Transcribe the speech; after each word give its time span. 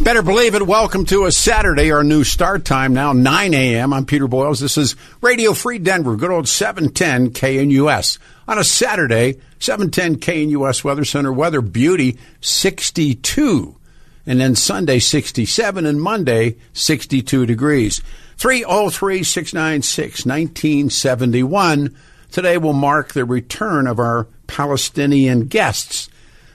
Better 0.00 0.22
believe 0.22 0.54
it. 0.54 0.66
Welcome 0.66 1.04
to 1.06 1.24
a 1.24 1.32
Saturday, 1.32 1.90
our 1.90 2.04
new 2.04 2.22
start 2.22 2.64
time 2.64 2.94
now, 2.94 3.12
9 3.12 3.52
a.m. 3.52 3.92
I'm 3.92 4.06
Peter 4.06 4.28
Boyles. 4.28 4.60
This 4.60 4.78
is 4.78 4.94
Radio 5.20 5.52
Free 5.52 5.78
Denver, 5.78 6.16
good 6.16 6.30
old 6.30 6.48
710 6.48 7.30
KNUS. 7.32 8.18
On 8.46 8.58
a 8.58 8.64
Saturday, 8.64 9.40
710 9.58 10.16
KNUS 10.20 10.84
Weather 10.84 11.04
Center 11.04 11.32
weather 11.32 11.60
beauty 11.60 12.16
62. 12.40 13.76
And 14.24 14.40
then 14.40 14.54
Sunday 14.54 15.00
67 15.00 15.84
and 15.84 16.00
Monday 16.00 16.56
62 16.74 17.44
degrees. 17.44 18.00
303 18.38 19.24
696 19.24 20.24
1971. 20.24 21.96
Today 22.30 22.56
will 22.56 22.72
mark 22.72 23.12
the 23.12 23.24
return 23.24 23.86
of 23.86 23.98
our 23.98 24.28
Palestinian 24.46 25.48
guests 25.48 26.08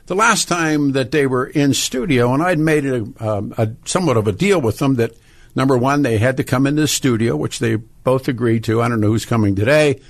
the 0.06 0.16
last 0.16 0.48
time 0.48 0.92
that 0.94 1.12
they 1.12 1.28
were 1.28 1.46
in 1.46 1.74
studio, 1.74 2.34
and 2.34 2.44
I'd 2.44 2.60
made 2.60 2.86
a, 2.86 3.06
um, 3.20 3.54
a, 3.58 3.70
somewhat 3.86 4.18
of 4.18 4.28
a 4.28 4.32
deal 4.32 4.60
with 4.60 4.80
them 4.80 4.96
that 4.96 5.12
number 5.56 5.78
one, 5.78 6.02
they 6.02 6.18
had 6.18 6.38
to 6.38 6.44
come 6.44 6.68
into 6.68 6.82
the 6.82 6.88
studio, 6.88 7.36
which 7.36 7.60
they 7.60 7.76
both 7.76 8.28
agreed 8.28 8.64
to. 8.66 8.82
I 8.82 8.90
don't 8.90 9.00
know 9.00 9.08
who's 9.08 9.26
coming 9.26 9.56
today, 9.56 10.02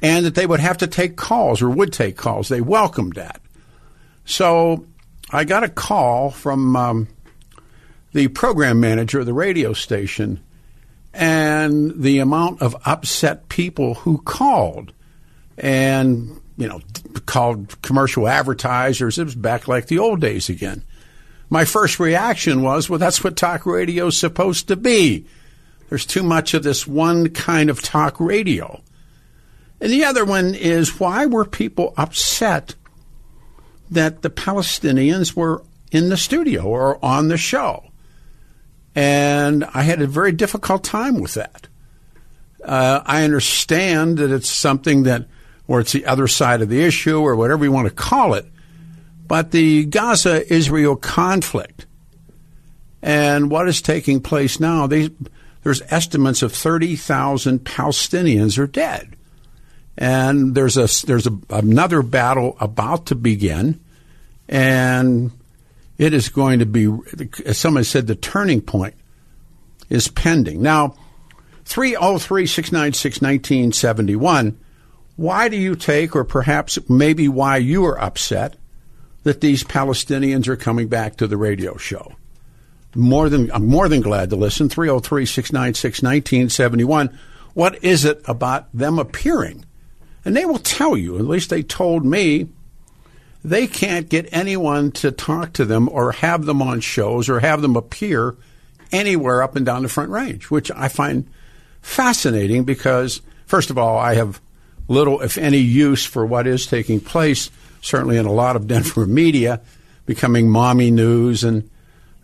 and 0.00 0.26
that 0.26 0.34
they 0.34 0.46
would 0.46 0.60
have 0.60 0.78
to 0.78 0.86
take 0.86 1.16
calls 1.16 1.60
or 1.60 1.70
would 1.70 1.92
take 1.92 2.16
calls. 2.16 2.48
They 2.48 2.60
welcomed 2.60 3.14
that. 3.14 3.40
So 4.24 4.86
I 5.30 5.44
got 5.44 5.64
a 5.64 5.68
call 5.68 6.30
from 6.30 6.76
um, 6.76 7.08
the 8.12 8.28
program 8.28 8.80
manager 8.80 9.20
of 9.20 9.26
the 9.26 9.34
radio 9.34 9.72
station, 9.72 10.40
and 11.12 12.00
the 12.00 12.18
amount 12.18 12.62
of 12.62 12.76
upset 12.84 13.48
people 13.48 13.94
who 13.94 14.18
called, 14.18 14.92
and 15.58 16.40
you 16.56 16.68
know, 16.68 16.80
called 17.24 17.80
commercial 17.82 18.28
advertisers. 18.28 19.18
It 19.18 19.24
was 19.24 19.34
back 19.34 19.68
like 19.68 19.86
the 19.86 19.98
old 19.98 20.20
days 20.20 20.48
again. 20.48 20.82
My 21.48 21.64
first 21.64 22.00
reaction 22.00 22.62
was, 22.62 22.90
well, 22.90 22.98
that's 22.98 23.22
what 23.22 23.36
talk 23.36 23.64
radio 23.64 24.08
is 24.08 24.18
supposed 24.18 24.68
to 24.68 24.76
be. 24.76 25.26
There's 25.88 26.04
too 26.04 26.24
much 26.24 26.54
of 26.54 26.62
this 26.62 26.86
one 26.86 27.28
kind 27.30 27.70
of 27.70 27.82
talk 27.82 28.18
radio. 28.18 28.82
And 29.80 29.92
the 29.92 30.04
other 30.04 30.24
one 30.24 30.54
is, 30.54 30.98
why 30.98 31.26
were 31.26 31.44
people 31.44 31.94
upset 31.96 32.74
that 33.90 34.22
the 34.22 34.30
Palestinians 34.30 35.34
were 35.34 35.62
in 35.92 36.08
the 36.08 36.16
studio 36.16 36.64
or 36.64 37.04
on 37.04 37.28
the 37.28 37.36
show? 37.36 37.84
And 38.94 39.64
I 39.64 39.82
had 39.82 40.00
a 40.00 40.06
very 40.06 40.32
difficult 40.32 40.82
time 40.82 41.20
with 41.20 41.34
that. 41.34 41.68
Uh, 42.64 43.02
I 43.04 43.22
understand 43.22 44.18
that 44.18 44.32
it's 44.32 44.50
something 44.50 45.04
that 45.04 45.28
or 45.68 45.80
it's 45.80 45.92
the 45.92 46.06
other 46.06 46.28
side 46.28 46.62
of 46.62 46.68
the 46.68 46.82
issue, 46.82 47.20
or 47.20 47.36
whatever 47.36 47.64
you 47.64 47.72
want 47.72 47.88
to 47.88 47.94
call 47.94 48.34
it. 48.34 48.46
But 49.26 49.50
the 49.50 49.84
Gaza 49.84 50.52
Israel 50.52 50.96
conflict 50.96 51.86
and 53.06 53.52
what 53.52 53.68
is 53.68 53.80
taking 53.80 54.20
place 54.20 54.58
now, 54.58 54.88
they, 54.88 55.10
there's 55.62 55.80
estimates 55.90 56.42
of 56.42 56.52
30,000 56.52 57.60
Palestinians 57.60 58.58
are 58.58 58.66
dead. 58.66 59.14
And 59.96 60.56
there's 60.56 60.76
a 60.76 61.06
there's 61.06 61.26
a, 61.26 61.38
another 61.48 62.02
battle 62.02 62.56
about 62.60 63.06
to 63.06 63.14
begin, 63.14 63.80
and 64.46 65.30
it 65.96 66.12
is 66.12 66.28
going 66.28 66.58
to 66.58 66.66
be, 66.66 66.94
as 67.46 67.56
somebody 67.56 67.84
said, 67.84 68.06
the 68.06 68.14
turning 68.14 68.60
point 68.60 68.94
is 69.88 70.08
pending. 70.08 70.60
Now, 70.60 70.96
303 71.64 72.44
696 72.46 73.22
1971 73.22 74.58
why 75.16 75.48
do 75.48 75.56
you 75.56 75.74
take, 75.74 76.14
or 76.14 76.24
perhaps 76.24 76.78
maybe 76.88 77.28
why 77.28 77.56
you 77.56 77.84
are 77.86 78.00
upset 78.00 78.56
that 79.24 79.40
these 79.40 79.64
Palestinians 79.64 80.46
are 80.46 80.56
coming 80.56 80.88
back 80.88 81.16
to 81.16 81.26
the 81.26 81.36
radio 81.36 81.76
show? 81.76 82.14
More 82.94 83.28
than 83.28 83.50
I'm 83.50 83.66
more 83.66 83.88
than 83.88 84.00
glad 84.00 84.30
to 84.30 84.36
listen. 84.36 84.68
303-696-1971. 84.68 87.16
What 87.54 87.84
is 87.84 88.04
it 88.04 88.22
about 88.26 88.68
them 88.72 88.98
appearing? 88.98 89.64
And 90.24 90.36
they 90.36 90.44
will 90.44 90.58
tell 90.58 90.96
you, 90.96 91.18
at 91.18 91.26
least 91.26 91.50
they 91.50 91.62
told 91.62 92.04
me, 92.04 92.48
they 93.44 93.66
can't 93.66 94.08
get 94.08 94.28
anyone 94.32 94.90
to 94.92 95.12
talk 95.12 95.52
to 95.54 95.64
them 95.64 95.88
or 95.88 96.12
have 96.12 96.46
them 96.46 96.60
on 96.60 96.80
shows 96.80 97.28
or 97.28 97.40
have 97.40 97.62
them 97.62 97.76
appear 97.76 98.36
anywhere 98.90 99.42
up 99.42 99.56
and 99.56 99.64
down 99.64 99.82
the 99.82 99.88
Front 99.88 100.10
Range, 100.10 100.50
which 100.50 100.70
I 100.72 100.88
find 100.88 101.28
fascinating 101.80 102.64
because, 102.64 103.22
first 103.46 103.70
of 103.70 103.78
all, 103.78 103.98
I 103.98 104.14
have 104.14 104.40
little, 104.88 105.20
if 105.20 105.38
any, 105.38 105.58
use 105.58 106.04
for 106.04 106.24
what 106.24 106.46
is 106.46 106.66
taking 106.66 107.00
place, 107.00 107.50
certainly 107.80 108.16
in 108.16 108.26
a 108.26 108.32
lot 108.32 108.56
of 108.56 108.66
Denver 108.66 109.06
media, 109.06 109.60
becoming 110.04 110.48
mommy 110.48 110.90
news 110.90 111.44
and 111.44 111.68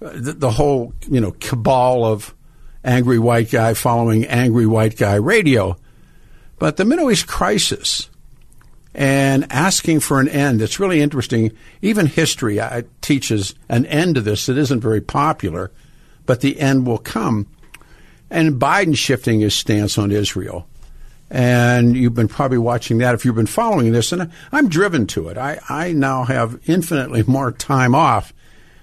uh, 0.01 0.11
the, 0.15 0.33
the 0.33 0.51
whole, 0.51 0.93
you 1.09 1.21
know, 1.21 1.33
cabal 1.33 2.05
of 2.05 2.35
angry 2.85 3.19
white 3.19 3.51
guy 3.51 3.75
following 3.75 4.27
angry 4.27 4.67
white 4.67 4.97
guy 4.97 5.15
radio. 5.15 5.77
But 6.59 6.77
the 6.77 6.85
Middle 6.85 7.11
East 7.11 7.27
crisis 7.27 8.09
and 8.95 9.51
asking 9.51 10.01
for 10.01 10.21
an 10.21 10.29
end, 10.29 10.61
it's 10.61 10.79
really 10.79 11.01
interesting. 11.01 11.53
Even 11.81 12.07
history 12.07 12.61
teaches 13.01 13.55
an 13.69 13.87
end 13.87 14.17
to 14.17 14.21
this 14.21 14.47
that 14.47 14.59
isn't 14.59 14.81
very 14.81 15.01
popular, 15.01 15.73
but 16.27 16.41
the 16.41 16.61
end 16.61 16.87
will 16.87 16.99
come. 16.99 17.47
And 18.31 18.61
Biden 18.61 18.97
shifting 18.97 19.41
his 19.41 19.55
stance 19.55 19.99
on 19.99 20.11
Israel 20.11 20.69
and 21.33 21.97
you've 21.97 22.13
been 22.13 22.29
probably 22.29 22.59
watching 22.59 22.99
that 22.99 23.15
if 23.15 23.25
you've 23.25 23.35
been 23.35 23.47
following 23.47 23.91
this. 23.91 24.13
And 24.13 24.31
I'm 24.53 24.69
driven 24.69 25.07
to 25.09 25.29
it. 25.29 25.39
I, 25.39 25.59
I 25.67 25.93
now 25.93 26.25
have 26.25 26.61
infinitely 26.69 27.25
more 27.27 27.51
time 27.51 27.95
off, 27.95 28.35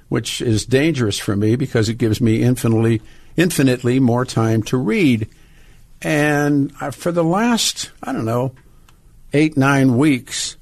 which 0.10 0.42
is 0.42 0.66
dangerous 0.66 1.20
for 1.20 1.36
me 1.36 1.56
because 1.56 1.90
it 1.90 2.00
gives 2.00 2.20
me 2.20 2.42
infinitely, 2.42 3.04
infinitely 3.38 4.00
more 4.00 4.26
time 4.26 4.64
to 4.64 4.78
read. 4.78 5.30
And 6.02 6.76
for 6.96 7.12
the 7.12 7.24
last, 7.24 7.92
I 8.02 8.14
don't 8.14 8.26
know, 8.26 8.56
eight, 9.32 9.56
nine 9.56 9.96
weeks, 10.00 10.58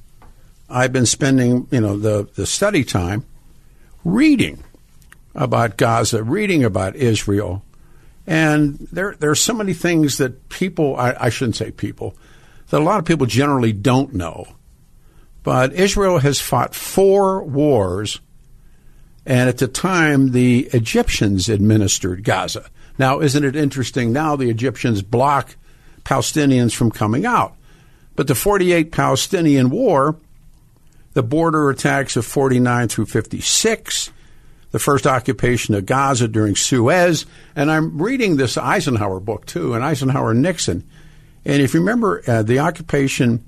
I've 0.69 0.91
been 0.91 1.05
spending, 1.05 1.67
you 1.71 1.79
know, 1.79 1.97
the, 1.97 2.27
the 2.35 2.45
study 2.45 2.83
time 2.83 3.23
reading 4.03 4.61
about 5.33 5.77
Gaza, 5.77 6.21
reading 6.21 6.65
about 6.65 6.97
Israel, 6.97 7.63
and 8.27 8.77
there, 8.91 9.15
there 9.17 9.31
are 9.31 9.35
so 9.35 9.53
many 9.53 9.73
things 9.73 10.17
that 10.17 10.49
people, 10.49 10.97
I, 10.97 11.15
I 11.17 11.29
shouldn't 11.29 11.55
say 11.55 11.71
people, 11.71 12.15
that 12.69 12.81
a 12.81 12.83
lot 12.83 12.99
of 12.99 13.05
people 13.05 13.25
generally 13.25 13.71
don't 13.71 14.13
know. 14.13 14.45
But 15.43 15.71
Israel 15.73 16.19
has 16.19 16.41
fought 16.41 16.75
four 16.75 17.41
wars, 17.41 18.19
and 19.25 19.47
at 19.47 19.59
the 19.59 19.67
time, 19.69 20.31
the 20.31 20.69
Egyptians 20.73 21.47
administered 21.47 22.25
Gaza. 22.25 22.69
Now, 22.99 23.21
isn't 23.21 23.45
it 23.45 23.55
interesting? 23.55 24.11
Now 24.11 24.35
the 24.35 24.49
Egyptians 24.49 25.01
block 25.01 25.55
Palestinians 26.03 26.75
from 26.75 26.91
coming 26.91 27.25
out. 27.25 27.55
But 28.17 28.27
the 28.27 28.35
48 28.35 28.91
Palestinian 28.91 29.69
War, 29.69 30.17
the 31.13 31.23
border 31.23 31.69
attacks 31.69 32.17
of 32.17 32.25
49 32.25 32.89
through 32.89 33.05
56, 33.05 34.11
the 34.71 34.79
first 34.79 35.07
occupation 35.07 35.75
of 35.75 35.85
Gaza 35.85 36.27
during 36.27 36.55
Suez. 36.55 37.25
And 37.55 37.71
I'm 37.71 38.01
reading 38.01 38.37
this 38.37 38.57
Eisenhower 38.57 39.19
book 39.19 39.45
too, 39.45 39.73
and 39.73 39.83
Eisenhower 39.83 40.33
Nixon. 40.33 40.87
And 41.45 41.61
if 41.61 41.73
you 41.73 41.79
remember 41.79 42.21
uh, 42.27 42.43
the 42.43 42.59
occupation, 42.59 43.45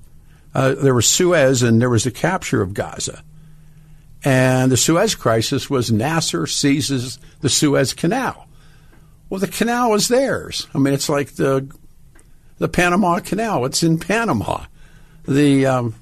uh, 0.54 0.74
there 0.74 0.94
was 0.94 1.08
Suez 1.08 1.62
and 1.62 1.80
there 1.80 1.90
was 1.90 2.04
the 2.04 2.10
capture 2.10 2.62
of 2.62 2.74
Gaza. 2.74 3.22
And 4.24 4.70
the 4.70 4.76
Suez 4.76 5.14
crisis 5.14 5.70
was 5.70 5.90
Nasser 5.90 6.46
seizes 6.46 7.18
the 7.40 7.48
Suez 7.48 7.92
Canal. 7.94 8.46
Well, 9.28 9.40
the 9.40 9.46
canal 9.46 9.94
is 9.94 10.08
theirs. 10.08 10.66
I 10.74 10.78
mean, 10.78 10.92
it's 10.92 11.08
like 11.08 11.32
the 11.36 11.70
the 12.58 12.68
Panama 12.68 13.20
Canal. 13.20 13.64
It's 13.64 13.82
in 13.82 13.98
Panama. 13.98 14.64
The 15.26 15.66
um, 15.66 15.94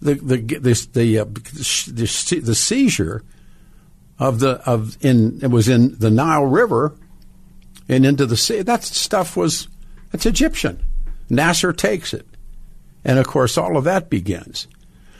the 0.00 0.14
the 0.14 0.36
the 0.58 0.88
the, 0.92 1.18
uh, 1.18 1.24
the, 1.24 2.40
the 2.42 2.54
seizure 2.54 3.22
of 4.18 4.40
the 4.40 4.60
of 4.68 4.96
in 5.00 5.40
it 5.42 5.50
was 5.50 5.68
in 5.68 5.98
the 5.98 6.10
Nile 6.10 6.44
River 6.44 6.94
and 7.88 8.04
into 8.04 8.26
the 8.26 8.36
sea. 8.36 8.62
That 8.62 8.84
stuff 8.84 9.36
was 9.36 9.68
it's 10.12 10.26
Egyptian. 10.26 10.82
Nasser 11.30 11.72
takes 11.72 12.14
it, 12.14 12.26
and 13.04 13.18
of 13.18 13.26
course 13.26 13.58
all 13.58 13.76
of 13.76 13.84
that 13.84 14.10
begins. 14.10 14.66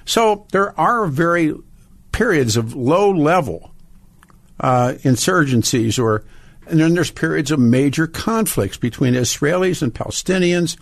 So 0.04 0.46
there 0.52 0.78
are 0.80 1.06
very 1.06 1.54
periods 2.12 2.56
of 2.56 2.74
low 2.74 3.10
level 3.10 3.72
uh, 4.60 4.94
insurgencies, 5.02 5.98
or 5.98 6.24
and 6.66 6.80
then 6.80 6.94
there's 6.94 7.10
periods 7.10 7.50
of 7.50 7.58
major 7.58 8.06
conflicts 8.06 8.76
between 8.76 9.14
Israelis 9.14 9.82
and 9.82 9.94
Palestinians, 9.94 10.76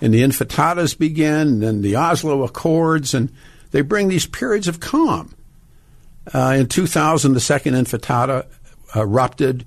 and 0.00 0.14
the 0.14 0.22
Intifadas 0.22 0.96
begin, 0.96 1.48
and 1.48 1.62
then 1.62 1.82
the 1.82 1.96
Oslo 1.96 2.44
Accords, 2.44 3.14
and 3.14 3.32
they 3.72 3.80
bring 3.80 4.08
these 4.08 4.26
periods 4.26 4.68
of 4.68 4.80
calm. 4.80 5.34
Uh, 6.32 6.56
in 6.58 6.66
2000, 6.66 7.34
the 7.34 7.40
Second 7.40 7.74
Intifada 7.74 8.46
erupted. 8.94 9.66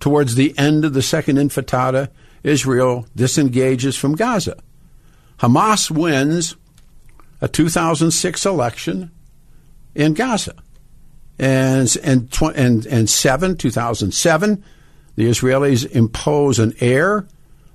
Towards 0.00 0.34
the 0.34 0.56
end 0.58 0.84
of 0.84 0.92
the 0.92 1.00
Second 1.00 1.36
Intifada, 1.36 2.10
Israel 2.42 3.06
disengages 3.16 3.96
from 3.96 4.14
Gaza. 4.14 4.58
Hamas 5.38 5.90
wins 5.90 6.56
a 7.40 7.48
2006 7.48 8.46
election 8.46 9.10
in 9.94 10.14
Gaza. 10.14 10.54
And, 11.38 11.96
and, 12.04 12.32
and, 12.54 12.86
and 12.86 13.10
7, 13.10 13.56
2007, 13.56 14.64
the 15.16 15.24
Israelis 15.24 15.90
impose 15.90 16.58
an 16.58 16.74
air, 16.80 17.26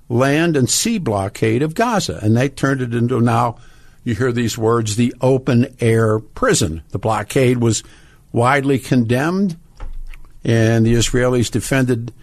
land, 0.08 0.56
and 0.56 0.70
sea 0.70 0.98
blockade 0.98 1.62
of 1.62 1.74
Gaza. 1.74 2.20
And 2.22 2.38
they 2.38 2.48
turned 2.50 2.82
it 2.82 2.94
into 2.94 3.20
now, 3.20 3.58
you 4.04 4.16
hear 4.16 4.32
these 4.32 4.58
words, 4.58 4.96
the 4.96 5.14
open 5.20 5.76
air 5.80 6.20
prison. 6.20 6.84
The 6.90 7.00
blockade 7.00 7.58
was 7.58 7.84
widely 8.32 8.80
condemned, 8.80 9.58
and 10.44 10.86
the 10.86 10.94
Israelis 10.94 11.52
defended 11.52 12.14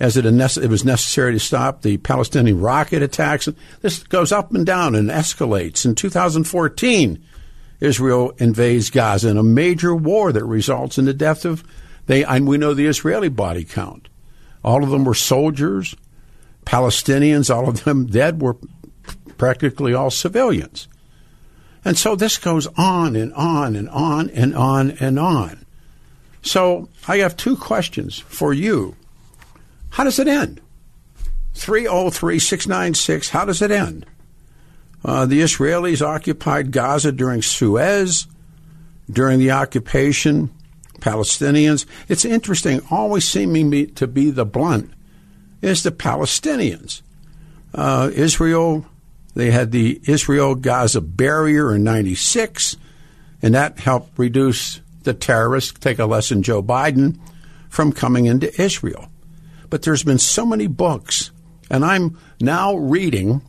as 0.00 0.16
it, 0.16 0.24
it 0.24 0.70
was 0.70 0.84
necessary 0.84 1.32
to 1.32 1.40
stop 1.40 1.82
the 1.82 1.96
Palestinian 1.98 2.60
rocket 2.60 3.02
attacks. 3.02 3.48
This 3.80 4.02
goes 4.04 4.30
up 4.30 4.54
and 4.54 4.64
down 4.64 4.94
and 4.94 5.10
escalates. 5.10 5.84
In 5.84 5.94
2014, 5.94 7.24
Israel 7.80 8.32
invades 8.38 8.90
Gaza 8.90 9.28
in 9.28 9.36
a 9.36 9.42
major 9.42 9.94
war 9.94 10.32
that 10.32 10.44
results 10.44 10.98
in 10.98 11.04
the 11.04 11.14
death 11.14 11.44
of 11.44 11.64
they. 12.06 12.24
And 12.24 12.46
we 12.46 12.58
know 12.58 12.74
the 12.74 12.86
Israeli 12.86 13.28
body 13.28 13.64
count. 13.64 14.08
All 14.64 14.82
of 14.84 14.90
them 14.90 15.04
were 15.04 15.14
soldiers, 15.14 15.96
Palestinians. 16.64 17.54
All 17.54 17.68
of 17.68 17.84
them 17.84 18.06
dead 18.06 18.40
were 18.40 18.56
practically 19.36 19.94
all 19.94 20.10
civilians. 20.10 20.88
And 21.84 21.96
so 21.96 22.16
this 22.16 22.38
goes 22.38 22.66
on 22.76 23.16
and 23.16 23.32
on 23.34 23.76
and 23.76 23.88
on 23.88 24.30
and 24.30 24.54
on 24.54 24.92
and 24.92 25.18
on. 25.18 25.64
So 26.42 26.88
I 27.06 27.18
have 27.18 27.36
two 27.36 27.56
questions 27.56 28.18
for 28.18 28.52
you. 28.52 28.96
How 29.90 30.04
does 30.04 30.18
it 30.18 30.28
end? 30.28 30.60
303 31.54 32.38
696, 32.38 33.30
how 33.30 33.44
does 33.44 33.62
it 33.62 33.70
end? 33.70 34.06
Uh, 35.04 35.26
the 35.26 35.40
Israelis 35.40 36.02
occupied 36.02 36.70
Gaza 36.70 37.12
during 37.12 37.42
Suez, 37.42 38.26
during 39.10 39.38
the 39.38 39.50
occupation, 39.50 40.50
Palestinians. 41.00 41.86
It's 42.08 42.24
interesting, 42.24 42.80
always 42.90 43.26
seeming 43.26 43.94
to 43.94 44.06
be 44.06 44.30
the 44.30 44.44
blunt 44.44 44.90
is 45.62 45.82
the 45.82 45.90
Palestinians. 45.90 47.02
Uh, 47.74 48.10
Israel, 48.14 48.86
they 49.38 49.50
had 49.50 49.72
the 49.72 50.00
Israel 50.04 50.54
Gaza 50.54 51.00
barrier 51.00 51.74
in 51.74 51.82
96, 51.84 52.76
and 53.40 53.54
that 53.54 53.78
helped 53.78 54.18
reduce 54.18 54.80
the 55.04 55.14
terrorists, 55.14 55.72
take 55.78 55.98
a 55.98 56.04
lesson, 56.04 56.42
Joe 56.42 56.62
Biden, 56.62 57.18
from 57.70 57.92
coming 57.92 58.26
into 58.26 58.60
Israel 58.60 59.08
but 59.70 59.82
there's 59.82 60.02
been 60.02 60.18
so 60.18 60.46
many 60.46 60.66
books, 60.66 61.30
and 61.70 61.84
I'm 61.84 62.18
now 62.40 62.76
reading 62.76 63.42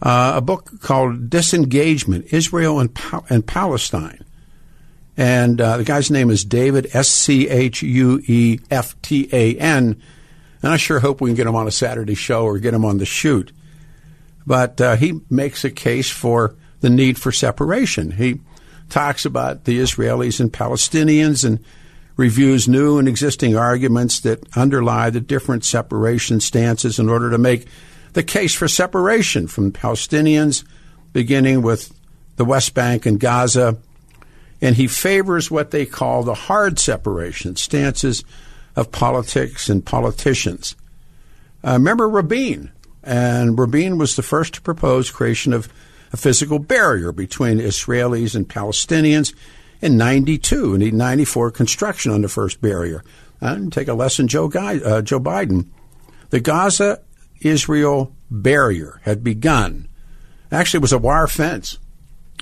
uh, 0.00 0.34
a 0.36 0.40
book 0.40 0.80
called 0.80 1.30
Disengagement 1.30 2.32
Israel 2.32 2.80
and, 2.80 2.94
pa- 2.94 3.24
and 3.30 3.46
Palestine. 3.46 4.24
And 5.16 5.60
uh, 5.60 5.76
the 5.76 5.84
guy's 5.84 6.10
name 6.10 6.30
is 6.30 6.44
David, 6.44 6.88
S 6.94 7.08
C 7.08 7.48
H 7.48 7.82
U 7.82 8.22
E 8.26 8.60
F 8.70 9.00
T 9.02 9.28
A 9.32 9.56
N. 9.56 10.00
And 10.62 10.72
I 10.72 10.76
sure 10.76 11.00
hope 11.00 11.20
we 11.20 11.30
can 11.30 11.36
get 11.36 11.46
him 11.46 11.54
on 11.54 11.66
a 11.66 11.72
Saturday 11.72 12.14
show 12.14 12.44
or 12.44 12.58
get 12.58 12.74
him 12.74 12.84
on 12.84 12.98
the 12.98 13.04
shoot. 13.04 13.52
But 14.46 14.80
uh, 14.80 14.96
he 14.96 15.20
makes 15.30 15.64
a 15.64 15.70
case 15.70 16.10
for 16.10 16.54
the 16.80 16.90
need 16.90 17.18
for 17.18 17.32
separation. 17.32 18.10
He 18.10 18.40
talks 18.88 19.24
about 19.24 19.64
the 19.64 19.78
Israelis 19.78 20.40
and 20.40 20.52
Palestinians 20.52 21.44
and 21.44 21.60
reviews 22.16 22.68
new 22.68 22.98
and 22.98 23.08
existing 23.08 23.56
arguments 23.56 24.20
that 24.20 24.44
underlie 24.56 25.10
the 25.10 25.20
different 25.20 25.64
separation 25.64 26.40
stances 26.40 26.98
in 26.98 27.08
order 27.08 27.30
to 27.30 27.38
make 27.38 27.66
the 28.12 28.22
case 28.22 28.54
for 28.54 28.68
separation 28.68 29.46
from 29.46 29.72
Palestinians, 29.72 30.64
beginning 31.12 31.62
with 31.62 31.92
the 32.36 32.44
West 32.44 32.74
Bank 32.74 33.06
and 33.06 33.18
Gaza. 33.18 33.78
And 34.60 34.76
he 34.76 34.86
favors 34.86 35.50
what 35.50 35.70
they 35.70 35.86
call 35.86 36.22
the 36.22 36.34
hard 36.34 36.78
separation 36.78 37.56
stances 37.56 38.22
of 38.76 38.92
politics 38.92 39.68
and 39.68 39.84
politicians. 39.84 40.76
Uh, 41.64 41.72
remember 41.72 42.08
Rabin, 42.08 42.70
and 43.02 43.58
Rabin 43.58 43.98
was 43.98 44.16
the 44.16 44.22
first 44.22 44.54
to 44.54 44.62
propose 44.62 45.10
creation 45.10 45.52
of 45.52 45.68
a 46.12 46.16
physical 46.16 46.58
barrier 46.58 47.12
between 47.12 47.58
Israelis 47.58 48.34
and 48.34 48.48
Palestinians 48.48 49.34
in 49.80 49.96
92 49.96 50.74
and 50.74 50.92
94 50.92 51.50
construction 51.50 52.12
on 52.12 52.22
the 52.22 52.28
first 52.28 52.60
barrier. 52.60 53.02
And 53.40 53.72
take 53.72 53.88
a 53.88 53.94
lesson, 53.94 54.28
Joe, 54.28 54.48
Guy, 54.48 54.78
uh, 54.78 55.02
Joe 55.02 55.18
Biden. 55.18 55.68
The 56.30 56.40
Gaza 56.40 57.00
Israel 57.40 58.14
barrier 58.30 59.00
had 59.02 59.24
begun. 59.24 59.88
Actually, 60.50 60.78
it 60.78 60.82
was 60.82 60.92
a 60.92 60.98
wire 60.98 61.26
fence 61.26 61.78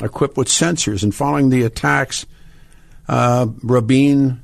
equipped 0.03 0.37
with 0.37 0.49
sensors. 0.49 1.03
And 1.03 1.15
following 1.15 1.49
the 1.49 1.63
attacks, 1.63 2.27
uh, 3.09 3.47
Rabin 3.63 4.43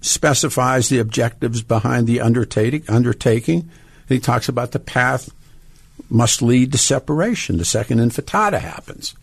specifies 0.00 0.88
the 0.88 0.98
objectives 0.98 1.62
behind 1.62 2.06
the 2.06 2.20
undertaking. 2.20 3.70
He 4.08 4.20
talks 4.20 4.48
about 4.48 4.72
the 4.72 4.78
path 4.78 5.30
must 6.08 6.42
lead 6.42 6.72
to 6.72 6.78
separation. 6.78 7.58
The 7.58 7.64
second 7.64 7.98
intifada 7.98 8.60
happens. 8.60 9.14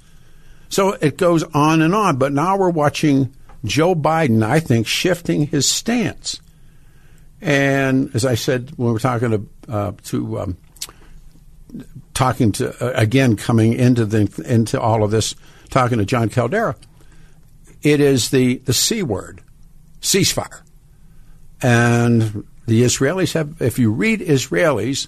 So 0.69 0.93
it 0.93 1.17
goes 1.17 1.43
on 1.53 1.81
and 1.81 1.93
on. 1.93 2.17
But 2.17 2.33
now 2.33 2.57
we're 2.57 2.69
watching 2.69 3.33
Joe 3.63 3.95
Biden, 3.95 4.43
I 4.43 4.59
think, 4.59 4.87
shifting 4.87 5.47
his 5.47 5.67
stance. 5.67 6.41
And 7.41 8.13
as 8.15 8.25
I 8.25 8.35
said, 8.35 8.71
when 8.77 8.91
we're 8.93 8.99
talking 8.99 9.31
to, 9.31 9.49
uh, 9.71 9.91
to 10.05 10.39
um, 10.39 10.57
talking 12.13 12.51
to 12.53 12.69
uh, 12.83 12.99
again 12.99 13.35
coming 13.35 13.73
into 13.73 14.05
the 14.05 14.43
into 14.45 14.79
all 14.79 15.03
of 15.03 15.11
this, 15.11 15.35
talking 15.69 15.97
to 15.97 16.05
Jon 16.05 16.29
Caldara, 16.29 16.75
it 17.81 17.99
is 17.99 18.29
the 18.29 18.57
the 18.59 18.73
c 18.73 19.03
word, 19.03 19.41
ceasefire, 20.01 20.61
and 21.61 22.45
the 22.65 22.83
Israelis 22.83 23.33
have. 23.33 23.61
If 23.61 23.79
you 23.79 23.91
read 23.91 24.19
Israelis, 24.21 25.07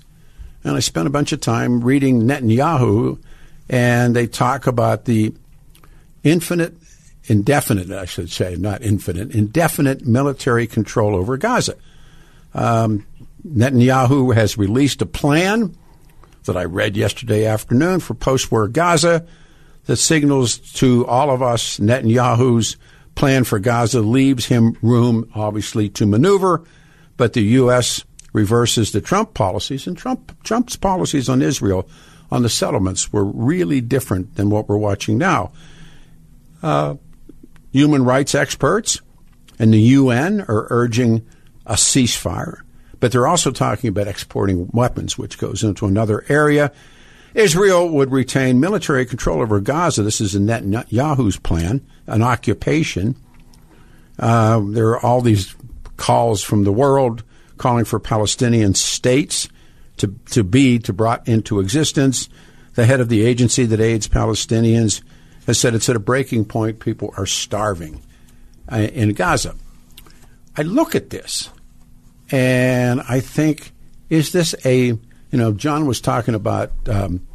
and 0.63 0.75
I 0.75 0.79
spent 0.79 1.07
a 1.07 1.12
bunch 1.12 1.31
of 1.31 1.41
time 1.41 1.81
reading 1.81 2.24
Netanyahu, 2.24 3.19
and 3.69 4.15
they 4.15 4.27
talk 4.27 4.67
about 4.67 5.05
the 5.05 5.33
infinite, 6.24 6.74
indefinite, 7.25 7.91
I 7.91 8.05
should 8.05 8.31
say, 8.31 8.55
not 8.55 8.81
infinite, 8.81 9.33
indefinite 9.33 10.05
military 10.05 10.67
control 10.67 11.15
over 11.15 11.38
Gaza. 11.38 11.75
Um, 12.53 13.05
Netanyahu 13.47 14.33
has 14.33 14.57
released 14.57 15.01
a 15.01 15.05
plan 15.05 15.75
that 16.45 16.57
I 16.57 16.65
read 16.65 16.97
yesterday 16.97 17.45
afternoon 17.45 18.00
for 18.00 18.13
post 18.13 18.51
war 18.51 18.67
Gaza 18.67 19.25
that 19.85 19.97
signals 19.97 20.57
to 20.57 21.05
all 21.05 21.29
of 21.29 21.41
us 21.41 21.79
Netanyahu's 21.79 22.77
plan 23.13 23.43
for 23.43 23.59
Gaza 23.59 24.01
leaves 24.01 24.45
him 24.45 24.77
room, 24.81 25.29
obviously, 25.33 25.89
to 25.89 26.05
maneuver, 26.05 26.63
but 27.17 27.34
the 27.34 27.43
U.S. 27.43 28.03
reverses 28.34 28.91
the 28.91 29.01
Trump 29.01 29.34
policies, 29.34 29.88
and 29.88 29.98
Trump, 29.98 30.43
Trump's 30.43 30.75
policies 30.75 31.29
on 31.29 31.41
Israel, 31.41 31.88
on 32.31 32.41
the 32.41 32.50
settlements, 32.50 33.13
were 33.13 33.24
really 33.24 33.81
different 33.81 34.36
than 34.36 34.50
what 34.50 34.67
we're 34.67 34.77
watching 34.77 35.17
now 35.17 35.51
uh, 36.65 36.95
human 37.72 38.03
rights 38.03 38.34
experts 38.34 39.00
and 39.60 39.72
the 39.72 39.79
UN 39.79 40.41
are 40.41 40.67
urging 40.69 41.25
a 41.65 41.74
ceasefire, 41.74 42.62
but 43.00 43.12
they're 43.12 43.27
also 43.27 43.51
talking 43.51 43.88
about 43.88 44.07
exporting 44.07 44.67
weapons, 44.74 45.17
which 45.17 45.38
goes 45.38 45.63
into 45.63 45.86
another 45.86 46.25
area. 46.27 46.72
Israel 47.34 47.89
would 47.89 48.12
retain 48.12 48.60
military 48.60 49.05
control 49.05 49.41
over 49.41 49.60
Gaza. 49.60 50.03
This 50.03 50.22
is 50.22 50.36
in 50.36 50.45
Netanyahu's 50.45 51.38
plan, 51.38 51.86
an 52.07 52.22
occupation. 52.22 53.15
Uh, 54.17 54.62
there 54.69 54.89
are 54.89 55.05
all 55.05 55.22
these 55.22 55.55
calls 55.97 56.41
from 56.41 56.63
the 56.63 56.71
world 56.71 57.23
calling 57.57 57.85
for 57.85 57.99
Palestinian 57.99 58.73
states 58.73 59.47
to, 59.97 60.13
to 60.31 60.43
be 60.43 60.79
to 60.79 60.93
brought 60.93 61.27
into 61.27 61.59
existence. 61.59 62.29
The 62.73 62.85
head 62.85 62.99
of 62.99 63.09
the 63.09 63.25
agency 63.25 63.65
that 63.65 63.79
aids 63.79 64.07
Palestinians 64.07 65.01
has 65.47 65.59
said 65.59 65.73
it's 65.73 65.89
at 65.89 65.95
a 65.95 65.99
breaking 65.99 66.45
point. 66.45 66.79
People 66.79 67.13
are 67.17 67.25
starving 67.25 68.01
uh, 68.71 68.77
in 68.77 69.13
Gaza. 69.13 69.55
I 70.57 70.63
look 70.63 70.95
at 70.95 71.09
this 71.09 71.49
and 72.31 73.01
I 73.07 73.19
think, 73.19 73.71
is 74.09 74.31
this 74.31 74.55
a, 74.65 74.85
you 74.87 74.99
know, 75.31 75.53
John 75.53 75.85
was 75.85 76.01
talking 76.01 76.35
about, 76.35 76.71
um, 76.87 77.25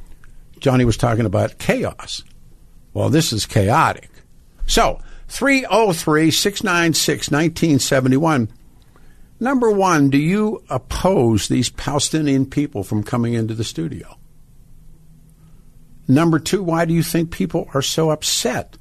Johnny 0.58 0.84
was 0.84 0.96
talking 0.96 1.26
about 1.26 1.58
chaos. 1.58 2.22
Well, 2.92 3.08
this 3.08 3.32
is 3.32 3.46
chaotic. 3.46 4.10
So, 4.66 5.00
303 5.30 6.32
696 6.32 7.30
1971. 7.30 8.48
Number 9.38 9.70
one, 9.70 10.10
do 10.10 10.18
you 10.18 10.62
oppose 10.68 11.46
these 11.46 11.70
Palestinian 11.70 12.44
people 12.44 12.82
from 12.82 13.04
coming 13.04 13.34
into 13.34 13.54
the 13.54 13.64
studio? 13.64 14.18
Number 16.08 16.40
two, 16.40 16.64
why 16.64 16.84
do 16.84 16.92
you 16.92 17.04
think 17.04 17.30
people 17.30 17.70
are 17.72 17.80
so 17.80 18.10
upset? 18.10 18.76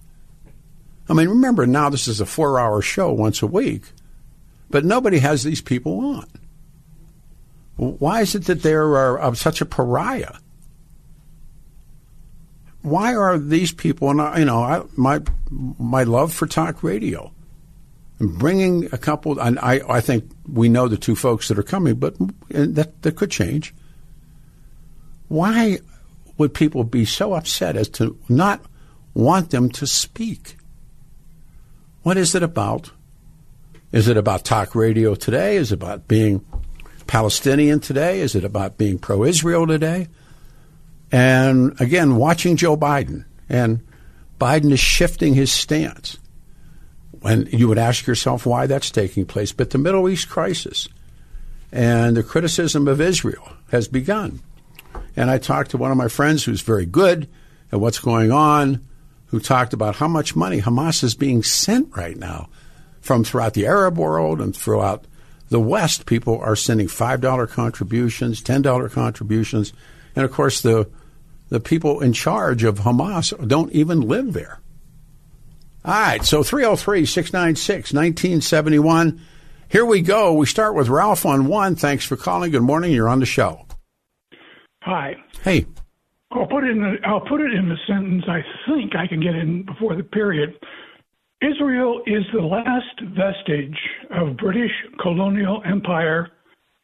I 1.08 1.14
mean, 1.14 1.30
remember 1.30 1.68
now 1.68 1.90
this 1.90 2.08
is 2.08 2.20
a 2.20 2.26
four 2.26 2.60
hour 2.60 2.82
show 2.82 3.14
once 3.14 3.44
a 3.44 3.48
week, 3.48 3.84
but 4.72 4.84
nobody 4.84 5.20
has 5.20 5.44
these 5.44 5.62
people 5.62 6.00
on. 6.00 6.28
Why 7.78 8.22
is 8.22 8.34
it 8.34 8.46
that 8.46 8.64
they're 8.64 9.20
uh, 9.22 9.34
such 9.36 9.62
a 9.62 9.66
pariah? 9.66 10.38
Why 12.82 13.14
are 13.16 13.38
these 13.38 13.72
people, 13.74 14.10
and 14.10 14.22
I, 14.22 14.40
you 14.40 14.46
know, 14.46 14.62
I, 14.62 14.84
my, 14.96 15.22
my 15.50 16.04
love 16.04 16.34
for 16.34 16.48
talk 16.48 16.82
radio, 16.82 17.32
and 18.20 18.38
bringing 18.38 18.86
a 18.94 18.98
couple, 18.98 19.40
and 19.40 19.60
I, 19.60 19.82
I 19.88 20.02
think 20.02 20.30
we 20.48 20.70
know 20.70 20.88
the 20.88 20.98
two 20.98 21.16
folks 21.16 21.48
that 21.48 21.60
are 21.60 21.64
coming, 21.64 21.96
but 21.96 22.16
that, 22.50 23.02
that 23.02 23.16
could 23.16 23.32
change. 23.32 23.74
Why 25.28 25.80
would 26.38 26.54
people 26.54 26.84
be 26.84 27.06
so 27.06 27.34
upset 27.34 27.76
as 27.76 27.90
to 27.90 28.18
not 28.30 28.62
want 29.14 29.52
them 29.52 29.70
to 29.72 29.86
speak? 29.86 30.56
What 32.04 32.18
is 32.18 32.34
it 32.34 32.44
about? 32.44 32.92
Is 33.92 34.08
it 34.08 34.18
about 34.18 34.46
talk 34.46 34.74
radio 34.74 35.16
today? 35.16 35.58
Is 35.58 35.72
it 35.72 35.76
about 35.76 36.08
being 36.08 36.46
Palestinian 37.08 37.80
today? 37.80 38.22
Is 38.22 38.36
it 38.36 38.46
about 38.46 38.78
being 38.78 39.00
pro 39.00 39.24
Israel 39.24 39.68
today? 39.68 40.08
And 41.12 41.80
again, 41.82 42.16
watching 42.16 42.56
Joe 42.56 42.78
Biden, 42.78 43.26
and 43.48 43.82
Biden 44.40 44.72
is 44.72 44.80
shifting 44.80 45.34
his 45.34 45.52
stance. 45.52 46.18
And 47.24 47.52
you 47.52 47.68
would 47.68 47.78
ask 47.78 48.08
yourself 48.08 48.46
why 48.46 48.68
that's 48.68 48.92
taking 48.92 49.26
place. 49.26 49.52
But 49.52 49.72
the 49.72 49.78
Middle 49.78 50.08
East 50.08 50.30
crisis 50.30 50.88
and 51.72 52.16
the 52.16 52.24
criticism 52.24 52.88
of 52.88 53.02
Israel 53.02 53.52
has 53.72 53.88
begun. 53.88 54.42
And 55.16 55.30
I 55.30 55.38
talked 55.38 55.72
to 55.72 55.78
one 55.78 55.92
of 55.92 55.98
my 55.98 56.08
friends 56.08 56.44
who's 56.44 56.62
very 56.62 56.86
good 56.86 57.28
at 57.72 57.80
what's 57.80 58.00
going 58.00 58.32
on, 58.32 58.86
who 59.28 59.40
talked 59.40 59.74
about 59.74 59.98
how 59.98 60.08
much 60.08 60.36
money 60.36 60.62
Hamas 60.62 61.04
is 61.04 61.16
being 61.16 61.44
sent 61.44 61.96
right 61.96 62.18
now 62.18 62.50
from 63.02 63.24
throughout 63.24 63.54
the 63.54 63.68
Arab 63.68 63.98
world 63.98 64.42
and 64.42 64.56
throughout 64.56 65.06
the 65.50 65.60
West. 65.60 66.06
People 66.06 66.40
are 66.40 66.56
sending 66.56 66.88
$5 66.88 67.50
contributions, 67.50 68.42
$10 68.42 68.92
contributions. 68.92 69.74
And 70.16 70.26
of 70.26 70.32
course, 70.32 70.62
the, 70.62 70.90
the 71.50 71.60
people 71.60 72.02
in 72.02 72.14
charge 72.14 72.64
of 72.64 72.80
Hamas 72.80 73.34
don't 73.48 73.72
even 73.72 74.02
live 74.02 74.34
there. 74.34 74.60
All 75.84 75.94
right, 75.94 76.24
so 76.24 76.44
303 76.44 77.06
696 77.06 77.94
1971. 77.94 79.22
Here 79.70 79.86
we 79.86 80.02
go. 80.02 80.34
We 80.34 80.46
start 80.46 80.76
with 80.76 80.90
Ralph 80.90 81.26
on 81.26 81.48
one. 81.48 81.76
Thanks 81.76 82.06
for 82.06 82.18
calling. 82.18 82.52
Good 82.52 82.64
morning. 82.64 82.92
You're 82.92 83.08
on 83.08 83.20
the 83.20 83.26
show. 83.26 83.66
Hi. 84.82 85.16
Hey. 85.44 85.66
I'll 86.32 86.48
put 86.48 86.64
it 86.64 86.72
in 86.72 86.82
the, 86.82 86.96
I'll 87.08 87.22
put 87.22 87.42
it 87.42 87.54
in 87.54 87.70
the 87.70 87.78
sentence 87.88 88.24
I 88.28 88.42
think 88.68 88.96
I 88.96 89.08
can 89.08 89.20
get 89.20 89.36
in 89.36 89.66
before 89.66 89.96
the 89.96 90.04
period. 90.04 90.54
Israel 91.42 92.02
is 92.06 92.24
the 92.34 92.42
last 92.42 93.00
vestige 93.16 93.78
of 94.12 94.38
British 94.38 94.72
colonial 95.02 95.62
empire 95.66 96.30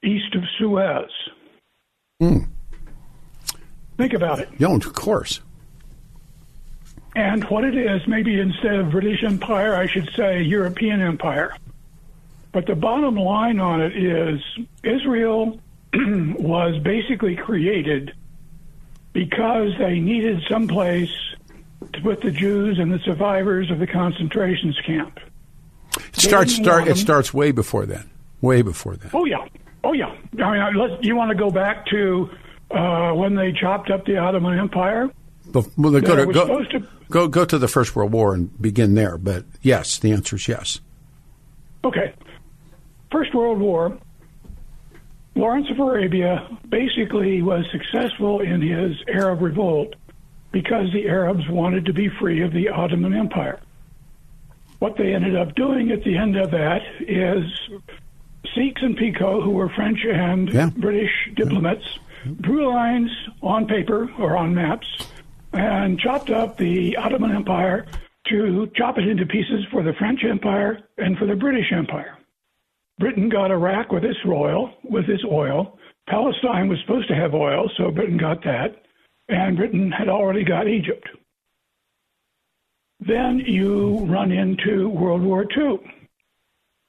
east 0.03 0.33
of 0.35 0.41
Suez. 0.57 1.09
Hmm. 2.19 2.54
Think 3.97 4.13
about 4.13 4.39
it. 4.39 4.49
Yeah, 4.57 4.73
of 4.73 4.93
course. 4.93 5.41
And 7.15 7.43
what 7.45 7.63
it 7.63 7.77
is, 7.77 8.05
maybe 8.07 8.39
instead 8.39 8.75
of 8.75 8.91
British 8.91 9.23
Empire, 9.23 9.75
I 9.75 9.87
should 9.87 10.09
say 10.15 10.41
European 10.41 11.01
Empire. 11.01 11.55
But 12.51 12.65
the 12.65 12.75
bottom 12.75 13.15
line 13.15 13.59
on 13.59 13.81
it 13.81 13.95
is 13.95 14.41
Israel 14.83 15.59
was 15.93 16.77
basically 16.83 17.35
created 17.35 18.13
because 19.13 19.71
they 19.77 19.99
needed 19.99 20.41
some 20.49 20.67
place 20.67 21.11
to 21.93 22.01
put 22.01 22.21
the 22.21 22.31
Jews 22.31 22.79
and 22.79 22.91
the 22.91 22.99
survivors 22.99 23.71
of 23.71 23.79
the 23.79 23.87
concentration 23.87 24.73
camp. 24.85 25.19
It 25.97 26.19
starts 26.19 26.53
start 26.55 26.87
it 26.87 26.97
starts 26.97 27.33
way 27.33 27.51
before 27.51 27.85
then. 27.85 28.09
Way 28.41 28.61
before 28.61 28.97
then. 28.97 29.11
Oh 29.13 29.25
yeah, 29.25 29.47
oh 29.85 29.93
yeah. 29.93 30.13
I 30.43 30.71
mean, 30.71 30.75
let's, 30.75 31.03
you 31.03 31.15
want 31.15 31.29
to 31.29 31.35
go 31.35 31.49
back 31.49 31.85
to 31.87 32.29
uh, 32.71 33.11
when 33.13 33.35
they 33.35 33.51
chopped 33.51 33.89
up 33.89 34.05
the 34.05 34.17
Ottoman 34.17 34.59
Empire? 34.59 35.09
Well, 35.53 35.63
go, 35.77 35.99
to, 35.99 36.25
go, 36.25 36.63
to, 36.63 36.87
go, 37.09 37.27
go 37.27 37.45
to 37.45 37.57
the 37.57 37.67
First 37.67 37.95
World 37.95 38.11
War 38.11 38.33
and 38.33 38.59
begin 38.61 38.95
there. 38.95 39.17
But 39.17 39.45
yes, 39.61 39.99
the 39.99 40.11
answer 40.11 40.35
is 40.35 40.47
yes. 40.47 40.79
Okay. 41.83 42.13
First 43.11 43.33
World 43.33 43.59
War, 43.59 43.97
Lawrence 45.35 45.69
of 45.69 45.79
Arabia 45.79 46.47
basically 46.67 47.41
was 47.41 47.65
successful 47.71 48.41
in 48.41 48.61
his 48.61 48.97
Arab 49.07 49.41
revolt 49.41 49.95
because 50.51 50.91
the 50.93 51.07
Arabs 51.07 51.47
wanted 51.49 51.85
to 51.85 51.93
be 51.93 52.09
free 52.19 52.41
of 52.41 52.53
the 52.53 52.69
Ottoman 52.69 53.13
Empire. 53.13 53.59
What 54.79 54.97
they 54.97 55.13
ended 55.13 55.35
up 55.35 55.55
doing 55.55 55.91
at 55.91 56.03
the 56.03 56.17
end 56.17 56.37
of 56.37 56.51
that 56.51 56.81
is 57.01 57.43
Sykes 58.53 58.81
and 58.81 58.95
Picot, 58.95 59.43
who 59.43 59.51
were 59.51 59.69
French 59.69 59.99
and 60.05 60.49
yeah. 60.49 60.69
British 60.75 61.11
diplomats, 61.35 61.83
yeah. 61.83 62.01
Drew 62.41 62.69
lines 62.69 63.11
on 63.41 63.67
paper 63.67 64.09
or 64.19 64.37
on 64.37 64.53
maps 64.53 64.87
and 65.53 65.99
chopped 65.99 66.29
up 66.29 66.57
the 66.57 66.97
Ottoman 66.97 67.31
Empire 67.31 67.85
to 68.27 68.69
chop 68.75 68.97
it 68.97 69.07
into 69.07 69.25
pieces 69.25 69.65
for 69.71 69.83
the 69.83 69.93
French 69.93 70.23
Empire 70.23 70.79
and 70.97 71.17
for 71.17 71.25
the 71.25 71.35
British 71.35 71.71
Empire. 71.71 72.17
Britain 72.97 73.29
got 73.29 73.51
Iraq 73.51 73.91
with 73.91 74.03
its 74.03 74.19
oil, 74.25 74.73
with 74.83 75.09
its 75.09 75.23
oil. 75.23 75.77
Palestine 76.07 76.67
was 76.69 76.79
supposed 76.81 77.07
to 77.09 77.15
have 77.15 77.33
oil, 77.33 77.69
so 77.77 77.91
Britain 77.91 78.17
got 78.17 78.43
that, 78.43 78.83
and 79.29 79.57
Britain 79.57 79.91
had 79.91 80.07
already 80.07 80.43
got 80.43 80.67
Egypt. 80.67 81.07
Then 82.99 83.39
you 83.39 84.05
run 84.05 84.31
into 84.31 84.89
World 84.89 85.21
War 85.21 85.45
II, 85.55 85.79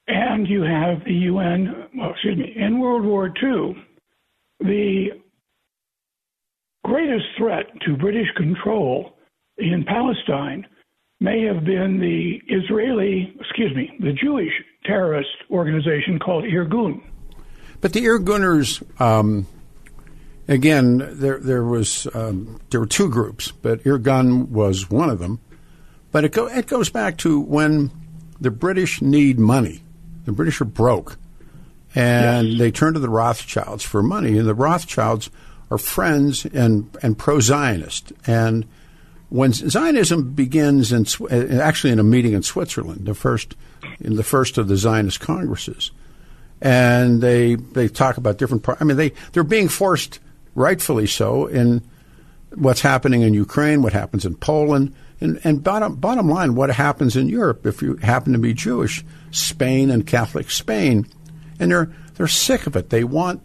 and 0.07 0.47
you 0.47 0.63
have 0.63 1.05
the 1.05 1.15
UN. 1.15 1.89
Well, 1.95 2.13
excuse 2.13 2.39
me. 2.39 2.53
In 2.57 2.79
World 2.79 3.05
War 3.05 3.27
II, 3.27 3.85
the 4.61 5.11
greatest 6.87 7.27
threat 7.37 7.67
to 7.85 7.97
British 7.97 8.29
control 8.37 9.17
in 9.59 9.85
Palestine 9.85 10.65
may 11.19 11.43
have 11.43 11.65
been 11.65 11.99
the 11.99 12.41
Israeli, 12.49 13.35
excuse 13.41 13.75
me, 13.75 13.91
the 14.01 14.13
Jewish 14.13 14.53
terrorist 14.85 15.31
organization 15.51 16.19
called 16.19 16.45
Irgun. 16.45 17.03
But 17.81 17.93
the 17.93 18.05
Irguners, 18.05 18.83
um, 19.01 19.47
again, 20.47 20.99
there 21.19 21.41
there 21.41 21.65
was 21.65 22.07
um, 22.15 22.61
there 22.71 22.81
were 22.81 22.87
two 22.87 23.09
groups, 23.09 23.51
but 23.51 23.83
Irgun 23.85 24.49
was 24.49 24.89
one 24.89 25.11
of 25.11 25.19
them. 25.19 25.41
But 26.13 26.25
it 26.25 26.33
go 26.33 26.47
it 26.47 26.67
goes 26.67 26.89
back 26.89 27.19
to 27.19 27.41
when 27.41 27.91
the 28.41 28.51
British 28.51 29.03
need 29.03 29.39
money. 29.39 29.83
The 30.25 30.33
British 30.33 30.61
are 30.61 30.67
broke, 30.67 31.19
and 31.95 32.49
yes. 32.49 32.59
they 32.59 32.71
turn 32.71 32.95
to 32.95 33.01
the 33.01 33.09
Rothschilds 33.09 33.83
for 33.83 34.03
money, 34.03 34.39
and 34.39 34.47
the 34.47 34.55
Rothschilds 34.55 35.31
are 35.71 35.79
friends 35.79 36.45
and 36.47 36.97
and 37.03 37.19
pro 37.19 37.41
Zionist 37.41 38.13
and 38.27 38.67
when 39.29 39.53
Zionism 39.53 40.33
begins 40.33 40.93
in 40.93 41.07
uh, 41.31 41.61
actually 41.61 41.93
in 41.93 41.99
a 41.99 42.05
meeting 42.05 42.33
in 42.33 42.43
Switzerland, 42.43 43.07
the 43.07 43.15
first 43.15 43.57
in 44.01 44.17
the 44.17 44.23
first 44.23 44.59
of 44.59 44.69
the 44.69 44.77
Zionist 44.77 45.21
congresses, 45.21 45.91
and 46.61 47.21
they 47.21 47.57
they 47.57 47.89
talk 47.89 48.17
about 48.17 48.39
different. 48.39 48.63
Par- 48.63 48.77
I 48.81 48.85
mean, 48.85 48.97
they 48.97 49.13
they're 49.33 49.45
being 49.45 49.69
forced, 49.69 50.21
rightfully 50.55 51.07
so, 51.07 51.47
in 51.47 51.83
what's 52.55 52.81
happening 52.81 53.23
in 53.23 53.35
Ukraine, 53.35 53.83
what 53.83 53.93
happens 53.93 54.25
in 54.25 54.37
Poland, 54.37 54.95
and, 55.21 55.41
and 55.43 55.63
bottom 55.63 55.97
bottom 55.97 56.29
line, 56.29 56.55
what 56.55 56.71
happens 56.71 57.17
in 57.17 57.29
Europe 57.29 57.67
if 57.67 57.83
you 57.83 57.97
happen 57.97 58.33
to 58.33 58.39
be 58.39 58.55
Jewish, 58.55 59.05
Spain 59.33 59.91
and 59.91 60.07
Catholic 60.07 60.51
Spain, 60.51 61.07
and 61.59 61.73
they're 61.73 61.93
they're 62.15 62.29
sick 62.29 62.69
of 62.69 62.77
it. 62.77 62.91
They 62.91 63.03
want 63.03 63.43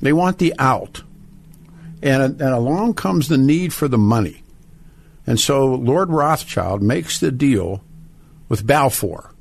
they 0.00 0.12
want 0.12 0.38
the 0.38 0.54
out, 0.60 1.02
and 2.04 2.40
and 2.40 2.54
along 2.54 2.94
comes 2.94 3.28
the 3.28 3.38
need 3.38 3.72
for 3.72 3.88
the 3.88 3.98
money 3.98 4.44
and 5.26 5.40
so 5.40 5.66
Lord 5.66 6.10
Rothschild 6.10 6.82
makes 6.82 7.18
the 7.18 7.32
deal 7.32 7.82
with 8.48 8.66
Balfour, 8.66 9.32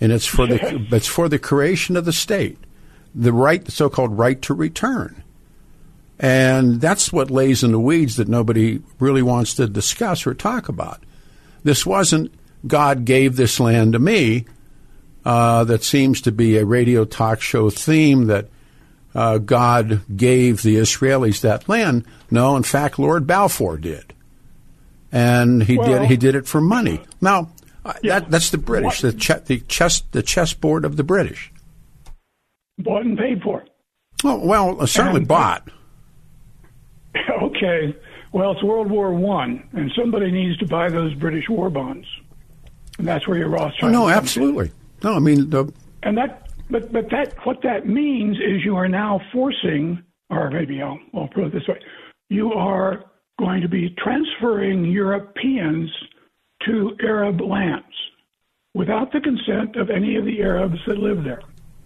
and 0.00 0.12
it's 0.12 0.26
for 0.26 0.46
the 0.46 0.86
it's 0.90 1.06
for 1.06 1.28
the 1.28 1.38
creation 1.38 1.96
of 1.96 2.04
the 2.04 2.12
state, 2.12 2.58
the 3.14 3.32
right, 3.32 3.64
the 3.64 3.70
so-called 3.70 4.18
right 4.18 4.40
to 4.42 4.54
return, 4.54 5.22
and 6.18 6.80
that's 6.80 7.12
what 7.12 7.30
lays 7.30 7.62
in 7.62 7.72
the 7.72 7.80
weeds 7.80 8.16
that 8.16 8.28
nobody 8.28 8.80
really 8.98 9.22
wants 9.22 9.54
to 9.54 9.68
discuss 9.68 10.26
or 10.26 10.34
talk 10.34 10.68
about. 10.68 11.02
This 11.62 11.86
wasn't 11.86 12.32
God 12.66 13.04
gave 13.04 13.36
this 13.36 13.60
land 13.60 13.92
to 13.92 13.98
me. 13.98 14.46
Uh, 15.24 15.64
that 15.64 15.82
seems 15.82 16.20
to 16.20 16.30
be 16.30 16.56
a 16.56 16.64
radio 16.64 17.04
talk 17.04 17.40
show 17.40 17.68
theme 17.68 18.26
that 18.26 18.48
uh, 19.16 19.38
God 19.38 20.02
gave 20.16 20.62
the 20.62 20.76
Israelis 20.76 21.40
that 21.40 21.68
land. 21.68 22.04
No, 22.30 22.56
in 22.56 22.62
fact, 22.62 22.98
Lord 22.98 23.26
Balfour 23.26 23.78
did 23.78 24.12
and 25.12 25.62
he 25.62 25.78
well, 25.78 26.00
did 26.00 26.08
he 26.10 26.16
did 26.16 26.34
it 26.34 26.46
for 26.46 26.60
money. 26.60 27.00
Now 27.20 27.50
uh, 27.84 27.92
yeah. 28.02 28.18
that 28.20 28.30
that's 28.30 28.50
the 28.50 28.58
British, 28.58 29.00
the 29.00 29.12
che- 29.12 29.40
the 29.46 29.60
chess 29.60 30.02
the 30.10 30.22
chessboard 30.22 30.84
of 30.84 30.96
the 30.96 31.04
British. 31.04 31.52
bought 32.78 33.02
and 33.06 33.16
paid 33.16 33.40
for. 33.42 33.64
Oh, 34.24 34.44
well, 34.44 34.82
uh, 34.82 34.86
certainly 34.86 35.20
And- 35.20 35.28
bought. 35.28 35.68
okay, 37.42 37.94
well, 38.32 38.52
it's 38.52 38.62
World 38.62 38.90
War 38.90 39.12
One, 39.14 39.62
and 39.72 39.90
somebody 39.96 40.30
needs 40.30 40.58
to 40.58 40.66
buy 40.66 40.88
those 40.88 41.14
British 41.14 41.48
war 41.48 41.70
bonds, 41.70 42.06
and 42.98 43.06
that's 43.06 43.26
where 43.28 43.38
your 43.38 43.48
Oh, 43.48 43.62
Rothschild. 43.64 43.92
no, 43.92 44.00
comes 44.00 44.12
in. 44.12 44.18
absolutely. 44.18 44.70
No, 45.04 45.14
I 45.14 45.18
mean, 45.20 45.50
the, 45.50 45.72
And 46.02 46.18
that, 46.18 46.45
but 46.70 46.92
but 46.92 47.10
that 47.10 47.34
what 47.44 47.62
that 47.62 47.86
means 47.86 48.36
is 48.38 48.64
you 48.64 48.76
are 48.76 48.88
now 48.88 49.20
forcing, 49.32 50.02
or 50.30 50.50
maybe 50.50 50.82
I'll, 50.82 50.98
I'll 51.14 51.28
put 51.28 51.44
it 51.44 51.52
this 51.52 51.66
way, 51.68 51.80
you 52.28 52.52
are 52.52 53.04
going 53.38 53.60
to 53.62 53.68
be 53.68 53.90
transferring 54.02 54.84
Europeans 54.84 55.90
to 56.64 56.96
Arab 57.02 57.40
lands 57.40 57.84
without 58.74 59.12
the 59.12 59.20
consent 59.20 59.76
of 59.76 59.90
any 59.90 60.16
of 60.16 60.24
the 60.24 60.42
Arabs 60.42 60.78
that 60.86 60.98
live 60.98 61.22
there. 61.24 61.42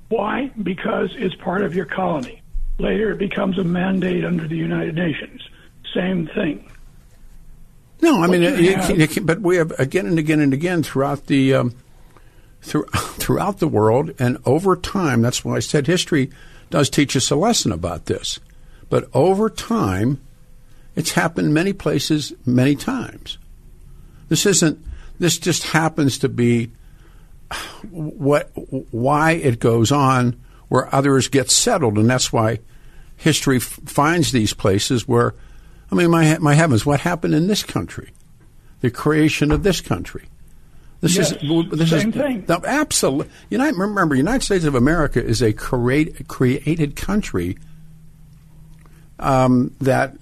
Why? 0.08 0.50
Because 0.62 1.10
it's 1.16 1.34
part 1.36 1.62
of 1.62 1.74
your 1.74 1.86
colony. 1.86 2.42
Later, 2.78 3.12
it 3.12 3.18
becomes 3.18 3.58
a 3.58 3.64
mandate 3.64 4.24
under 4.24 4.48
the 4.48 4.56
United 4.56 4.94
Nations. 4.94 5.40
Same 5.94 6.28
thing. 6.34 6.68
no, 8.00 8.22
I 8.22 8.26
mean, 8.26 8.42
have- 8.42 8.86
can- 8.86 9.00
you 9.00 9.20
but 9.22 9.40
we 9.40 9.56
have 9.56 9.72
again 9.78 10.06
and 10.06 10.18
again 10.18 10.40
and 10.40 10.52
again 10.54 10.82
throughout 10.82 11.26
the 11.26 11.54
um, 11.54 11.74
through, 12.62 12.84
throughout 12.94 13.58
the 13.58 13.68
world 13.68 14.12
and 14.18 14.38
over 14.44 14.76
time. 14.76 15.22
That's 15.22 15.44
why 15.44 15.56
I 15.56 15.60
said 15.60 15.86
history 15.86 16.30
does 16.70 16.88
teach 16.88 17.16
us 17.16 17.30
a 17.30 17.36
lesson 17.36 17.72
about 17.72 18.06
this. 18.06 18.38
But 18.88 19.08
over 19.14 19.50
time, 19.50 20.20
it's 20.96 21.12
happened 21.12 21.54
many 21.54 21.72
places, 21.72 22.32
many 22.44 22.74
times. 22.74 23.38
This 24.28 24.46
isn't. 24.46 24.84
This 25.18 25.38
just 25.38 25.64
happens 25.64 26.18
to 26.18 26.28
be 26.28 26.70
what 27.90 28.50
why 28.90 29.32
it 29.32 29.58
goes 29.58 29.92
on 29.92 30.40
where 30.68 30.92
others 30.94 31.28
get 31.28 31.50
settled, 31.50 31.98
and 31.98 32.08
that's 32.08 32.32
why 32.32 32.60
history 33.16 33.56
f- 33.56 33.64
finds 33.86 34.32
these 34.32 34.54
places 34.54 35.06
where. 35.06 35.34
I 35.92 35.96
mean, 35.96 36.10
my 36.10 36.38
my 36.38 36.54
heavens, 36.54 36.86
what 36.86 37.00
happened 37.00 37.34
in 37.34 37.48
this 37.48 37.64
country? 37.64 38.12
The 38.80 38.90
creation 38.90 39.50
of 39.50 39.64
this 39.64 39.80
country. 39.80 40.28
This 41.00 41.16
Yes, 41.16 41.32
is 41.32 41.70
this 41.70 41.90
same 41.90 42.10
is 42.10 42.14
thing. 42.14 42.44
No, 42.46 42.60
absolutely. 42.64 43.32
United, 43.48 43.78
remember, 43.78 44.14
United 44.14 44.44
States 44.44 44.64
of 44.64 44.74
America 44.74 45.24
is 45.24 45.42
a 45.42 45.52
create, 45.52 46.28
created 46.28 46.94
country 46.94 47.56
um, 49.18 49.74
that 49.80 50.14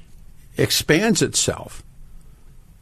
expands 0.56 1.20
itself 1.20 1.82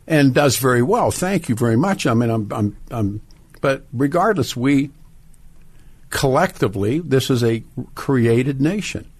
and 0.06 0.34
does 0.34 0.58
very 0.58 0.82
well. 0.82 1.10
Thank 1.10 1.48
you 1.48 1.54
very 1.54 1.76
much. 1.76 2.06
I 2.06 2.12
mean, 2.12 2.30
I'm, 2.30 2.52
I'm, 2.52 2.76
I'm 2.90 3.20
but 3.62 3.86
regardless, 3.92 4.54
we 4.54 4.90
collectively, 6.10 6.98
this 7.00 7.30
is 7.30 7.42
a 7.42 7.64
created 7.94 8.60
nation. 8.60 9.10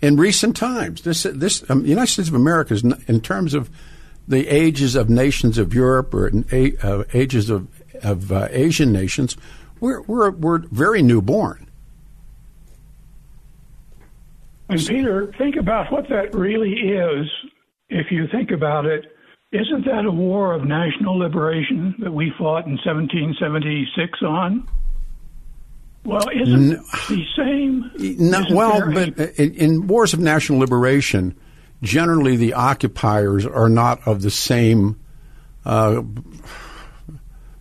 In 0.00 0.16
recent 0.16 0.56
times, 0.56 1.02
this 1.02 1.24
this 1.24 1.62
um, 1.70 1.84
United 1.84 2.10
States 2.10 2.30
of 2.30 2.34
America 2.34 2.72
is, 2.72 2.82
in 3.06 3.20
terms 3.20 3.52
of 3.52 3.68
the 4.30 4.48
ages 4.48 4.94
of 4.94 5.10
nations 5.10 5.58
of 5.58 5.74
Europe 5.74 6.14
or 6.14 6.30
uh, 6.52 7.04
ages 7.12 7.50
of 7.50 7.68
of 8.02 8.32
uh, 8.32 8.48
Asian 8.50 8.92
nations, 8.92 9.36
we're 9.80 10.00
we're 10.02 10.30
we're 10.30 10.58
very 10.70 11.02
newborn. 11.02 11.68
And 14.68 14.78
Peter, 14.86 15.32
think 15.36 15.56
about 15.56 15.92
what 15.92 16.08
that 16.10 16.32
really 16.32 16.70
is. 16.72 17.26
If 17.88 18.06
you 18.12 18.28
think 18.30 18.52
about 18.52 18.86
it, 18.86 19.04
isn't 19.50 19.84
that 19.84 20.04
a 20.06 20.10
war 20.12 20.54
of 20.54 20.64
national 20.64 21.18
liberation 21.18 21.96
that 21.98 22.12
we 22.12 22.32
fought 22.38 22.66
in 22.66 22.78
1776 22.84 24.22
on? 24.22 24.68
Well, 26.04 26.28
isn't 26.32 26.68
No. 26.70 26.82
the 27.08 27.24
same? 27.36 27.90
No, 28.30 28.44
well, 28.52 28.92
but 28.92 29.18
in, 29.38 29.54
in 29.54 29.86
wars 29.88 30.14
of 30.14 30.20
national 30.20 30.60
liberation, 30.60 31.36
generally 31.82 32.36
the 32.36 32.54
occupiers 32.54 33.46
are 33.46 33.68
not 33.68 34.06
of 34.06 34.22
the 34.22 34.30
same, 34.30 35.00
uh, 35.64 36.02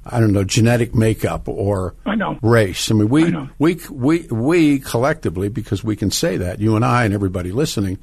I 0.05 0.19
don't 0.19 0.34
know, 0.34 0.43
genetic 0.43 0.95
makeup 0.95 1.47
or 1.47 1.95
I 2.05 2.15
know. 2.15 2.38
race. 2.41 2.89
I 2.91 2.95
mean, 2.95 3.10
we, 3.10 3.25
I 3.25 3.29
know. 3.29 3.49
we 3.60 3.79
we 3.91 4.27
we 4.29 4.79
collectively, 4.79 5.49
because 5.49 5.84
we 5.84 5.95
can 5.95 6.12
say 6.12 6.38
that 6.38 6.60
you 6.60 6.75
and 6.75 6.84
I 6.84 7.05
and 7.05 7.13
everybody 7.13 7.51
listening, 7.51 7.99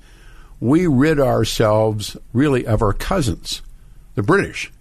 we 0.61 0.87
rid 0.87 1.20
ourselves 1.20 2.16
really 2.33 2.66
of 2.66 2.83
our 2.83 2.92
cousins, 2.92 3.62
the 4.14 4.22
British 4.22 4.72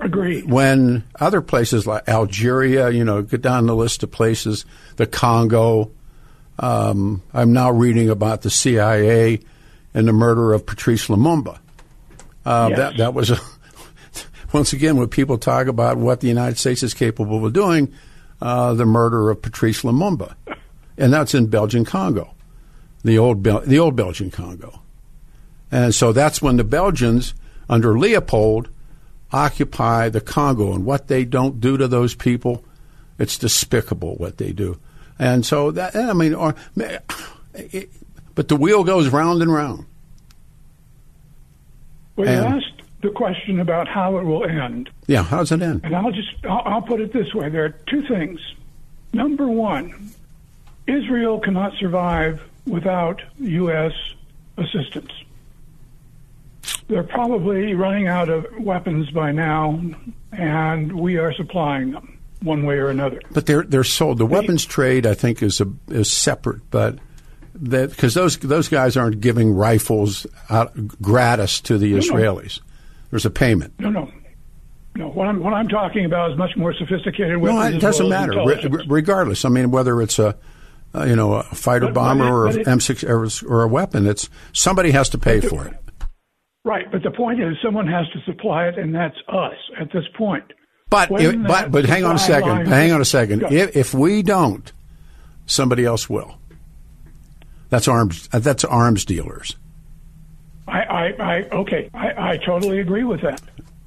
agree. 0.00 0.42
when 0.42 1.04
other 1.18 1.40
places 1.40 1.86
like 1.86 2.08
Algeria, 2.08 2.90
you 2.90 3.04
know, 3.04 3.22
go 3.22 3.36
down 3.36 3.66
the 3.66 3.76
list 3.76 4.02
of 4.02 4.10
places, 4.10 4.64
the 4.96 5.06
Congo. 5.06 5.90
Um, 6.58 7.22
I'm 7.32 7.52
now 7.52 7.70
reading 7.70 8.10
about 8.10 8.42
the 8.42 8.50
CIA 8.50 9.40
and 9.94 10.08
the 10.08 10.12
murder 10.12 10.52
of 10.52 10.66
Patrice 10.66 11.08
Lumumba. 11.08 11.58
Uh, 12.44 12.68
Yes. 12.70 12.78
That 12.78 12.96
that 12.96 13.14
was 13.14 13.30
a, 13.30 13.38
once 14.52 14.72
again 14.72 14.96
when 14.96 15.08
people 15.08 15.38
talk 15.38 15.66
about 15.66 15.96
what 15.96 16.20
the 16.20 16.28
United 16.28 16.58
States 16.58 16.82
is 16.82 16.94
capable 16.94 17.44
of 17.44 17.52
doing, 17.52 17.92
uh, 18.40 18.74
the 18.74 18.86
murder 18.86 19.30
of 19.30 19.40
Patrice 19.42 19.82
Lumumba, 19.82 20.34
and 20.98 21.12
that's 21.12 21.34
in 21.34 21.46
Belgian 21.46 21.84
Congo, 21.84 22.34
the 23.04 23.18
old 23.18 23.42
Bel- 23.42 23.60
the 23.60 23.78
old 23.78 23.94
Belgian 23.94 24.30
Congo, 24.30 24.82
and 25.70 25.94
so 25.94 26.12
that's 26.12 26.42
when 26.42 26.56
the 26.56 26.64
Belgians 26.64 27.34
under 27.68 27.96
Leopold 27.98 28.68
occupy 29.32 30.08
the 30.08 30.20
Congo 30.20 30.74
and 30.74 30.84
what 30.84 31.08
they 31.08 31.24
don't 31.24 31.60
do 31.60 31.76
to 31.78 31.88
those 31.88 32.14
people, 32.14 32.64
it's 33.18 33.38
despicable 33.38 34.16
what 34.16 34.36
they 34.36 34.52
do. 34.52 34.78
And 35.18 35.46
so 35.46 35.70
that 35.70 35.94
I 35.94 36.12
mean, 36.12 36.34
or, 36.34 36.54
it, 37.54 37.90
but 38.34 38.48
the 38.48 38.56
wheel 38.56 38.84
goes 38.84 39.08
round 39.08 39.42
and 39.42 39.52
round. 39.52 39.86
Well, 42.16 42.26
you 42.28 42.56
asked 42.56 42.82
the 43.02 43.10
question 43.10 43.60
about 43.60 43.88
how 43.88 44.18
it 44.18 44.24
will 44.24 44.44
end. 44.44 44.90
Yeah, 45.06 45.22
how 45.22 45.38
does 45.38 45.52
it 45.52 45.62
end? 45.62 45.82
And 45.84 45.94
I'll 45.94 46.12
just 46.12 46.30
I'll, 46.44 46.62
I'll 46.64 46.82
put 46.82 47.00
it 47.00 47.12
this 47.12 47.34
way: 47.34 47.48
there 47.48 47.64
are 47.64 47.76
two 47.88 48.02
things. 48.02 48.40
Number 49.12 49.48
one, 49.48 50.10
Israel 50.86 51.40
cannot 51.40 51.74
survive 51.78 52.42
without 52.66 53.20
U.S. 53.38 53.92
assistance. 54.56 55.10
They're 56.88 57.02
probably 57.02 57.74
running 57.74 58.08
out 58.08 58.28
of 58.28 58.46
weapons 58.58 59.10
by 59.10 59.32
now, 59.32 59.80
and 60.32 60.92
we 60.92 61.16
are 61.16 61.32
supplying 61.32 61.92
them 61.92 62.18
one 62.42 62.64
way 62.64 62.76
or 62.76 62.88
another. 62.88 63.20
But 63.32 63.46
they're 63.46 63.62
they're 63.62 63.84
sold. 63.84 64.18
The 64.18 64.26
weapons 64.26 64.64
trade, 64.64 65.06
I 65.06 65.14
think, 65.14 65.42
is 65.42 65.60
a, 65.60 65.72
is 65.88 66.10
separate, 66.10 66.70
but 66.70 66.98
that 67.62 67.90
because 67.90 68.14
those 68.14 68.36
those 68.38 68.68
guys 68.68 68.96
aren't 68.96 69.20
giving 69.20 69.54
rifles 69.54 70.26
out 70.50 70.72
gratis 71.00 71.60
to 71.62 71.78
the 71.78 71.92
no. 71.92 71.98
Israelis. 71.98 72.60
There's 73.10 73.26
a 73.26 73.30
payment. 73.30 73.74
No, 73.78 73.90
no, 73.90 74.10
no. 74.96 75.08
What 75.08 75.28
I'm 75.28 75.40
what 75.42 75.52
I'm 75.54 75.68
talking 75.68 76.04
about 76.04 76.32
is 76.32 76.38
much 76.38 76.56
more 76.56 76.74
sophisticated 76.74 77.40
No, 77.40 77.60
it 77.62 77.78
doesn't 77.78 78.08
well 78.08 78.26
matter. 78.26 78.44
Re- 78.44 78.84
regardless, 78.88 79.44
I 79.44 79.48
mean, 79.48 79.70
whether 79.70 80.00
it's 80.02 80.18
a 80.18 80.36
uh, 80.94 81.04
you 81.04 81.16
know 81.16 81.34
a 81.34 81.42
fighter 81.44 81.86
But- 81.86 81.94
but 81.94 82.00
bomber 82.00 82.24
it- 82.26 82.30
or 82.30 82.46
but 82.46 82.56
a 82.56 82.60
it- 82.60 82.66
M6 82.66 83.08
or, 83.48 83.54
or 83.54 83.62
a 83.62 83.68
weapon, 83.68 84.06
it's 84.06 84.28
somebody 84.52 84.90
has 84.90 85.08
to 85.10 85.18
pay 85.18 85.40
for 85.40 85.66
it. 85.66 85.74
Right, 86.64 86.90
but 86.92 87.02
the 87.02 87.10
point 87.10 87.40
is, 87.42 87.56
someone 87.64 87.88
has 87.88 88.06
to 88.10 88.20
supply 88.30 88.66
it, 88.68 88.78
and 88.78 88.94
that's 88.94 89.16
us 89.28 89.56
at 89.80 89.90
this 89.92 90.04
point. 90.16 90.44
But 90.90 91.10
if, 91.20 91.34
but 91.46 91.72
but 91.72 91.86
hang 91.86 92.04
on 92.04 92.16
a 92.16 92.18
second. 92.18 92.48
line- 92.50 92.66
Hang 92.66 92.92
on 92.92 93.00
a 93.00 93.04
second. 93.04 93.42
If, 93.50 93.74
if 93.76 93.94
we 93.94 94.22
don't, 94.22 94.70
somebody 95.46 95.84
else 95.84 96.08
will. 96.10 96.36
That's 97.72 97.88
arms. 97.88 98.28
uh, 98.34 98.38
That's 98.38 98.64
arms 98.66 99.06
dealers. 99.06 99.56
I, 100.68 100.80
I, 100.82 101.06
I 101.18 101.42
okay, 101.52 101.88
I, 101.94 102.32
I 102.32 102.36
totally 102.36 102.80
agree 102.80 103.02
with 103.02 103.22
that. 103.22 103.40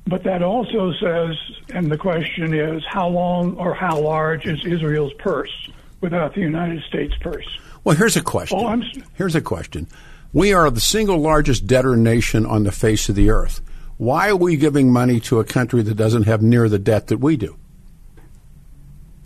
But 0.07 0.23
that 0.23 0.41
also 0.41 0.91
says, 0.93 1.35
and 1.71 1.91
the 1.91 1.97
question 1.97 2.55
is, 2.55 2.83
how 2.89 3.07
long 3.07 3.55
or 3.57 3.75
how 3.75 3.99
large 3.99 4.47
is 4.47 4.65
Israel's 4.65 5.13
purse 5.19 5.69
without 6.01 6.33
the 6.33 6.41
United 6.41 6.81
States 6.85 7.13
purse? 7.21 7.45
Well, 7.83 7.95
here's 7.95 8.15
a 8.15 8.23
question. 8.23 8.57
Oh, 8.59 8.65
I'm 8.65 8.81
Here's 9.13 9.35
a 9.35 9.41
question. 9.41 9.87
We 10.33 10.51
are 10.51 10.71
the 10.71 10.81
single 10.81 11.19
largest 11.19 11.67
debtor 11.67 11.95
nation 11.95 12.43
on 12.47 12.63
the 12.63 12.71
face 12.71 13.07
of 13.07 13.13
the 13.13 13.29
earth. 13.29 13.61
Why 13.97 14.29
are 14.29 14.35
we 14.35 14.57
giving 14.57 14.91
money 14.91 15.19
to 15.21 15.39
a 15.39 15.43
country 15.43 15.83
that 15.83 15.93
doesn't 15.93 16.23
have 16.23 16.41
near 16.41 16.69
the 16.69 16.79
debt 16.79 17.07
that 17.07 17.19
we 17.19 17.37
do? 17.37 17.55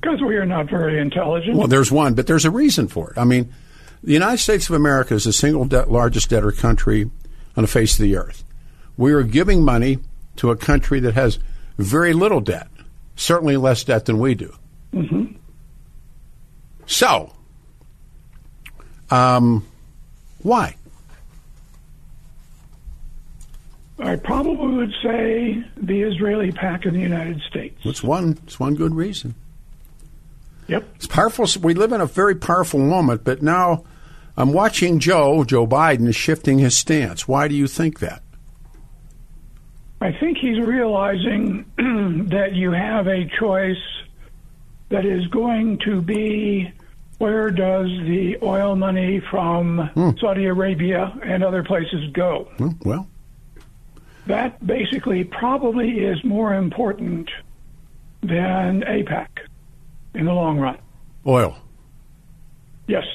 Because 0.01 0.21
we 0.21 0.35
are 0.35 0.45
not 0.45 0.69
very 0.69 0.99
intelligent. 0.99 1.55
Well, 1.55 1.67
there's 1.67 1.93
one, 1.93 2.13
but 2.13 2.27
there's 2.27 2.43
a 2.43 2.51
reason 2.51 2.89
for 2.89 3.11
it. 3.11 3.17
I 3.17 3.23
mean, 3.23 3.53
the 4.03 4.13
United 4.13 4.37
States 4.37 4.69
of 4.69 4.75
America 4.75 5.13
is 5.13 5.25
the 5.25 5.33
single 5.33 5.65
debt, 5.65 5.91
largest 5.91 6.29
debtor 6.29 6.51
country 6.51 7.09
on 7.55 7.63
the 7.63 7.67
face 7.67 7.99
of 7.99 8.03
the 8.03 8.15
earth. 8.15 8.43
We 8.97 9.13
are 9.13 9.23
giving 9.23 9.63
money 9.63 9.99
to 10.37 10.51
a 10.51 10.55
country 10.55 10.99
that 11.01 11.15
has 11.15 11.39
very 11.77 12.13
little 12.13 12.41
debt, 12.41 12.67
certainly 13.15 13.57
less 13.57 13.83
debt 13.83 14.05
than 14.05 14.19
we 14.19 14.35
do. 14.35 14.53
Mm-hmm. 14.93 15.35
So, 16.85 17.33
um, 19.11 19.65
why? 20.41 20.75
I 23.99 24.15
probably 24.15 24.75
would 24.75 24.93
say 25.03 25.63
the 25.75 26.01
Israeli 26.01 26.51
pack 26.51 26.85
in 26.85 26.93
the 26.93 27.01
United 27.01 27.41
States. 27.41 27.79
It's 27.83 28.01
one. 28.01 28.39
It's 28.43 28.59
one 28.59 28.75
good 28.75 28.95
reason. 28.95 29.35
Yep. 30.69 30.87
It's 30.95 31.07
powerful. 31.07 31.45
We 31.61 31.73
live 31.73 31.91
in 31.91 31.99
a 32.01 32.05
very 32.05 32.35
powerful 32.35 32.79
moment, 32.79 33.23
but 33.23 33.41
now 33.41 33.83
I'm 34.37 34.53
watching 34.53 34.99
Joe, 34.99 35.43
Joe 35.43 35.65
Biden, 35.67 36.07
is 36.07 36.15
shifting 36.15 36.59
his 36.59 36.77
stance. 36.77 37.27
Why 37.27 37.47
do 37.47 37.55
you 37.55 37.67
think 37.67 37.99
that? 37.99 38.21
I 39.99 40.11
think 40.13 40.37
he's 40.37 40.59
realizing 40.59 41.65
that 42.29 42.53
you 42.53 42.71
have 42.71 43.07
a 43.07 43.25
choice 43.39 43.75
that 44.89 45.05
is 45.05 45.27
going 45.27 45.79
to 45.85 46.01
be 46.01 46.71
where 47.17 47.51
does 47.51 47.87
the 47.87 48.37
oil 48.41 48.77
money 48.77 49.19
from 49.29 50.15
Saudi 50.21 50.45
Arabia 50.45 51.13
and 51.23 51.43
other 51.43 51.63
places 51.63 52.09
go? 52.13 52.47
Hmm, 52.57 52.69
Well, 52.85 53.07
That 54.27 54.65
basically 54.65 55.25
probably 55.25 55.99
is 56.05 56.23
more 56.23 56.53
important 56.53 57.29
than 58.21 58.81
AIPAC 58.83 59.27
in 60.13 60.25
the 60.25 60.33
long 60.33 60.59
run. 60.59 60.77
oil. 61.25 61.57
Yes. 62.87 63.05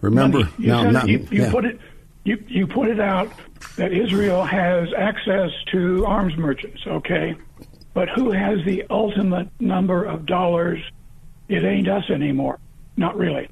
Remember, 0.00 0.38
Money. 0.40 0.52
You, 0.58 0.66
now, 0.66 0.82
said 0.82 0.92
now- 0.92 1.04
you, 1.04 1.28
you 1.30 1.42
yeah. 1.42 1.50
put 1.50 1.64
it. 1.64 1.80
You, 2.24 2.44
you 2.46 2.66
put 2.68 2.88
it 2.88 3.00
out 3.00 3.32
that 3.76 3.92
Israel 3.92 4.44
has 4.44 4.88
access 4.96 5.50
to 5.72 6.04
arms 6.06 6.36
merchants, 6.36 6.80
okay? 6.86 7.34
But 7.94 8.08
who 8.10 8.30
has 8.30 8.64
the 8.64 8.84
ultimate 8.90 9.48
number 9.60 10.04
of 10.04 10.24
dollars? 10.24 10.80
It 11.48 11.64
ain't 11.64 11.88
us 11.88 12.04
anymore. 12.10 12.58
Not 12.96 13.16
really. 13.16 13.48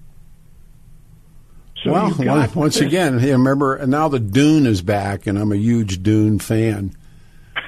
So 1.82 1.92
well, 1.92 2.48
once 2.54 2.76
again, 2.80 3.18
hey, 3.18 3.32
remember, 3.32 3.74
and 3.74 3.90
now 3.90 4.08
the 4.08 4.20
Dune 4.20 4.66
is 4.66 4.82
back, 4.82 5.26
and 5.26 5.38
I'm 5.38 5.50
a 5.50 5.56
huge 5.56 6.02
Dune 6.02 6.38
fan. 6.38 6.94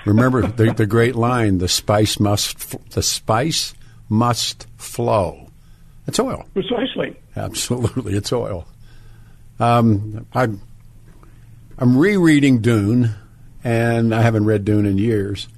Remember 0.04 0.46
the, 0.46 0.72
the 0.72 0.86
great 0.86 1.14
line: 1.14 1.58
"The 1.58 1.68
spice 1.68 2.20
must, 2.20 2.56
f- 2.74 2.88
the 2.90 3.02
spice 3.02 3.72
must 4.12 4.66
flow." 4.76 5.48
It's 6.06 6.18
oil. 6.18 6.44
precisely. 6.52 7.16
Absolutely, 7.36 8.14
it's 8.14 8.32
oil. 8.32 8.66
Um, 9.58 10.26
I'm 10.32 10.60
I'm 11.78 11.96
rereading 11.96 12.60
Dune, 12.60 13.14
and 13.64 14.14
I 14.14 14.22
haven't 14.22 14.44
read 14.44 14.64
Dune 14.64 14.86
in 14.86 14.98
years. 14.98 15.48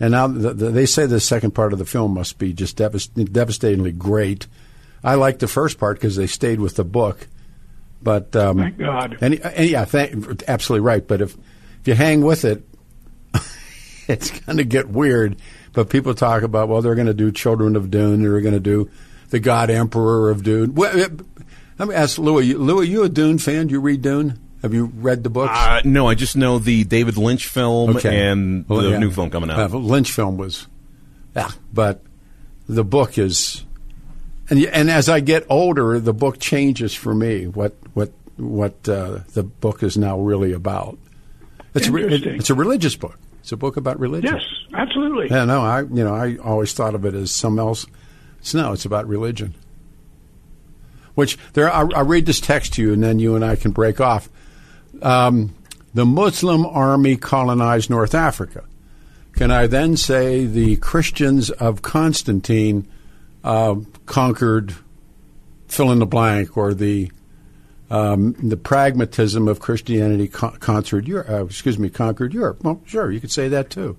And 0.00 0.12
now 0.12 0.26
the, 0.26 0.54
the, 0.54 0.70
they 0.70 0.86
say 0.86 1.06
the 1.06 1.20
second 1.20 1.50
part 1.52 1.72
of 1.72 1.78
the 1.78 1.84
film 1.84 2.14
must 2.14 2.38
be 2.38 2.54
just 2.54 2.78
devast- 2.78 3.32
devastatingly 3.32 3.92
great. 3.92 4.46
I 5.04 5.14
like 5.14 5.38
the 5.38 5.48
first 5.48 5.78
part 5.78 5.98
because 5.98 6.16
they 6.16 6.26
stayed 6.26 6.58
with 6.58 6.76
the 6.76 6.84
book, 6.84 7.28
but 8.02 8.34
um, 8.34 8.58
Thank 8.58 8.78
God. 8.78 9.18
And, 9.20 9.34
and 9.40 9.68
yeah, 9.68 9.84
thank, 9.84 10.42
absolutely 10.48 10.86
right. 10.86 11.06
But 11.06 11.20
if 11.20 11.36
if 11.82 11.88
you 11.88 11.94
hang 11.94 12.22
with 12.22 12.44
it, 12.44 12.64
it's 14.08 14.30
going 14.40 14.58
to 14.58 14.64
get 14.64 14.88
weird. 14.88 15.36
But 15.72 15.88
people 15.88 16.14
talk 16.14 16.42
about 16.42 16.68
well, 16.68 16.82
they're 16.82 16.94
going 16.96 17.06
to 17.06 17.14
do 17.14 17.30
Children 17.30 17.76
of 17.76 17.90
Dune. 17.90 18.22
They're 18.22 18.40
going 18.40 18.54
to 18.54 18.60
do 18.60 18.90
the 19.30 19.38
God 19.38 19.70
Emperor 19.70 20.30
of 20.30 20.42
Dune. 20.42 20.74
Well, 20.74 20.96
it- 20.98 21.20
let 21.78 21.88
me 21.88 21.94
ask 21.94 22.18
Louis. 22.18 22.46
You- 22.46 22.58
Louis, 22.58 22.88
you 22.88 23.04
a 23.04 23.08
Dune 23.08 23.38
fan? 23.38 23.68
Do 23.68 23.72
you 23.72 23.80
read 23.80 24.02
Dune? 24.02 24.38
Have 24.62 24.74
you 24.74 24.92
read 24.96 25.22
the 25.24 25.30
books? 25.30 25.54
Uh, 25.56 25.80
no, 25.84 26.06
I 26.06 26.14
just 26.14 26.36
know 26.36 26.58
the 26.58 26.84
David 26.84 27.16
Lynch 27.16 27.46
film 27.46 27.96
and 28.04 28.68
Well, 28.68 28.82
the 28.82 28.90
yeah. 28.90 28.98
new 28.98 29.10
film 29.10 29.30
coming 29.30 29.50
out. 29.50 29.58
Uh, 29.58 29.68
the 29.68 29.78
Lynch 29.78 30.12
film 30.12 30.36
was, 30.36 30.66
yeah, 31.34 31.48
but 31.72 32.02
the 32.68 32.84
book 32.84 33.16
is, 33.16 33.64
and 34.50 34.62
and 34.66 34.90
as 34.90 35.08
I 35.08 35.20
get 35.20 35.46
older, 35.48 35.98
the 35.98 36.12
book 36.12 36.38
changes 36.38 36.92
for 36.94 37.14
me. 37.14 37.46
What 37.46 37.74
what 37.94 38.12
what 38.36 38.86
uh, 38.86 39.20
the 39.32 39.44
book 39.44 39.82
is 39.82 39.96
now 39.96 40.18
really 40.20 40.52
about. 40.52 40.98
It's 41.74 41.86
a, 41.88 41.92
re- 41.92 42.02
it- 42.02 42.12
Interesting. 42.12 42.38
it's 42.40 42.50
a 42.50 42.54
religious 42.54 42.96
book. 42.96 43.18
It's 43.40 43.52
a 43.52 43.56
book 43.56 43.76
about 43.76 43.98
religion. 43.98 44.34
Yes, 44.34 44.44
absolutely. 44.74 45.28
Yeah, 45.30 45.44
no, 45.44 45.62
I 45.62 45.80
you 45.80 46.04
know 46.04 46.14
I 46.14 46.36
always 46.36 46.72
thought 46.72 46.94
of 46.94 47.04
it 47.04 47.14
as 47.14 47.30
some 47.30 47.58
else. 47.58 47.86
It's 48.38 48.54
no, 48.54 48.72
it's 48.72 48.84
about 48.84 49.06
religion. 49.06 49.54
Which 51.14 51.36
there, 51.54 51.72
I, 51.72 51.82
I 51.94 52.00
read 52.00 52.26
this 52.26 52.40
text 52.40 52.74
to 52.74 52.82
you, 52.82 52.92
and 52.92 53.02
then 53.02 53.18
you 53.18 53.34
and 53.34 53.44
I 53.44 53.56
can 53.56 53.72
break 53.72 54.00
off. 54.00 54.28
Um, 55.02 55.54
the 55.92 56.06
Muslim 56.06 56.64
army 56.66 57.16
colonized 57.16 57.90
North 57.90 58.14
Africa. 58.14 58.64
Can 59.32 59.50
I 59.50 59.66
then 59.66 59.96
say 59.96 60.46
the 60.46 60.76
Christians 60.76 61.50
of 61.50 61.82
Constantine 61.82 62.86
uh, 63.42 63.76
conquered 64.06 64.74
fill 65.66 65.90
in 65.92 65.98
the 65.98 66.06
blank, 66.06 66.56
or 66.56 66.74
the 66.74 67.10
um, 67.90 68.34
the 68.38 68.56
pragmatism 68.56 69.48
of 69.48 69.60
Christianity 69.60 70.28
con- 70.28 70.56
conquered 70.56 71.08
Europe? 71.08 71.28
Uh, 71.28 71.44
excuse 71.44 71.78
me, 71.78 71.90
conquered 71.90 72.32
Europe. 72.32 72.62
Well, 72.62 72.80
sure, 72.86 73.10
you 73.10 73.20
could 73.20 73.32
say 73.32 73.48
that 73.48 73.70
too. 73.70 73.96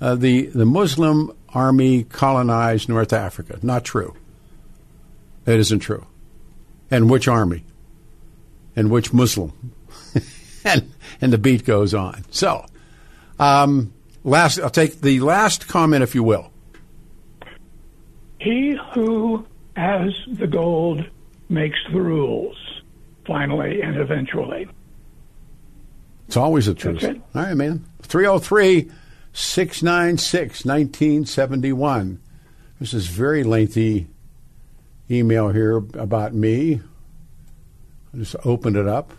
Uh, 0.00 0.14
the 0.14 0.46
the 0.46 0.66
Muslim 0.66 1.32
army 1.50 2.04
colonized 2.04 2.88
North 2.88 3.12
Africa. 3.12 3.58
Not 3.62 3.84
true. 3.84 4.14
It 5.46 5.58
isn't 5.60 5.80
true. 5.80 6.06
And 6.90 7.10
which 7.10 7.28
army? 7.28 7.64
And 8.74 8.90
which 8.90 9.12
Muslim? 9.12 9.72
and 10.64 10.92
and 11.20 11.32
the 11.32 11.38
beat 11.38 11.64
goes 11.64 11.94
on. 11.94 12.24
So, 12.30 12.66
um, 13.38 13.92
last 14.24 14.58
I'll 14.58 14.70
take 14.70 15.00
the 15.00 15.20
last 15.20 15.68
comment, 15.68 16.02
if 16.02 16.14
you 16.14 16.22
will. 16.22 16.50
He 18.40 18.78
who 18.94 19.46
has 19.76 20.12
the 20.26 20.46
gold 20.46 21.08
makes 21.48 21.78
the 21.92 22.00
rules, 22.00 22.56
finally 23.26 23.80
and 23.82 23.96
eventually. 23.96 24.68
It's 26.26 26.36
always 26.36 26.66
the 26.66 26.74
truth. 26.74 27.04
All 27.04 27.20
right, 27.34 27.54
man. 27.54 27.84
303 28.02 28.90
696 29.32 30.64
1971. 30.64 32.20
This 32.80 32.94
is 32.94 33.06
very 33.06 33.44
lengthy 33.44 34.08
email 35.10 35.50
here 35.50 35.76
about 35.76 36.34
me. 36.34 36.80
I 38.12 38.16
just 38.16 38.36
opened 38.44 38.76
it 38.76 38.86
up. 38.86 39.12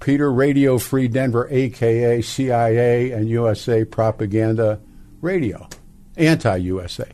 Peter, 0.00 0.32
Radio 0.32 0.78
Free 0.78 1.08
Denver, 1.08 1.46
aka 1.50 2.22
CIA 2.22 3.10
and 3.10 3.28
USA 3.28 3.84
Propaganda 3.84 4.80
Radio, 5.20 5.68
anti 6.16 6.56
USA. 6.56 7.06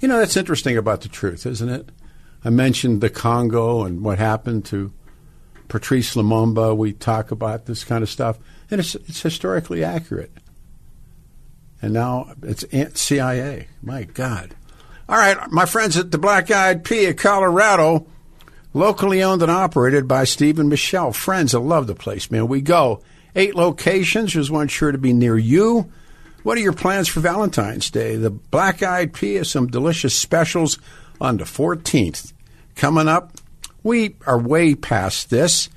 You 0.00 0.08
know, 0.08 0.18
that's 0.18 0.36
interesting 0.36 0.76
about 0.76 1.00
the 1.00 1.08
truth, 1.08 1.46
isn't 1.46 1.68
it? 1.68 1.88
I 2.46 2.50
mentioned 2.50 3.00
the 3.00 3.10
Congo 3.10 3.82
and 3.82 4.04
what 4.04 4.20
happened 4.20 4.66
to 4.66 4.92
Patrice 5.66 6.14
Lumumba. 6.14 6.76
We 6.76 6.92
talk 6.92 7.32
about 7.32 7.66
this 7.66 7.82
kind 7.82 8.04
of 8.04 8.08
stuff, 8.08 8.38
and 8.70 8.78
it's, 8.78 8.94
it's 8.94 9.20
historically 9.20 9.82
accurate. 9.82 10.30
And 11.82 11.92
now 11.92 12.34
it's 12.44 12.62
ant- 12.64 12.98
CIA. 12.98 13.66
My 13.82 14.04
God. 14.04 14.54
All 15.08 15.18
right, 15.18 15.36
my 15.50 15.66
friends 15.66 15.96
at 15.96 16.12
the 16.12 16.18
Black 16.18 16.48
Eyed 16.52 16.84
Pea 16.84 17.06
of 17.06 17.16
Colorado, 17.16 18.06
locally 18.72 19.24
owned 19.24 19.42
and 19.42 19.50
operated 19.50 20.06
by 20.06 20.22
Steve 20.22 20.60
and 20.60 20.68
Michelle. 20.68 21.12
Friends, 21.12 21.52
I 21.52 21.58
love 21.58 21.88
the 21.88 21.96
place, 21.96 22.30
man. 22.30 22.46
We 22.46 22.60
go. 22.60 23.02
Eight 23.34 23.56
locations. 23.56 24.34
There's 24.34 24.52
one 24.52 24.68
sure 24.68 24.92
to 24.92 24.98
be 24.98 25.12
near 25.12 25.36
you. 25.36 25.90
What 26.44 26.56
are 26.56 26.62
your 26.62 26.72
plans 26.72 27.08
for 27.08 27.18
Valentine's 27.18 27.90
Day? 27.90 28.14
The 28.14 28.30
Black 28.30 28.84
Eyed 28.84 29.12
Pea 29.12 29.34
has 29.34 29.50
some 29.50 29.66
delicious 29.66 30.14
specials 30.14 30.78
on 31.20 31.38
the 31.38 31.44
14th. 31.44 32.34
Coming 32.76 33.08
up, 33.08 33.32
we 33.82 34.16
are 34.26 34.38
way 34.38 34.74
past 34.74 35.30
this, 35.30 35.70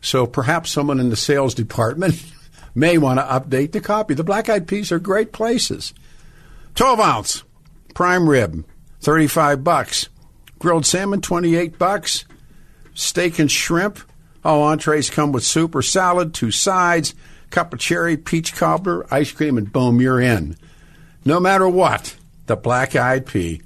so 0.00 0.26
perhaps 0.26 0.70
someone 0.70 0.98
in 0.98 1.10
the 1.10 1.16
sales 1.16 1.54
department 1.54 2.24
may 2.74 2.98
want 2.98 3.20
to 3.20 3.24
update 3.24 3.72
the 3.72 3.80
copy. 3.80 4.14
The 4.14 4.24
Black 4.24 4.48
Eyed 4.48 4.66
Peas 4.66 4.90
are 4.90 4.98
great 4.98 5.32
places. 5.32 5.92
12 6.74 7.00
ounce 7.00 7.44
prime 7.94 8.28
rib, 8.28 8.64
35 9.00 9.62
bucks. 9.62 10.08
Grilled 10.58 10.86
salmon, 10.86 11.20
28 11.20 11.78
bucks. 11.78 12.24
Steak 12.94 13.38
and 13.38 13.50
shrimp. 13.50 14.00
All 14.42 14.62
entrees 14.62 15.10
come 15.10 15.32
with 15.32 15.44
soup 15.44 15.74
or 15.74 15.82
salad, 15.82 16.32
two 16.32 16.50
sides, 16.50 17.14
cup 17.50 17.74
of 17.74 17.80
cherry, 17.80 18.16
peach 18.16 18.54
cobbler, 18.54 19.06
ice 19.12 19.32
cream, 19.32 19.58
and 19.58 19.70
boom, 19.70 20.00
you're 20.00 20.20
in. 20.20 20.56
No 21.24 21.40
matter 21.40 21.68
what, 21.68 22.16
the 22.46 22.56
Black 22.56 22.94
Eyed 22.94 23.26
Pea. 23.26 23.60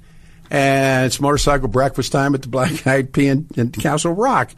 And 0.51 1.05
it's 1.05 1.21
motorcycle 1.21 1.69
breakfast 1.69 2.11
time 2.11 2.35
at 2.35 2.41
the 2.41 2.49
Black 2.49 2.85
Eyed 2.85 3.13
Pea 3.13 3.27
in, 3.27 3.47
in 3.55 3.71
Castle 3.71 4.11
Rock. 4.11 4.51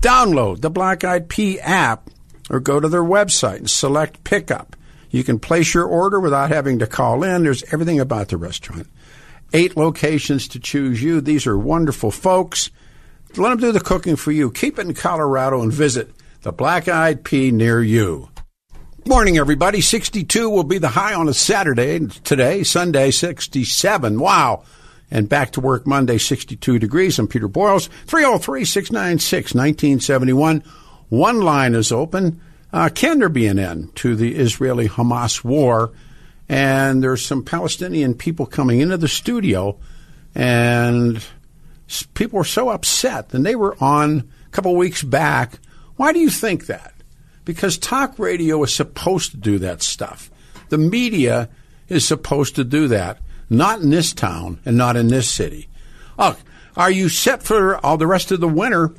Download 0.00 0.60
the 0.62 0.70
Black 0.70 1.04
Eyed 1.04 1.28
Pea 1.28 1.60
app 1.60 2.08
or 2.48 2.58
go 2.58 2.80
to 2.80 2.88
their 2.88 3.04
website 3.04 3.58
and 3.58 3.70
select 3.70 4.24
pickup. 4.24 4.76
You 5.10 5.22
can 5.22 5.38
place 5.38 5.74
your 5.74 5.84
order 5.84 6.18
without 6.18 6.50
having 6.50 6.78
to 6.78 6.86
call 6.86 7.22
in. 7.22 7.42
There's 7.42 7.62
everything 7.72 8.00
about 8.00 8.28
the 8.28 8.38
restaurant. 8.38 8.88
Eight 9.52 9.76
locations 9.76 10.48
to 10.48 10.58
choose 10.58 11.02
you. 11.02 11.20
These 11.20 11.46
are 11.46 11.58
wonderful 11.58 12.10
folks. 12.10 12.70
Let 13.36 13.50
them 13.50 13.58
do 13.58 13.72
the 13.72 13.80
cooking 13.80 14.16
for 14.16 14.32
you. 14.32 14.50
Keep 14.50 14.78
it 14.78 14.86
in 14.86 14.94
Colorado 14.94 15.60
and 15.60 15.72
visit 15.72 16.10
the 16.42 16.52
Black 16.52 16.88
Eyed 16.88 17.24
Pea 17.24 17.50
near 17.50 17.82
you. 17.82 18.30
Morning, 19.06 19.36
everybody. 19.36 19.82
62 19.82 20.48
will 20.48 20.64
be 20.64 20.78
the 20.78 20.88
high 20.88 21.14
on 21.14 21.28
a 21.28 21.34
Saturday 21.34 22.06
today, 22.24 22.62
Sunday, 22.62 23.10
67. 23.10 24.18
Wow. 24.18 24.64
And 25.10 25.28
back 25.28 25.52
to 25.52 25.60
work 25.60 25.86
Monday, 25.86 26.18
62 26.18 26.78
degrees. 26.78 27.18
I'm 27.18 27.28
Peter 27.28 27.48
Boyles, 27.48 27.88
303 28.06 28.64
696 28.64 29.54
1971. 29.54 30.64
One 31.08 31.40
line 31.40 31.74
is 31.74 31.92
open. 31.92 32.40
Uh, 32.72 32.88
can 32.92 33.20
there 33.20 33.28
be 33.28 33.46
an 33.46 33.58
end 33.58 33.94
to 33.96 34.16
the 34.16 34.34
Israeli 34.34 34.88
Hamas 34.88 35.44
war? 35.44 35.92
And 36.48 37.02
there's 37.02 37.24
some 37.24 37.44
Palestinian 37.44 38.14
people 38.14 38.46
coming 38.46 38.80
into 38.80 38.96
the 38.96 39.08
studio, 39.08 39.78
and 40.34 41.24
people 42.14 42.38
were 42.38 42.44
so 42.44 42.68
upset, 42.68 43.34
and 43.34 43.44
they 43.44 43.56
were 43.56 43.76
on 43.82 44.30
a 44.46 44.50
couple 44.50 44.76
weeks 44.76 45.02
back. 45.02 45.58
Why 45.96 46.12
do 46.12 46.20
you 46.20 46.30
think 46.30 46.66
that? 46.66 46.94
Because 47.44 47.78
talk 47.78 48.18
radio 48.18 48.62
is 48.62 48.74
supposed 48.74 49.32
to 49.32 49.36
do 49.36 49.58
that 49.60 49.82
stuff. 49.82 50.30
The 50.68 50.78
media 50.78 51.48
is 51.88 52.06
supposed 52.06 52.56
to 52.56 52.64
do 52.64 52.88
that, 52.88 53.18
not 53.48 53.80
in 53.80 53.90
this 53.90 54.12
town 54.12 54.60
and 54.64 54.76
not 54.76 54.96
in 54.96 55.08
this 55.08 55.30
city. 55.30 55.68
Oh, 56.18 56.36
are 56.76 56.90
you 56.90 57.08
set 57.08 57.42
for 57.42 57.84
all 57.84 57.96
the 57.96 58.06
rest 58.06 58.32
of 58.32 58.40
the 58.40 58.48
winter? 58.48 58.92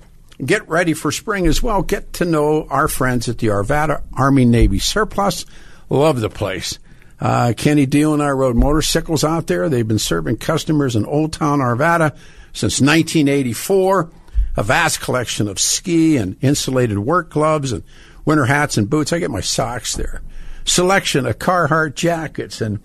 Get 0.43 0.67
ready 0.69 0.93
for 0.93 1.11
spring 1.11 1.47
as 1.47 1.63
well. 1.63 1.81
Get 1.81 2.13
to 2.13 2.25
know 2.25 2.67
our 2.69 2.87
friends 2.87 3.27
at 3.27 3.39
the 3.39 3.47
Arvada 3.47 4.03
Army 4.13 4.45
Navy 4.45 4.79
Surplus. 4.79 5.45
Love 5.89 6.21
the 6.21 6.29
place. 6.29 6.79
Uh, 7.19 7.53
Kenny 7.57 7.85
Deal 7.85 8.13
and 8.13 8.21
I 8.21 8.29
rode 8.29 8.55
motorcycles 8.55 9.23
out 9.23 9.47
there. 9.47 9.69
They've 9.69 9.87
been 9.87 9.97
serving 9.97 10.37
customers 10.37 10.95
in 10.95 11.05
Old 11.05 11.33
Town 11.33 11.59
Arvada 11.59 12.15
since 12.53 12.79
1984. 12.79 14.11
A 14.57 14.63
vast 14.63 15.01
collection 15.01 15.47
of 15.47 15.59
ski 15.59 16.17
and 16.17 16.35
insulated 16.41 16.99
work 16.99 17.29
gloves 17.29 17.71
and 17.71 17.83
winter 18.25 18.45
hats 18.45 18.77
and 18.77 18.89
boots. 18.89 19.13
I 19.13 19.19
get 19.19 19.31
my 19.31 19.41
socks 19.41 19.95
there. 19.95 20.21
Selection 20.65 21.25
of 21.25 21.39
Carhartt 21.39 21.95
jackets 21.95 22.61
and 22.61 22.79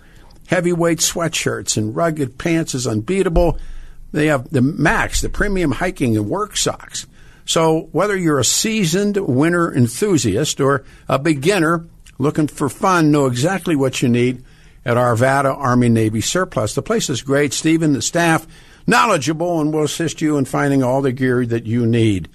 heavyweight 0.52 0.98
sweatshirts 0.98 1.78
and 1.78 1.96
rugged 1.96 2.36
pants 2.36 2.74
is 2.74 2.86
unbeatable. 2.86 3.58
They 4.12 4.26
have 4.26 4.50
the 4.50 4.60
Max, 4.60 5.22
the 5.22 5.30
premium 5.30 5.72
hiking 5.72 6.14
and 6.14 6.28
work 6.28 6.58
socks. 6.58 7.06
So 7.46 7.88
whether 7.92 8.14
you're 8.14 8.38
a 8.38 8.44
seasoned 8.44 9.16
winter 9.16 9.74
enthusiast 9.74 10.60
or 10.60 10.84
a 11.08 11.18
beginner 11.18 11.86
looking 12.18 12.48
for 12.48 12.68
fun, 12.68 13.10
know 13.10 13.24
exactly 13.24 13.76
what 13.76 14.02
you 14.02 14.10
need 14.10 14.44
at 14.84 14.98
Arvada 14.98 15.56
Army 15.56 15.88
Navy 15.88 16.20
Surplus. 16.20 16.74
The 16.74 16.82
place 16.82 17.08
is 17.08 17.22
great. 17.22 17.54
Stephen, 17.54 17.94
the 17.94 18.02
staff, 18.02 18.46
knowledgeable, 18.86 19.58
and 19.58 19.72
will 19.72 19.84
assist 19.84 20.20
you 20.20 20.36
in 20.36 20.44
finding 20.44 20.82
all 20.82 21.00
the 21.00 21.12
gear 21.12 21.46
that 21.46 21.64
you 21.64 21.86
need. 21.86 22.28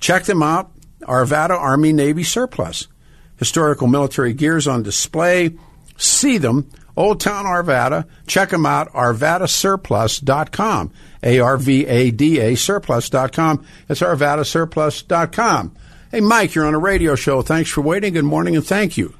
Check 0.00 0.24
them 0.24 0.42
out. 0.42 0.70
Arvada 1.02 1.50
Army 1.50 1.92
Navy 1.92 2.22
Surplus. 2.22 2.88
Historical 3.36 3.86
military 3.86 4.32
gears 4.32 4.66
on 4.66 4.82
display. 4.82 5.58
See 5.98 6.38
them. 6.38 6.70
Old 6.96 7.20
Town 7.20 7.44
Arvada. 7.44 8.06
Check 8.26 8.50
them 8.50 8.66
out. 8.66 8.92
ArvadaSurplus.com. 8.92 10.92
A-R-V-A-D-A 11.22 12.54
surplus.com. 12.54 13.66
It's 13.88 14.00
ArvadaSurplus.com. 14.00 15.76
Hey, 16.10 16.20
Mike, 16.20 16.54
you're 16.54 16.66
on 16.66 16.74
a 16.74 16.78
radio 16.78 17.14
show. 17.14 17.42
Thanks 17.42 17.70
for 17.70 17.82
waiting. 17.82 18.14
Good 18.14 18.24
morning 18.24 18.56
and 18.56 18.66
thank 18.66 18.96
you. 18.96 19.14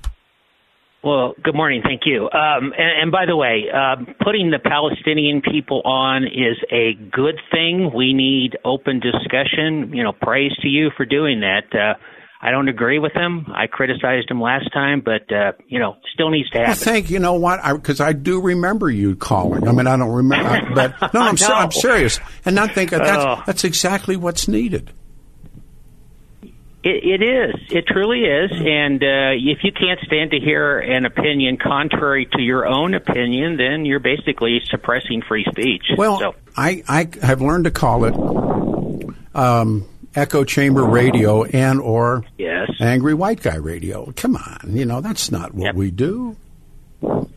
Well, 1.03 1.33
good 1.43 1.55
morning. 1.55 1.81
Thank 1.83 2.03
you. 2.05 2.25
Um, 2.25 2.75
and, 2.77 3.03
and, 3.03 3.13
by 3.13 3.25
the 3.25 3.35
way, 3.35 3.65
uh, 3.73 3.97
putting 4.23 4.51
the 4.51 4.59
Palestinian 4.59 5.41
people 5.41 5.81
on 5.87 6.25
is 6.25 6.59
a 6.71 6.93
good 7.11 7.41
thing. 7.51 7.91
We 7.95 8.13
need 8.13 8.59
open 8.67 9.01
discussion. 9.01 9.95
You 9.95 10.03
know, 10.03 10.13
praise 10.13 10.53
to 10.61 10.69
you 10.69 10.91
for 10.97 11.07
doing 11.07 11.41
that. 11.41 11.65
Uh, 11.73 11.95
I 12.43 12.51
don't 12.51 12.69
agree 12.69 12.99
with 12.99 13.13
him. 13.13 13.47
I 13.55 13.67
criticized 13.67 14.31
him 14.31 14.41
last 14.41 14.73
time, 14.73 15.03
but 15.03 15.31
uh, 15.31 15.53
you 15.69 15.79
know, 15.79 15.97
still 16.15 16.31
needs 16.31 16.49
to 16.51 16.59
happen. 16.59 16.71
Well, 16.71 16.77
thank 16.77 17.11
you 17.11 17.19
know 17.19 17.35
what? 17.35 17.61
Because 17.75 18.01
I, 18.01 18.09
I, 18.09 18.13
do 18.15 18.41
remember 18.41 18.91
you 18.91 19.15
calling. 19.15 19.69
I 19.69 19.73
mean, 19.73 19.87
I 19.87 19.97
don't 19.99 20.11
remember, 20.11 20.49
I, 20.49 20.75
but 20.75 21.13
no, 21.13 21.21
I'm, 21.21 21.37
no. 21.39 21.49
I'm 21.49 21.71
serious, 21.71 22.19
and 22.47 22.57
not 22.57 22.73
think 22.75 22.91
that's 22.91 23.25
oh. 23.25 23.43
that's 23.47 23.65
exactly 23.65 24.17
what's 24.17 24.49
needed. 24.49 24.91
It, 26.83 27.21
it 27.21 27.23
is. 27.23 27.55
It 27.71 27.87
truly 27.87 28.21
is. 28.21 28.51
And 28.53 29.03
uh, 29.03 29.37
if 29.37 29.59
you 29.63 29.73
can't 29.73 30.01
stand 30.01 30.31
to 30.31 30.41
hear 30.41 30.79
an 30.79 31.05
opinion 31.05 31.59
contrary 31.59 32.27
to 32.33 32.41
your 32.41 32.67
own 32.67 32.95
opinion, 32.95 33.59
then 33.59 33.85
you're 33.85 34.01
basically 34.01 34.61
suppressing 34.71 35.21
free 35.21 35.45
speech. 35.51 35.85
Well, 35.97 36.19
so. 36.19 36.35
I, 36.57 36.83
I 36.89 37.09
have 37.23 37.43
learned 37.43 37.65
to 37.65 37.71
call 37.71 38.05
it 38.05 38.15
um, 39.35 39.87
echo 40.15 40.45
chamber 40.45 40.85
radio 40.85 41.45
and 41.45 41.81
or 41.81 42.25
yes. 42.39 42.71
angry 42.81 43.15
white 43.15 43.43
guy 43.43 43.57
radio. 43.57 44.13
Come 44.17 44.37
on, 44.37 44.77
you 44.77 44.85
know 44.85 45.01
that's 45.01 45.31
not 45.31 45.55
what 45.55 45.67
yep. 45.67 45.75
we 45.75 45.91
do. 45.91 46.37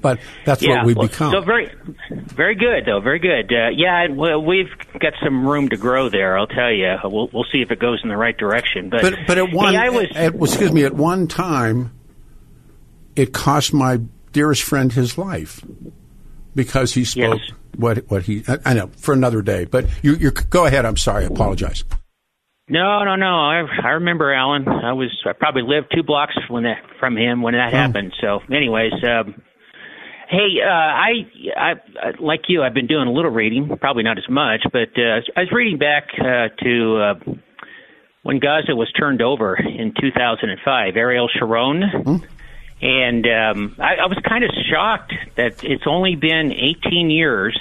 But 0.01 0.19
that's 0.43 0.61
yeah, 0.61 0.79
what 0.79 0.85
we 0.87 0.93
well, 0.93 1.07
become. 1.07 1.31
So 1.31 1.39
very, 1.39 1.71
very 2.09 2.55
good 2.55 2.85
though. 2.85 2.99
Very 2.99 3.19
good. 3.19 3.49
Uh, 3.49 3.69
yeah, 3.73 4.07
well, 4.09 4.43
we've 4.43 4.67
got 4.99 5.13
some 5.23 5.47
room 5.47 5.69
to 5.69 5.77
grow 5.77 6.09
there. 6.09 6.37
I'll 6.37 6.47
tell 6.47 6.71
you. 6.71 6.97
We'll 7.05 7.29
we'll 7.31 7.45
see 7.49 7.61
if 7.61 7.71
it 7.71 7.79
goes 7.79 8.01
in 8.03 8.09
the 8.09 8.17
right 8.17 8.37
direction. 8.37 8.89
But 8.89 9.01
but, 9.01 9.13
but 9.25 9.37
at 9.37 9.53
one, 9.53 9.73
hey, 9.73 9.89
was, 9.89 10.07
at, 10.15 10.35
excuse 10.35 10.73
me, 10.73 10.83
at 10.83 10.93
one 10.93 11.27
time, 11.27 11.97
it 13.15 13.31
cost 13.31 13.73
my 13.73 14.01
dearest 14.33 14.63
friend 14.63 14.91
his 14.91 15.17
life 15.17 15.63
because 16.55 16.93
he 16.93 17.05
spoke 17.05 17.39
yes. 17.39 17.57
what 17.77 18.09
what 18.09 18.23
he. 18.23 18.43
I, 18.49 18.57
I 18.65 18.73
know 18.73 18.87
for 18.97 19.13
another 19.13 19.41
day. 19.41 19.63
But 19.63 19.85
you 20.01 20.15
you 20.15 20.31
go 20.31 20.65
ahead. 20.65 20.85
I'm 20.85 20.97
sorry. 20.97 21.23
I 21.23 21.27
apologize. 21.27 21.85
No, 22.69 23.03
no, 23.03 23.15
no. 23.15 23.25
I 23.25 23.63
I 23.83 23.89
remember 23.89 24.33
Alan. 24.33 24.67
I 24.67 24.93
was 24.93 25.09
I 25.25 25.33
probably 25.33 25.63
lived 25.63 25.87
two 25.93 26.03
blocks 26.03 26.35
when 26.49 26.63
that 26.63 26.81
from 26.99 27.17
him 27.17 27.41
when 27.41 27.53
that 27.53 27.73
oh. 27.73 27.77
happened. 27.77 28.13
So, 28.21 28.39
anyways, 28.49 28.93
um, 29.03 29.41
Hey, 30.29 30.61
uh, 30.65 30.67
I, 30.67 31.11
I, 31.55 31.73
like 32.19 32.45
you, 32.47 32.63
I've 32.63 32.73
been 32.73 32.87
doing 32.87 33.07
a 33.07 33.11
little 33.11 33.29
reading, 33.29 33.69
probably 33.79 34.01
not 34.01 34.17
as 34.17 34.27
much, 34.27 34.61
but 34.71 34.89
uh, 34.97 35.21
I 35.35 35.41
was 35.41 35.51
reading 35.51 35.77
back 35.77 36.07
uh, 36.17 36.47
to 36.63 36.97
uh, 36.97 37.33
when 38.23 38.39
Gaza 38.39 38.75
was 38.75 38.91
turned 38.93 39.21
over 39.21 39.55
in 39.55 39.93
2005, 39.99 40.95
Ariel 40.95 41.29
Sharon. 41.37 41.83
Mm-hmm. 41.83 42.25
And 42.81 43.25
um, 43.27 43.75
I, 43.79 43.95
I 43.95 44.05
was 44.07 44.17
kind 44.27 44.43
of 44.43 44.49
shocked 44.71 45.13
that 45.37 45.63
it's 45.63 45.83
only 45.85 46.15
been 46.15 46.51
18 46.51 47.11
years, 47.11 47.55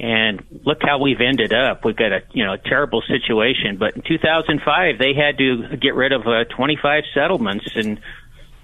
and 0.00 0.42
look 0.64 0.78
how 0.82 0.98
we've 0.98 1.20
ended 1.20 1.52
up. 1.52 1.84
We've 1.84 1.96
got 1.96 2.12
a 2.12 2.22
you 2.32 2.44
know 2.44 2.54
a 2.54 2.58
terrible 2.58 3.02
situation. 3.02 3.76
But 3.78 3.96
in 3.96 4.02
2005, 4.02 4.98
they 4.98 5.14
had 5.14 5.38
to 5.38 5.76
get 5.76 5.94
rid 5.94 6.12
of 6.12 6.26
uh, 6.26 6.44
25 6.44 7.04
settlements 7.14 7.68
and 7.74 8.00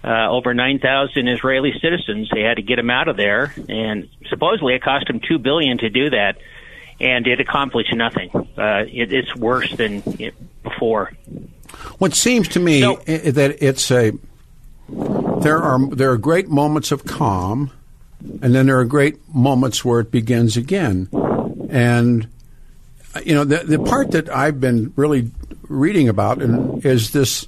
uh, 0.05 0.31
over 0.31 0.55
9,000 0.55 1.29
Israeli 1.29 1.73
citizens. 1.81 2.31
They 2.33 2.43
had 2.43 2.57
to 2.57 2.63
get 2.63 2.77
them 2.77 2.91
out 2.91 3.09
of 3.09 3.17
there, 3.17 3.55
and 3.69 4.09
supposedly 4.29 4.75
it 4.75 4.83
cost 4.83 5.07
them 5.09 5.21
two 5.21 5.39
billion 5.39 5.79
to 5.79 5.91
do 5.91 6.11
that, 6.11 6.39
and 7.01 7.27
it 7.27 7.41
accomplished 7.41 7.95
nothing. 7.95 8.31
Uh, 8.57 8.85
it, 8.89 9.13
it's 9.13 9.35
worse 9.37 9.75
than 9.77 10.03
it, 10.19 10.35
before. 10.63 11.13
What 11.99 12.15
seems 12.15 12.49
to 12.49 12.61
me 12.61 12.81
so, 12.81 12.97
that 13.07 13.63
it's 13.63 13.91
a 13.91 14.13
there 14.89 15.59
are 15.59 15.87
there 15.91 16.11
are 16.11 16.17
great 16.17 16.49
moments 16.49 16.93
of 16.93 17.05
calm, 17.05 17.71
and 18.21 18.55
then 18.55 18.67
there 18.67 18.79
are 18.79 18.85
great 18.85 19.17
moments 19.35 19.85
where 19.85 20.01
it 20.01 20.11
begins 20.11 20.57
again, 20.57 21.09
and 21.71 22.29
you 23.25 23.35
know 23.35 23.45
the 23.45 23.59
the 23.65 23.79
part 23.79 24.11
that 24.13 24.29
I've 24.29 24.61
been 24.61 24.93
really 24.97 25.31
reading 25.69 26.09
about 26.09 26.41
and 26.43 26.85
is 26.85 27.13
this 27.13 27.47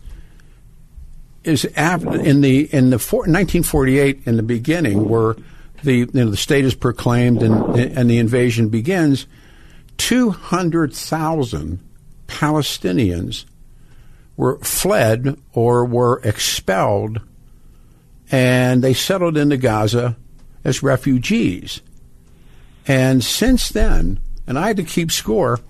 is 1.44 1.64
in 1.64 2.40
the 2.40 2.72
in 2.72 2.90
the 2.90 2.98
four, 2.98 3.20
1948 3.20 4.22
in 4.26 4.36
the 4.36 4.42
beginning 4.42 5.08
where 5.08 5.36
the 5.82 5.98
you 5.98 6.10
know 6.12 6.30
the 6.30 6.36
state 6.36 6.64
is 6.64 6.74
proclaimed 6.74 7.42
and 7.42 7.76
and 7.76 8.10
the 8.10 8.18
invasion 8.18 8.68
begins 8.68 9.26
200,000 9.98 11.80
Palestinians 12.26 13.44
were 14.36 14.58
fled 14.58 15.38
or 15.52 15.84
were 15.84 16.20
expelled 16.24 17.20
and 18.30 18.82
they 18.82 18.94
settled 18.94 19.36
into 19.36 19.56
Gaza 19.56 20.16
as 20.64 20.82
refugees 20.82 21.80
and 22.86 23.22
since 23.24 23.68
then 23.68 24.20
and 24.46 24.58
I 24.58 24.68
had 24.68 24.76
to 24.78 24.84
keep 24.84 25.10
score 25.10 25.60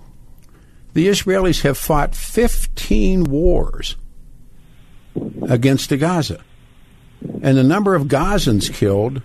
the 0.93 1.09
Israelis 1.09 1.63
have 1.63 1.79
fought 1.79 2.15
15 2.15 3.25
wars 3.25 3.97
against 5.43 5.91
the 5.91 5.97
Gaza. 5.97 6.43
And 7.43 7.57
the 7.57 7.65
number 7.65 7.95
of 7.95 8.05
Gazans 8.05 8.73
killed 8.73 9.23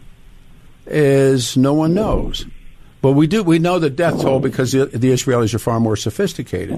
is 0.85 1.57
no 1.57 1.73
one 1.73 1.93
knows. 1.93 2.45
But 3.01 3.13
we 3.13 3.27
do 3.27 3.43
we 3.43 3.59
know 3.59 3.79
the 3.79 3.89
death 3.89 4.21
toll 4.21 4.39
because 4.39 4.71
the, 4.71 4.85
the 4.85 5.11
Israelis 5.11 5.53
are 5.53 5.59
far 5.59 5.79
more 5.79 5.95
sophisticated. 5.95 6.77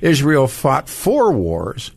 Israel 0.00 0.46
fought 0.46 0.88
four 0.88 1.32
wars 1.32 1.90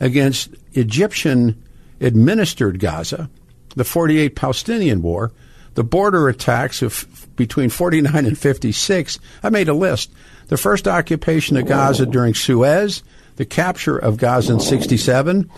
against 0.00 0.50
Egyptian 0.72 1.62
administered 2.00 2.78
Gaza, 2.78 3.30
the 3.74 3.84
48 3.84 4.36
Palestinian 4.36 5.02
War, 5.02 5.32
the 5.78 5.84
border 5.84 6.28
attacks 6.28 6.82
of 6.82 7.06
between 7.36 7.70
49 7.70 8.26
and 8.26 8.36
56. 8.36 9.20
I 9.44 9.48
made 9.48 9.68
a 9.68 9.72
list. 9.72 10.10
The 10.48 10.56
first 10.56 10.88
occupation 10.88 11.56
of 11.56 11.66
Gaza 11.66 12.04
during 12.04 12.34
Suez, 12.34 13.04
the 13.36 13.46
capture 13.46 13.96
of 13.96 14.16
Gaza 14.16 14.54
in 14.54 14.58
67, 14.58 15.48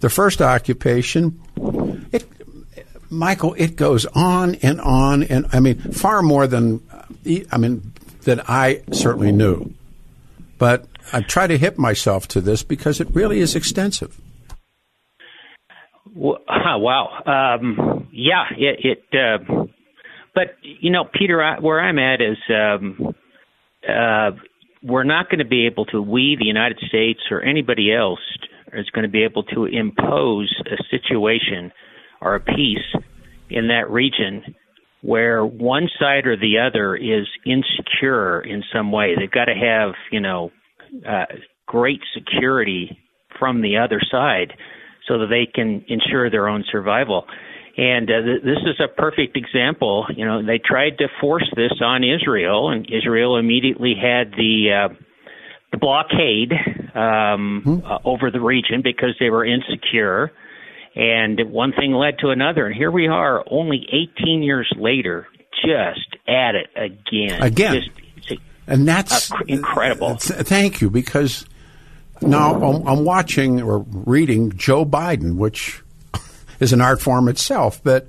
the 0.00 0.10
first 0.10 0.42
occupation, 0.42 1.40
it, 2.12 2.26
Michael, 3.08 3.54
it 3.56 3.76
goes 3.76 4.04
on 4.04 4.56
and 4.56 4.82
on, 4.82 5.22
and 5.22 5.46
I 5.50 5.60
mean, 5.60 5.78
far 5.78 6.20
more 6.20 6.46
than, 6.46 6.82
I 7.50 7.56
mean, 7.56 7.94
that 8.24 8.50
I 8.50 8.82
certainly 8.92 9.32
knew. 9.32 9.72
But 10.58 10.84
I 11.10 11.22
try 11.22 11.46
to 11.46 11.56
hip 11.56 11.78
myself 11.78 12.28
to 12.28 12.42
this 12.42 12.62
because 12.62 13.00
it 13.00 13.08
really 13.14 13.40
is 13.40 13.56
extensive. 13.56 14.20
Wow. 16.12 17.22
Um, 17.26 18.08
yeah, 18.12 18.44
it. 18.56 19.02
it 19.12 19.48
uh, 19.50 19.66
but 20.34 20.56
you 20.62 20.90
know, 20.90 21.04
Peter, 21.12 21.42
I, 21.42 21.58
where 21.58 21.80
I'm 21.80 21.98
at 21.98 22.20
is 22.20 22.38
um, 22.48 23.14
uh, 23.88 24.30
we're 24.82 25.04
not 25.04 25.28
going 25.28 25.40
to 25.40 25.44
be 25.44 25.66
able 25.66 25.84
to, 25.86 26.00
we, 26.00 26.36
the 26.38 26.46
United 26.46 26.78
States, 26.88 27.20
or 27.30 27.42
anybody 27.42 27.92
else, 27.94 28.20
is 28.72 28.88
going 28.90 29.02
to 29.02 29.10
be 29.10 29.24
able 29.24 29.42
to 29.44 29.64
impose 29.66 30.54
a 30.66 30.82
situation 30.90 31.72
or 32.20 32.36
a 32.36 32.40
peace 32.40 33.02
in 33.48 33.68
that 33.68 33.90
region 33.90 34.54
where 35.02 35.44
one 35.44 35.88
side 35.98 36.26
or 36.26 36.36
the 36.36 36.58
other 36.58 36.94
is 36.94 37.26
insecure 37.46 38.40
in 38.42 38.62
some 38.72 38.92
way. 38.92 39.14
They've 39.18 39.30
got 39.30 39.46
to 39.46 39.54
have, 39.54 39.94
you 40.12 40.20
know, 40.20 40.50
uh, 41.08 41.24
great 41.66 42.00
security 42.14 42.98
from 43.38 43.62
the 43.62 43.78
other 43.78 44.00
side 44.10 44.52
so 45.08 45.18
that 45.18 45.28
they 45.28 45.50
can 45.52 45.84
ensure 45.88 46.30
their 46.30 46.48
own 46.48 46.64
survival. 46.70 47.24
And 47.76 48.10
uh, 48.10 48.22
th- 48.22 48.42
this 48.42 48.58
is 48.66 48.80
a 48.80 48.88
perfect 48.88 49.36
example. 49.36 50.06
You 50.14 50.26
know, 50.26 50.44
they 50.44 50.58
tried 50.58 50.98
to 50.98 51.08
force 51.20 51.48
this 51.56 51.72
on 51.80 52.02
Israel, 52.04 52.70
and 52.70 52.86
Israel 52.90 53.36
immediately 53.36 53.94
had 53.94 54.32
the 54.32 54.88
uh, 54.90 54.94
the 55.72 55.78
blockade 55.78 56.52
um, 56.94 57.62
mm-hmm. 57.64 57.86
uh, 57.86 57.98
over 58.04 58.30
the 58.30 58.40
region 58.40 58.82
because 58.82 59.16
they 59.20 59.30
were 59.30 59.44
insecure. 59.44 60.32
And 60.96 61.38
one 61.52 61.72
thing 61.72 61.92
led 61.92 62.18
to 62.18 62.30
another, 62.30 62.66
and 62.66 62.74
here 62.74 62.90
we 62.90 63.06
are, 63.06 63.44
only 63.48 63.86
18 64.18 64.42
years 64.42 64.68
later, 64.76 65.28
just 65.64 66.16
at 66.26 66.56
it 66.56 66.68
again. 66.74 67.40
Again, 67.40 67.82
just, 68.16 68.40
and 68.66 68.88
that's 68.88 69.30
incredible. 69.46 70.16
thank 70.16 70.80
you, 70.80 70.90
because 70.90 71.46
now 72.20 72.54
I'm, 72.54 72.86
I'm 72.88 73.04
watching 73.04 73.62
or 73.62 73.78
reading 73.88 74.52
Joe 74.56 74.84
Biden, 74.84 75.36
which 75.36 75.80
is 76.60 76.72
an 76.72 76.80
art 76.80 77.00
form 77.00 77.28
itself. 77.28 77.82
But 77.82 78.08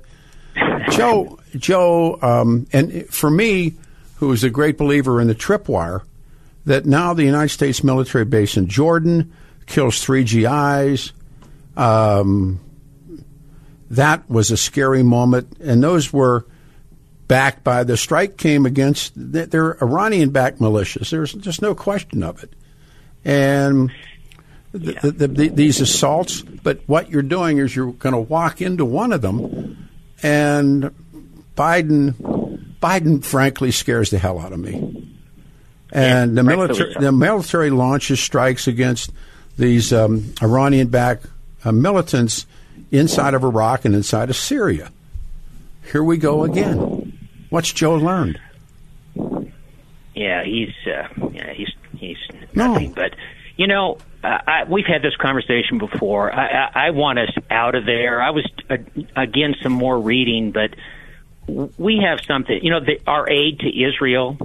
Joe, 0.90 1.38
Joe, 1.56 2.18
um, 2.22 2.66
and 2.72 3.06
for 3.08 3.30
me, 3.30 3.74
who 4.16 4.30
is 4.32 4.44
a 4.44 4.50
great 4.50 4.78
believer 4.78 5.20
in 5.20 5.26
the 5.26 5.34
tripwire, 5.34 6.02
that 6.66 6.86
now 6.86 7.14
the 7.14 7.24
United 7.24 7.48
States 7.48 7.82
military 7.82 8.24
base 8.24 8.56
in 8.56 8.68
Jordan 8.68 9.32
kills 9.66 10.02
three 10.02 10.24
GIs. 10.24 11.12
Um, 11.76 12.60
that 13.90 14.28
was 14.30 14.50
a 14.50 14.56
scary 14.56 15.02
moment, 15.02 15.58
and 15.60 15.82
those 15.82 16.12
were 16.12 16.46
backed 17.28 17.64
by 17.64 17.84
the 17.84 17.96
strike 17.96 18.36
came 18.36 18.66
against 18.66 19.12
they're 19.16 19.82
Iranian-backed 19.82 20.60
militias. 20.60 21.10
There's 21.10 21.32
just 21.32 21.62
no 21.62 21.74
question 21.74 22.22
of 22.22 22.42
it, 22.42 22.52
and 23.24 23.90
yeah. 24.72 25.00
the, 25.00 25.10
the, 25.10 25.28
the, 25.28 25.48
these 25.48 25.80
assaults. 25.80 26.42
But 26.42 26.80
what 26.86 27.10
you're 27.10 27.22
doing 27.22 27.58
is 27.58 27.74
you're 27.74 27.92
going 27.92 28.14
to 28.14 28.20
walk 28.20 28.60
into 28.60 28.84
one 28.84 29.12
of 29.12 29.22
them, 29.22 29.88
and 30.22 30.94
Biden, 31.56 32.14
Biden, 32.80 33.24
frankly, 33.24 33.70
scares 33.70 34.10
the 34.10 34.18
hell 34.18 34.38
out 34.38 34.52
of 34.52 34.58
me. 34.60 35.08
And 35.90 36.32
yeah, 36.32 36.42
the 36.42 36.42
military, 36.42 36.94
so. 36.94 37.00
the 37.00 37.12
military 37.12 37.70
launches 37.70 38.20
strikes 38.20 38.66
against 38.66 39.10
these 39.58 39.92
um, 39.92 40.32
Iranian-backed 40.42 41.26
uh, 41.64 41.72
militants 41.72 42.46
inside 42.90 43.34
of 43.34 43.44
Iraq 43.44 43.84
and 43.84 43.94
inside 43.94 44.30
of 44.30 44.36
Syria. 44.36 44.90
Here 45.90 46.02
we 46.02 46.16
go 46.16 46.44
again. 46.44 47.28
What's 47.50 47.70
Joe 47.72 47.96
learned? 47.96 48.40
Yeah, 50.14 50.44
he's 50.44 50.74
uh, 50.86 51.08
yeah, 51.32 51.52
he's 51.52 51.70
he's 51.96 52.16
nothing. 52.54 52.88
No. 52.88 52.94
But 52.94 53.14
you 53.56 53.66
know, 53.66 53.98
I, 54.22 54.64
we've 54.68 54.86
had 54.86 55.02
this 55.02 55.16
conversation 55.16 55.78
before. 55.78 56.32
I, 56.32 56.46
I, 56.46 56.86
I 56.86 56.90
want 56.90 57.18
us 57.18 57.30
out 57.50 57.74
of 57.74 57.86
there. 57.86 58.22
I 58.22 58.30
was 58.30 58.46
uh, 58.70 58.76
again 59.16 59.54
some 59.62 59.72
more 59.72 59.98
reading, 59.98 60.52
but 60.52 60.74
we 61.78 62.02
have 62.04 62.20
something. 62.26 62.58
You 62.62 62.70
know, 62.70 62.80
the, 62.80 63.00
our 63.06 63.28
aid 63.28 63.60
to 63.60 63.68
Israel 63.68 64.38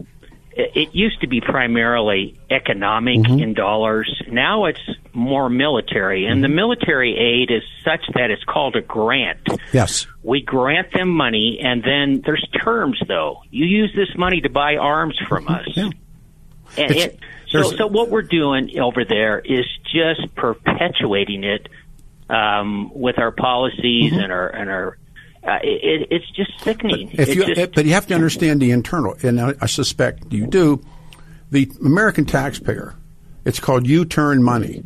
it 0.57 0.95
used 0.95 1.21
to 1.21 1.27
be 1.27 1.39
primarily 1.39 2.39
economic 2.49 3.19
mm-hmm. 3.19 3.39
in 3.39 3.53
dollars. 3.53 4.11
Now 4.27 4.65
it's 4.65 4.81
more 5.13 5.49
military, 5.49 6.25
and 6.25 6.43
the 6.43 6.47
mm-hmm. 6.47 6.55
military 6.55 7.15
aid 7.15 7.51
is 7.51 7.61
such 7.85 8.01
that 8.15 8.31
it's 8.31 8.43
called 8.43 8.75
a 8.75 8.81
grant. 8.81 9.47
Yes. 9.71 10.07
We 10.23 10.41
grant 10.41 10.93
them 10.93 11.09
money, 11.09 11.59
and 11.61 11.83
then 11.83 12.23
there's 12.25 12.45
terms, 12.63 12.99
though. 13.07 13.43
You 13.51 13.65
use 13.65 13.93
this 13.95 14.17
money 14.17 14.41
to 14.41 14.49
buy 14.49 14.77
arms 14.77 15.19
from 15.29 15.47
us. 15.47 15.67
Yeah. 15.75 15.89
And 16.75 16.91
it, 16.91 17.19
so, 17.49 17.63
so 17.71 17.87
what 17.87 18.09
we're 18.09 18.23
doing 18.23 18.79
over 18.79 19.05
there 19.05 19.39
is 19.39 19.65
just 19.91 20.35
perpetuating 20.35 21.43
it 21.43 21.69
um, 22.29 22.91
with 22.93 23.17
our 23.19 23.31
policies 23.31 24.11
mm-hmm. 24.11 24.19
and 24.19 24.31
our 24.31 24.47
and 24.47 24.69
our 24.69 24.97
uh, 25.43 25.59
it, 25.63 26.07
it's 26.11 26.29
just 26.31 26.51
sickening. 26.61 27.11
But, 27.15 27.27
you, 27.29 27.55
just, 27.55 27.73
but 27.73 27.85
you 27.85 27.93
have 27.93 28.07
to 28.07 28.15
understand 28.15 28.61
the 28.61 28.71
internal, 28.71 29.15
and 29.23 29.39
I, 29.39 29.53
I 29.61 29.65
suspect 29.67 30.33
you 30.33 30.47
do. 30.47 30.83
The 31.49 31.71
American 31.83 32.25
taxpayer, 32.25 32.95
it's 33.45 33.61
called 33.61 33.87
U-turn 33.87 34.43
money, 34.43 34.83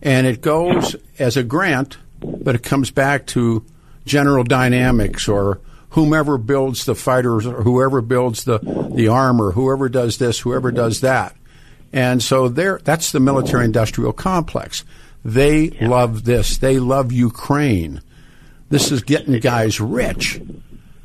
and 0.00 0.26
it 0.26 0.40
goes 0.40 0.96
as 1.18 1.36
a 1.36 1.42
grant, 1.42 1.98
but 2.20 2.54
it 2.54 2.62
comes 2.62 2.90
back 2.90 3.26
to 3.26 3.62
General 4.06 4.44
Dynamics 4.44 5.28
or 5.28 5.60
whomever 5.90 6.38
builds 6.38 6.84
the 6.84 6.94
fighters 6.94 7.46
or 7.46 7.62
whoever 7.62 8.00
builds 8.00 8.44
the, 8.44 8.58
the 8.94 9.08
armor, 9.08 9.52
whoever 9.52 9.88
does 9.88 10.18
this, 10.18 10.40
whoever 10.40 10.70
does 10.70 11.00
that. 11.00 11.36
And 11.92 12.22
so 12.22 12.48
there, 12.48 12.80
that's 12.84 13.12
the 13.12 13.20
military 13.20 13.64
industrial 13.64 14.12
complex. 14.12 14.84
They 15.24 15.64
yeah. 15.64 15.88
love 15.88 16.24
this. 16.24 16.58
They 16.58 16.78
love 16.78 17.12
Ukraine. 17.12 18.00
This 18.68 18.92
is 18.92 19.02
getting 19.02 19.38
guys 19.40 19.80
rich. 19.80 20.40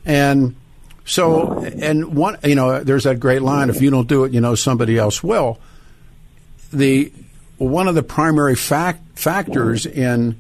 And 0.06 0.56
so, 1.04 1.60
and 1.60 2.16
one, 2.16 2.38
you 2.44 2.56
know, 2.56 2.84
there's 2.84 3.06
that 3.06 3.20
great 3.20 3.42
line 3.42 3.72
if 3.72 3.82
you 3.82 3.90
don't 3.90 4.08
do 4.08 4.24
it, 4.24 4.34
you 4.34 4.42
know, 4.42 4.54
somebody 4.54 4.98
else 4.98 5.24
will. 5.24 5.60
The, 6.72 7.12
one 7.58 7.88
of 7.88 7.96
the 7.96 8.04
primary 8.04 8.56
fact, 8.56 9.18
factors 9.18 9.88
in 9.88 10.40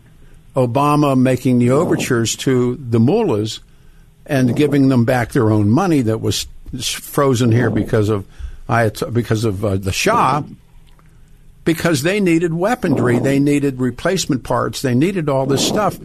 Obama 0.55 1.19
making 1.19 1.57
the 1.59 1.71
overtures 1.71 2.35
to 2.37 2.75
the 2.75 2.99
mullahs 2.99 3.59
and 4.25 4.55
giving 4.55 4.89
them 4.89 5.05
back 5.05 5.31
their 5.31 5.51
own 5.51 5.69
money 5.69 6.01
that 6.01 6.19
was 6.19 6.47
frozen 6.81 7.51
here 7.51 7.69
because 7.69 8.09
of 8.09 8.25
because 9.13 9.45
of 9.45 9.63
uh, 9.63 9.75
the 9.75 9.91
Shah, 9.91 10.43
because 11.63 12.01
they 12.01 12.19
needed 12.19 12.53
weaponry, 12.53 13.19
they 13.19 13.39
needed 13.39 13.79
replacement 13.79 14.43
parts, 14.43 14.81
they 14.81 14.95
needed 14.95 15.29
all 15.29 15.45
this 15.45 15.67
stuff, 15.67 15.99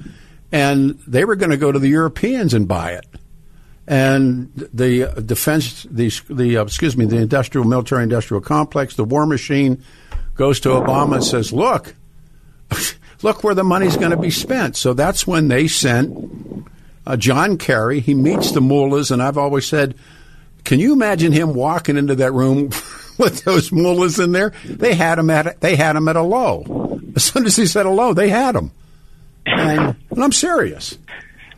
and 0.52 0.98
they 1.06 1.24
were 1.24 1.36
going 1.36 1.50
to 1.50 1.56
go 1.56 1.72
to 1.72 1.78
the 1.78 1.88
Europeans 1.88 2.52
and 2.52 2.68
buy 2.68 2.92
it. 2.92 3.06
And 3.86 4.52
the 4.54 5.06
defense, 5.24 5.84
the, 5.90 6.12
the 6.28 6.58
uh, 6.58 6.64
excuse 6.64 6.96
me, 6.96 7.06
the 7.06 7.16
industrial 7.16 7.66
military 7.66 8.04
industrial 8.04 8.40
complex, 8.40 8.94
the 8.94 9.04
war 9.04 9.26
machine, 9.26 9.82
goes 10.34 10.60
to 10.60 10.68
Obama 10.68 11.16
and 11.16 11.24
says, 11.24 11.52
"Look, 11.52 11.94
look 13.22 13.42
where 13.42 13.54
the 13.54 13.64
money's 13.64 13.96
going 13.96 14.12
to 14.12 14.16
be 14.16 14.30
spent." 14.30 14.76
So 14.76 14.92
that's 14.92 15.26
when 15.26 15.48
they 15.48 15.66
sent 15.66 16.68
uh, 17.10 17.16
John 17.16 17.58
Kerry. 17.58 18.00
He 18.00 18.14
meets 18.14 18.52
the 18.52 18.60
mullahs, 18.60 19.10
and 19.10 19.22
I've 19.22 19.38
always 19.38 19.66
said, 19.66 19.96
can 20.64 20.78
you 20.78 20.92
imagine 20.92 21.32
him 21.32 21.54
walking 21.54 21.96
into 21.96 22.14
that 22.16 22.32
room 22.32 22.70
with 23.18 23.44
those 23.44 23.72
mullahs 23.72 24.18
in 24.18 24.32
there? 24.32 24.52
They 24.64 24.94
had 24.94 25.18
him 25.18 25.30
at 25.30 25.60
they 25.60 25.76
had 25.76 25.96
him 25.96 26.08
at 26.08 26.16
a 26.16 26.22
low. 26.22 27.00
As 27.16 27.24
soon 27.24 27.46
as 27.46 27.56
he 27.56 27.66
said 27.66 27.86
hello, 27.86 28.14
they 28.14 28.28
had 28.28 28.54
him. 28.54 28.70
And, 29.46 29.96
and 30.10 30.22
I'm 30.22 30.32
serious. 30.32 30.96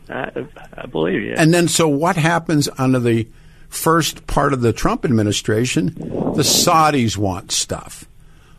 I, 0.09 0.47
I 0.75 0.87
believe 0.87 1.23
you. 1.23 1.35
And 1.37 1.53
then, 1.53 1.69
so 1.69 1.89
what 1.89 2.17
happens 2.17 2.69
under 2.79 2.99
the 2.99 3.29
first 3.69 4.27
part 4.27 4.53
of 4.53 4.61
the 4.61 4.73
Trump 4.73 5.05
administration? 5.05 5.95
The 5.95 6.43
Saudis 6.43 7.17
want 7.17 7.53
stuff. 7.53 8.07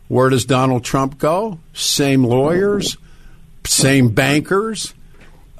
Where 0.08 0.28
does 0.28 0.44
Donald 0.44 0.84
Trump 0.84 1.18
go? 1.18 1.58
Same 1.72 2.22
lawyers, 2.22 2.96
same 3.66 4.10
bankers, 4.10 4.94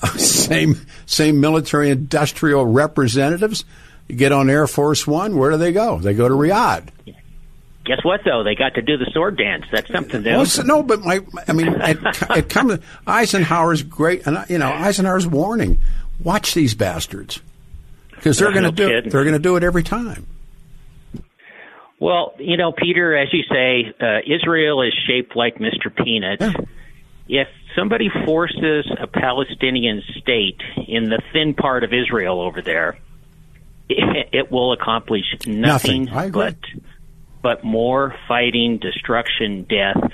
same 0.17 0.77
same 1.07 1.41
military 1.41 1.91
industrial 1.91 2.67
representatives. 2.67 3.65
You 4.09 4.17
get 4.17 4.33
on 4.33 4.51
Air 4.51 4.67
Force 4.67 5.07
One. 5.07 5.37
Where 5.39 5.51
do 5.51 5.57
they 5.57 5.73
go? 5.73 5.99
They 5.99 6.15
go 6.15 6.29
to 6.29 6.35
Riyadh. 6.35 6.89
Guess 7.85 8.03
what 8.03 8.21
though? 8.25 8.43
They 8.43 8.55
got 8.55 8.75
to 8.75 8.83
do 8.83 8.97
the 8.97 9.11
sword 9.13 9.37
dance. 9.37 9.65
That's 9.71 9.91
something. 9.91 10.25
Well, 10.25 10.47
no, 10.65 10.83
but 10.83 11.03
my, 11.03 11.21
I 11.47 11.53
mean, 11.53 11.69
it, 11.69 11.99
it 12.31 12.49
comes. 12.49 12.81
Eisenhower's 13.07 13.83
great, 13.83 14.27
and 14.27 14.45
you 14.49 14.59
know, 14.59 14.71
Eisenhower's 14.73 15.27
warning: 15.27 15.79
watch 16.23 16.55
these 16.55 16.75
bastards, 16.75 17.41
because 18.11 18.39
they're 18.39 18.53
going 18.53 18.65
to 18.65 18.73
do. 18.73 18.89
It, 18.89 19.11
they're 19.11 19.25
going 19.25 19.35
to 19.35 19.39
do 19.39 19.57
it 19.57 19.65
every 19.65 19.83
time. 19.83 20.27
Well, 22.01 22.35
you 22.39 22.57
know, 22.57 22.73
Peter, 22.73 23.17
as 23.17 23.29
you 23.33 23.43
say, 23.51 23.95
uh, 24.01 24.19
Israel 24.27 24.83
is 24.83 24.95
shaped 25.07 25.37
like 25.37 25.57
Mr. 25.59 25.95
Peanut. 25.95 26.41
Yeah. 26.41 27.43
If 27.43 27.49
somebody 27.77 28.09
forces 28.25 28.91
a 29.01 29.07
Palestinian 29.07 30.03
state 30.21 30.61
in 30.89 31.09
the 31.11 31.21
thin 31.33 31.55
part 31.55 31.85
of 31.85 31.93
Israel 31.93 32.41
over 32.41 32.63
there, 32.63 32.99
it, 33.89 34.29
it 34.33 34.51
will 34.51 34.73
accomplish 34.73 35.25
nothing, 35.47 36.05
nothing. 36.05 36.33
but 36.33 36.57
but 37.43 37.63
more 37.63 38.15
fighting, 38.27 38.79
destruction, 38.79 39.65
death. 39.65 40.11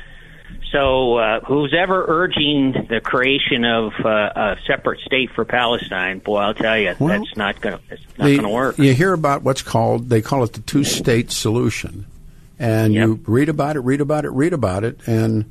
So, 0.73 1.17
uh, 1.17 1.41
who's 1.41 1.75
ever 1.77 2.05
urging 2.07 2.73
the 2.89 3.01
creation 3.01 3.65
of 3.65 3.93
uh, 4.05 4.09
a 4.09 4.57
separate 4.67 5.01
state 5.01 5.31
for 5.33 5.45
Palestine? 5.45 6.19
Boy, 6.19 6.39
I'll 6.39 6.55
tell 6.55 6.79
you, 6.79 6.95
well, 6.99 7.19
that's 7.19 7.37
not 7.37 7.61
going 7.61 7.79
to 7.79 7.99
not 8.19 8.27
going 8.27 8.43
to 8.43 8.49
work. 8.49 8.79
You 8.79 8.95
hear 8.95 9.13
about 9.13 9.43
what's 9.43 9.63
called 9.63 10.09
they 10.09 10.23
call 10.23 10.45
it 10.45 10.53
the 10.53 10.61
two-state 10.61 11.31
solution, 11.31 12.07
and 12.59 12.95
yep. 12.95 13.07
you 13.07 13.21
read 13.27 13.49
about 13.49 13.77
it, 13.77 13.81
read 13.81 14.01
about 14.01 14.25
it, 14.25 14.31
read 14.31 14.53
about 14.53 14.85
it, 14.85 15.01
and 15.07 15.51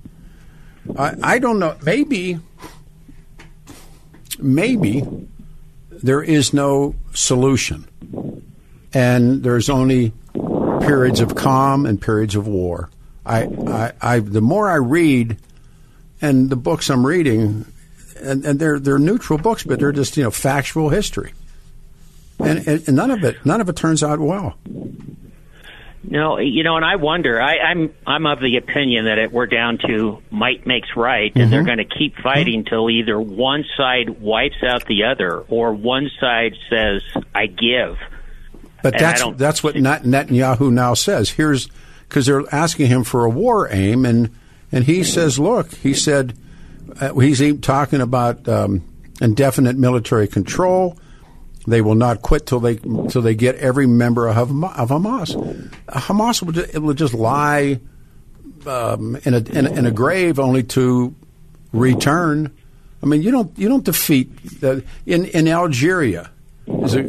I, 0.98 1.16
I 1.22 1.40
don't 1.40 1.60
know. 1.60 1.78
Maybe, 1.84 2.40
maybe 4.40 5.04
there 5.92 6.22
is 6.22 6.54
no 6.54 6.96
solution, 7.14 7.88
and 8.94 9.44
there's 9.44 9.70
only 9.70 10.14
periods 10.82 11.20
of 11.20 11.36
calm 11.36 11.86
and 11.86 12.02
periods 12.02 12.36
of 12.36 12.48
war. 12.48 12.90
I, 13.26 13.44
I, 13.44 13.92
I 14.02 14.20
the 14.20 14.42
more 14.42 14.70
I 14.70 14.76
read, 14.76 15.38
and 16.22 16.50
the 16.50 16.56
books 16.56 16.90
I'm 16.90 17.06
reading, 17.06 17.66
and, 18.22 18.46
and 18.46 18.60
they're 18.60 18.80
they're 18.80 19.00
neutral 19.00 19.38
books, 19.40 19.64
but 19.64 19.80
they're 19.80 19.92
just 19.92 20.18
you 20.18 20.24
know 20.24 20.32
factual 20.32 20.90
history, 20.90 21.34
and, 22.40 22.68
and 22.68 22.96
none 22.96 23.12
of 23.12 23.24
it 23.24 23.46
none 23.46 23.62
of 23.62 23.70
it 23.70 23.76
turns 23.76 24.04
out 24.04 24.20
well. 24.20 24.58
No, 26.12 26.40
you 26.40 26.64
know, 26.64 26.76
and 26.76 26.84
I 26.84 26.96
wonder. 26.96 27.40
I, 27.40 27.60
I'm 27.60 27.94
I'm 28.06 28.26
of 28.26 28.40
the 28.40 28.58
opinion 28.58 29.06
that 29.06 29.20
it, 29.20 29.32
we're 29.32 29.46
down 29.46 29.78
to 29.86 30.24
might 30.32 30.66
makes 30.66 30.96
right, 30.96 31.32
and 31.36 31.44
mm-hmm. 31.44 31.52
they're 31.52 31.64
going 31.64 31.78
to 31.78 31.86
keep 31.86 32.16
fighting 32.16 32.64
mm-hmm. 32.64 32.70
till 32.70 32.90
either 32.90 33.22
one 33.22 33.64
side 33.78 34.20
wipes 34.20 34.64
out 34.68 34.88
the 34.88 35.04
other, 35.04 35.38
or 35.42 35.72
one 35.72 36.10
side 36.20 36.56
says, 36.68 37.04
"I 37.36 37.46
give." 37.46 38.00
But 38.82 38.96
and 38.96 39.02
that's 39.02 39.24
that's 39.38 39.64
what 39.64 39.76
Netanyahu 39.76 40.72
now 40.72 40.96
says. 40.96 41.30
Here's 41.30 41.68
because 42.08 42.26
they're 42.26 42.44
asking 42.52 42.88
him 42.88 43.04
for 43.04 43.26
a 43.26 43.30
war 43.30 43.68
aim, 43.72 44.04
and 44.04 44.32
and 44.72 44.86
he 44.86 45.04
says, 45.04 45.38
"Look," 45.38 45.72
he 45.76 45.94
said, 45.94 46.36
uh, 47.00 47.14
he's 47.20 47.40
talking 47.60 48.02
about 48.02 48.50
um, 48.50 48.82
indefinite 49.22 49.78
military 49.78 50.28
control 50.28 50.98
they 51.70 51.82
will 51.82 51.96
not 51.96 52.22
quit 52.22 52.46
till 52.46 52.60
they 52.60 52.76
till 52.76 53.22
they 53.22 53.36
get 53.36 53.56
every 53.56 53.88
member 53.88 54.28
of, 54.28 54.38
of 54.38 54.90
Hamas. 54.90 55.36
Hamas 55.88 56.42
will 56.42 56.54
just, 56.54 56.78
will 56.80 56.94
just 56.94 57.14
lie 57.14 57.80
um, 58.66 59.18
in, 59.24 59.34
a, 59.34 59.38
in, 59.38 59.68
in 59.68 59.86
a 59.86 59.92
grave 59.92 60.40
only 60.40 60.64
to 60.64 61.16
return. 61.72 62.52
I 63.02 63.06
mean, 63.06 63.22
you 63.22 63.32
don't 63.32 63.58
you 63.58 63.70
don't 63.70 63.84
defeat 63.84 64.60
the, 64.60 64.84
in 65.06 65.26
in 65.26 65.48
Algeria. 65.48 66.32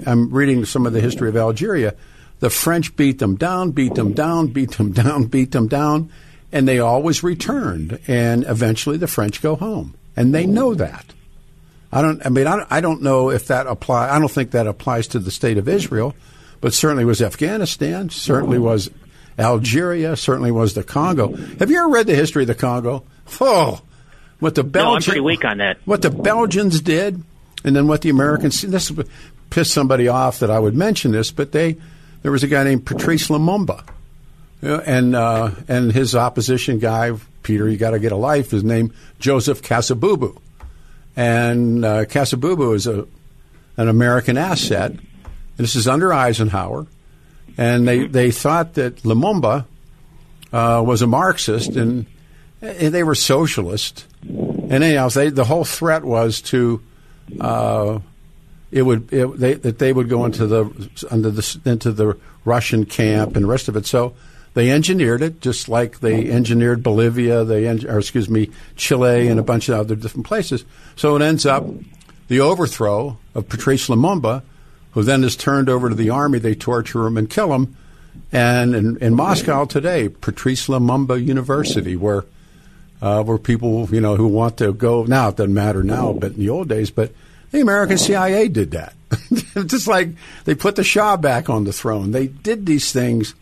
I'm 0.07 0.31
reading 0.31 0.65
some 0.65 0.87
of 0.87 0.93
the 0.93 1.01
history 1.01 1.29
of 1.29 1.37
Algeria. 1.37 1.95
The 2.39 2.49
French 2.51 2.97
beat 2.97 3.19
them 3.19 3.37
down, 3.37 3.73
beat 3.73 3.95
them 3.95 4.15
down, 4.15 4.47
beat 4.49 4.73
them 4.73 4.93
down, 4.93 5.25
beat 5.25 5.53
them 5.53 5.69
down, 5.69 6.11
and 6.51 6.67
they 6.67 6.79
always 6.79 7.23
returned. 7.23 7.99
And 8.09 8.45
eventually, 8.47 8.97
the 8.97 9.07
French 9.07 9.43
go 9.43 9.57
home, 9.57 9.95
and 10.17 10.35
they 10.35 10.47
know 10.47 10.75
that. 10.75 11.05
I 11.93 12.03
don't. 12.03 12.25
I 12.25 12.29
mean, 12.29 12.47
I, 12.47 12.67
I 12.71 12.81
don't 12.81 13.03
know 13.03 13.31
if 13.31 13.49
that 13.49 13.67
apply. 13.67 14.15
I 14.15 14.19
don't 14.19 14.31
think 14.31 14.53
that 14.53 14.67
applies 14.67 15.09
to 15.09 15.19
the 15.19 15.31
state 15.31 15.59
of 15.59 15.69
Israel, 15.69 16.15
but 16.61 16.73
certainly 16.73 17.05
was 17.05 17.21
Afghanistan. 17.21 18.11
Certainly 18.11 18.59
was 18.59 18.91
Algeria. 19.39 20.17
Certainly 20.17 20.53
was 20.53 20.75
the 20.75 20.85
Congo. 20.85 21.35
Have 21.59 21.71
you 21.71 21.79
ever 21.79 21.89
read 21.89 22.07
the 22.07 22.15
history 22.15 22.45
of 22.45 22.49
the 22.49 22.55
Congo? 22.55 23.05
Oh, 23.41 23.81
what 24.39 24.55
the 24.55 24.63
Belgians. 24.63 25.07
No, 25.07 25.13
I'm 25.13 25.15
pretty 25.15 25.21
weak 25.21 25.45
on 25.45 25.59
that. 25.59 25.79
What 25.85 26.03
the 26.03 26.11
Belgians 26.11 26.81
did, 26.81 27.23
and 27.65 27.75
then 27.75 27.89
what 27.89 28.03
the 28.03 28.11
Americans. 28.11 28.63
This 28.63 28.93
pissed 29.51 29.73
somebody 29.73 30.07
off 30.07 30.39
that 30.39 30.51
I 30.51 30.61
would 30.61 30.77
mention 30.77 31.11
this, 31.11 31.33
but 31.33 31.51
they 31.51 31.77
there 32.23 32.31
was 32.31 32.45
a 32.45 32.49
guy 32.49 32.63
named 32.63 32.87
Patrice 32.87 33.29
Lumumba, 33.29 33.85
and 34.63 35.17
uh, 35.17 35.51
and 35.67 35.91
his 35.91 36.15
opposition 36.15 36.79
guy 36.79 37.13
Peter. 37.43 37.69
You 37.69 37.77
got 37.77 37.91
to 37.91 37.99
get 37.99 38.13
a 38.13 38.17
life. 38.17 38.53
His 38.53 38.63
name 38.63 38.93
Joseph 39.19 39.61
Kasavubu 39.61 40.39
and 41.17 41.85
uh, 41.85 42.05
Kasavubu 42.05 42.75
is 42.75 42.87
a 42.87 43.07
an 43.77 43.89
American 43.89 44.37
asset. 44.37 44.91
And 44.91 45.65
this 45.67 45.77
is 45.77 45.89
under 45.89 46.13
Eisenhower, 46.13 46.87
and 47.57 47.87
they 47.87 48.07
they 48.07 48.31
thought 48.31 48.75
that 48.75 48.97
Lumumba 49.03 49.67
uh, 50.53 50.83
was 50.85 51.03
a 51.03 51.07
Marxist, 51.07 51.77
and, 51.77 52.07
and 52.61 52.95
they 52.95 53.03
were 53.03 53.15
socialist. 53.15 54.07
And 54.23 54.85
anyhow, 54.85 55.09
they, 55.09 55.31
the 55.31 55.45
whole 55.45 55.65
threat 55.65 56.05
was 56.05 56.41
to 56.43 56.83
uh, 57.41 57.99
it 58.71 58.83
would 58.83 59.13
it, 59.13 59.39
they, 59.39 59.55
that 59.55 59.79
they 59.79 59.93
would 59.93 60.09
go 60.09 60.25
into 60.25 60.47
the 60.47 60.91
under 61.11 61.31
the 61.31 61.61
into 61.65 61.93
the 61.93 62.19
Russian 62.45 62.85
camp 62.87 63.37
and 63.37 63.45
the 63.45 63.49
rest 63.49 63.69
of 63.69 63.77
it. 63.77 63.87
So 63.87 64.15
they 64.55 64.71
engineered 64.71 65.23
it, 65.23 65.41
just 65.41 65.69
like 65.69 66.01
they 66.01 66.31
engineered 66.31 66.83
Bolivia, 66.83 67.45
they 67.45 67.69
en- 67.69 67.87
or 67.87 67.99
excuse 67.99 68.29
me, 68.29 68.51
Chile, 68.77 69.29
and 69.29 69.39
a 69.39 69.45
bunch 69.45 69.69
of 69.69 69.79
other 69.79 69.95
different 69.95 70.27
places. 70.27 70.65
So 70.97 71.15
it 71.17 71.23
ends 71.23 71.47
up 71.47 71.65
the 72.29 72.41
overthrow 72.41 73.19
of 73.35 73.49
Patrice 73.49 73.89
Lumumba, 73.89 74.43
who 74.93 75.03
then 75.03 75.23
is 75.23 75.37
turned 75.37 75.69
over 75.69 75.89
to 75.89 75.95
the 75.95 76.11
army. 76.11 76.41
They 76.41 76.55
torture 76.55 77.07
him 77.07 77.17
and 77.17 77.31
kill 77.31 77.53
him. 77.55 77.77
And 78.33 78.75
in, 78.75 78.97
in 78.99 79.15
Moscow 79.15 79.65
today, 79.65 80.09
Patrice 80.09 80.67
Lumumba 80.67 81.25
University, 81.25 81.97
where 81.97 82.25
uh, 83.01 83.23
where 83.23 83.39
people 83.39 83.89
you 83.91 84.01
know 84.01 84.17
who 84.17 84.27
want 84.27 84.59
to 84.59 84.73
go 84.73 85.05
now, 85.05 85.29
it 85.29 85.37
doesn't 85.37 85.55
matter 85.55 85.83
now, 85.83 86.13
but 86.13 86.33
in 86.33 86.39
the 86.39 86.49
old 86.49 86.69
days, 86.69 86.91
but 86.91 87.13
the 87.53 87.61
American 87.61 87.99
CIA 87.99 88.49
did 88.49 88.73
that. 88.73 88.95
Just 89.67 89.87
like 89.87 90.09
they 90.45 90.55
put 90.55 90.77
the 90.77 90.85
Shah 90.85 91.17
back 91.17 91.49
on 91.49 91.65
the 91.65 91.73
throne. 91.73 92.11
They 92.11 92.27
did 92.27 92.67
these 92.67 92.93
things 92.93 93.35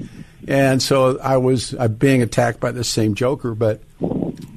and 0.46 0.82
so 0.82 1.18
I 1.18 1.36
was 1.38 1.74
uh, 1.74 1.88
being 1.88 2.22
attacked 2.22 2.60
by 2.60 2.72
the 2.72 2.84
same 2.84 3.14
Joker, 3.14 3.54
but 3.54 3.82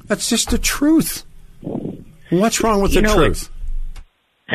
that's 0.06 0.28
just 0.28 0.50
the 0.50 0.58
truth. 0.58 1.24
What's 2.30 2.62
wrong 2.62 2.80
with 2.82 2.94
you 2.94 3.02
the 3.02 3.08
know, 3.08 3.14
truth? 3.14 3.50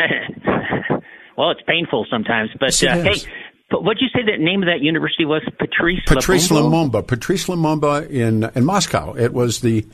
well, 1.38 1.52
it's 1.52 1.62
painful 1.68 2.06
sometimes, 2.10 2.50
but 2.60 2.80
yes, 2.82 2.84
uh, 2.84 3.04
hey. 3.04 3.32
But 3.70 3.84
what'd 3.84 4.02
you 4.02 4.08
say 4.16 4.26
that 4.32 4.40
name 4.40 4.64
of 4.64 4.68
that 4.68 4.82
university 4.82 5.26
was? 5.26 5.44
Patrice 5.60 6.00
Patrice 6.06 6.50
Lumumba. 6.50 6.92
Lumumba. 6.92 7.08
Patrice 7.08 7.48
Lumumba 7.48 8.10
in 8.10 8.50
in 8.56 8.64
Moscow. 8.66 9.14
It 9.14 9.34
was 9.34 9.60
the 9.60 9.86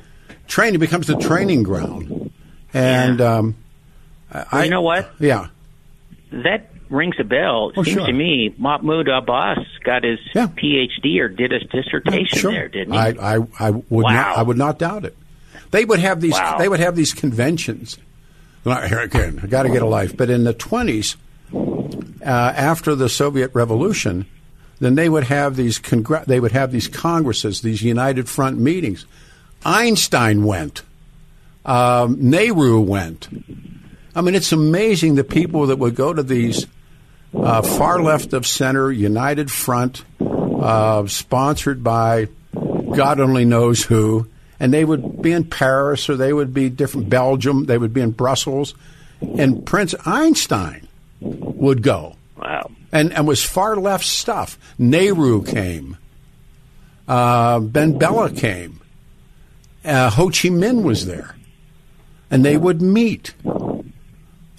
training 0.48 0.80
becomes 0.80 1.08
the 1.08 1.16
training 1.18 1.64
ground, 1.64 2.32
and 2.74 3.20
yeah. 3.20 3.38
um, 3.38 3.56
I, 4.32 4.66
you 4.66 4.70
know 4.70 4.82
what? 4.82 5.12
Yeah, 5.20 5.48
that 6.32 6.70
rings 6.94 7.16
a 7.20 7.24
bell. 7.24 7.70
It 7.70 7.78
oh, 7.78 7.84
seems 7.84 7.98
sure. 7.98 8.08
to 8.08 8.14
me 8.14 8.54
Mahmoud 8.58 9.10
Abbas 9.10 9.66
got 9.84 10.04
his 10.04 10.20
yeah. 10.34 10.48
PhD 10.48 11.20
or 11.20 11.28
did 11.28 11.52
his 11.52 11.64
dissertation 11.64 12.38
sure. 12.38 12.52
there, 12.52 12.70
didn't 12.70 12.94
he? 12.94 13.00
I, 13.00 13.10
I, 13.10 13.40
I 13.60 13.70
would 13.72 13.86
wow. 13.90 14.12
not 14.14 14.38
I 14.38 14.44
would 14.44 14.58
not 14.58 14.80
doubt 14.80 15.06
it. 15.06 15.18
They 15.72 15.86
would 15.86 16.00
have 16.00 16.22
these 16.22 16.34
wow. 16.34 16.58
they 16.58 16.70
would 16.70 16.80
have 16.80 16.96
these 16.96 17.14
conventions. 17.14 17.98
Here 18.64 19.00
again, 19.00 19.42
I 19.44 19.48
got 19.48 19.64
to 19.64 19.70
get 19.70 19.82
a 19.82 19.86
life. 19.86 20.16
But 20.16 20.30
in 20.30 20.46
the 20.46 20.54
twenties, 20.54 21.18
uh, 21.54 22.24
after 22.24 22.96
the 22.96 23.10
Soviet 23.10 23.52
Revolution, 23.54 24.26
then 24.80 24.96
they 24.96 25.10
would 25.10 25.26
have 25.26 25.58
these 25.58 25.80
congr- 25.80 26.26
they 26.26 26.40
would 26.40 26.54
have 26.54 26.72
these 26.72 26.88
congresses, 26.88 27.62
these 27.62 27.82
United 27.82 28.30
Front 28.30 28.60
meetings. 28.60 29.06
Einstein 29.66 30.44
went. 30.44 30.84
Um, 31.66 32.18
Nehru 32.20 32.80
went. 32.80 33.28
I 34.16 34.22
mean, 34.22 34.36
it's 34.36 34.52
amazing 34.52 35.16
the 35.16 35.24
people 35.24 35.68
that 35.68 35.78
would 35.80 35.96
go 35.96 36.14
to 36.14 36.24
these 36.24 36.68
uh, 37.36 37.62
far 37.62 38.02
left 38.02 38.34
of 38.34 38.46
center 38.46 38.92
United 38.92 39.52
Front, 39.52 40.04
uh, 40.20 41.08
sponsored 41.08 41.84
by 41.84 42.28
God 42.54 43.20
only 43.20 43.46
knows 43.46 43.84
who, 43.84 44.28
and 44.60 44.74
they 44.74 44.86
would 44.86 45.22
be 45.22 45.32
in 45.32 45.46
Paris 45.46 46.10
or 46.10 46.16
they 46.16 46.32
would 46.32 46.54
be 46.54 46.70
different 46.70 47.10
Belgium, 47.10 47.66
they 47.66 47.78
would 47.78 47.94
be 47.94 48.02
in 48.02 48.12
Brussels, 48.12 48.76
and 49.38 49.66
Prince 49.66 49.96
Einstein 50.06 50.88
would 51.20 51.82
go. 51.82 52.16
Wow. 52.38 52.72
And, 52.92 53.12
and 53.14 53.28
was 53.28 53.44
far 53.44 53.76
left 53.76 54.06
stuff. 54.06 54.58
Nehru 54.78 55.44
came. 55.44 55.98
Uh, 57.08 57.60
ben 57.60 57.98
Bella 57.98 58.32
came. 58.32 58.82
Uh, 59.84 60.10
Ho 60.12 60.28
Chi 60.28 60.50
Minh 60.50 60.84
was 60.84 61.06
there. 61.06 61.36
And 62.30 62.46
they 62.46 62.58
would 62.58 62.82
meet. 62.82 63.34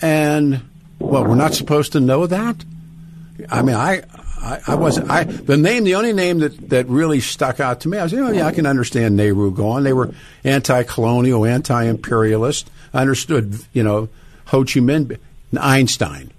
And 0.00 0.62
well, 1.04 1.24
we're 1.24 1.34
not 1.34 1.54
supposed 1.54 1.92
to 1.92 2.00
know 2.00 2.26
that. 2.26 2.64
I 3.50 3.62
mean, 3.62 3.74
I, 3.74 4.02
I, 4.40 4.60
I 4.68 4.74
was 4.74 4.98
I 4.98 5.24
the 5.24 5.56
name, 5.56 5.84
the 5.84 5.94
only 5.96 6.12
name 6.12 6.38
that, 6.40 6.70
that 6.70 6.86
really 6.86 7.20
stuck 7.20 7.60
out 7.60 7.80
to 7.80 7.88
me. 7.88 7.98
I 7.98 8.04
was, 8.04 8.12
you 8.12 8.20
know, 8.20 8.30
yeah, 8.30 8.46
I 8.46 8.52
can 8.52 8.66
understand 8.66 9.16
Nehru 9.16 9.50
going. 9.52 9.84
They 9.84 9.92
were 9.92 10.14
anti-colonial, 10.44 11.44
anti-imperialist. 11.44 12.70
I 12.92 13.00
understood, 13.00 13.58
you 13.72 13.82
know, 13.82 14.08
Ho 14.46 14.60
Chi 14.60 14.80
Minh, 14.80 15.18
Einstein. 15.58 16.30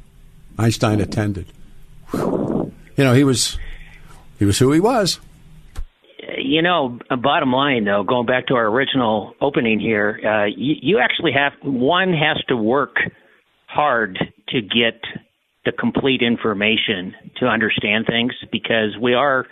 Einstein 0.58 1.02
attended. 1.02 1.48
You 2.14 2.72
know, 3.04 3.14
he 3.14 3.24
was 3.24 3.58
he 4.40 4.46
was 4.46 4.58
who 4.58 4.72
he 4.72 4.80
was. 4.80 5.20
You 6.38 6.62
know, 6.62 7.00
bottom 7.10 7.52
line 7.52 7.86
though, 7.86 8.04
going 8.04 8.26
back 8.26 8.48
to 8.48 8.56
our 8.56 8.68
original 8.68 9.36
opening 9.42 9.80
here, 9.80 10.20
uh, 10.24 10.46
you, 10.46 10.76
you 10.82 11.00
actually 11.00 11.34
have 11.34 11.54
one 11.62 12.14
has 12.14 12.38
to 12.48 12.56
work 12.56 12.98
hard 13.76 14.18
to 14.50 14.62
get 14.62 15.02
the 15.66 15.72
complete 15.72 16.22
information 16.22 17.14
to 17.38 17.48
understand 17.48 18.06
things 18.06 18.34
because 18.52 18.96
we 19.02 19.14
are 19.14 19.46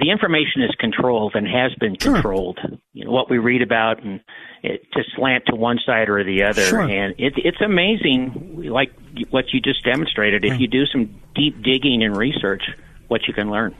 the 0.00 0.10
information 0.10 0.62
is 0.62 0.74
controlled 0.78 1.34
and 1.34 1.46
has 1.46 1.74
been 1.74 1.96
controlled. 1.96 2.58
Sure. 2.60 2.78
You 2.94 3.04
know 3.04 3.10
what 3.10 3.28
we 3.28 3.38
read 3.38 3.60
about 3.60 4.02
and 4.02 4.20
it, 4.62 4.90
to 4.92 5.02
slant 5.16 5.44
to 5.48 5.56
one 5.56 5.78
side 5.84 6.08
or 6.08 6.24
the 6.24 6.44
other, 6.44 6.62
sure. 6.62 6.80
and 6.80 7.14
it, 7.18 7.34
it's 7.36 7.60
amazing, 7.60 8.70
like 8.70 8.92
what 9.30 9.52
you 9.52 9.60
just 9.60 9.84
demonstrated. 9.84 10.44
If 10.44 10.60
you 10.60 10.66
do 10.66 10.86
some 10.86 11.14
deep 11.34 11.62
digging 11.62 12.02
and 12.02 12.16
research, 12.16 12.62
what 13.08 13.26
you 13.26 13.34
can 13.34 13.50
learn. 13.50 13.74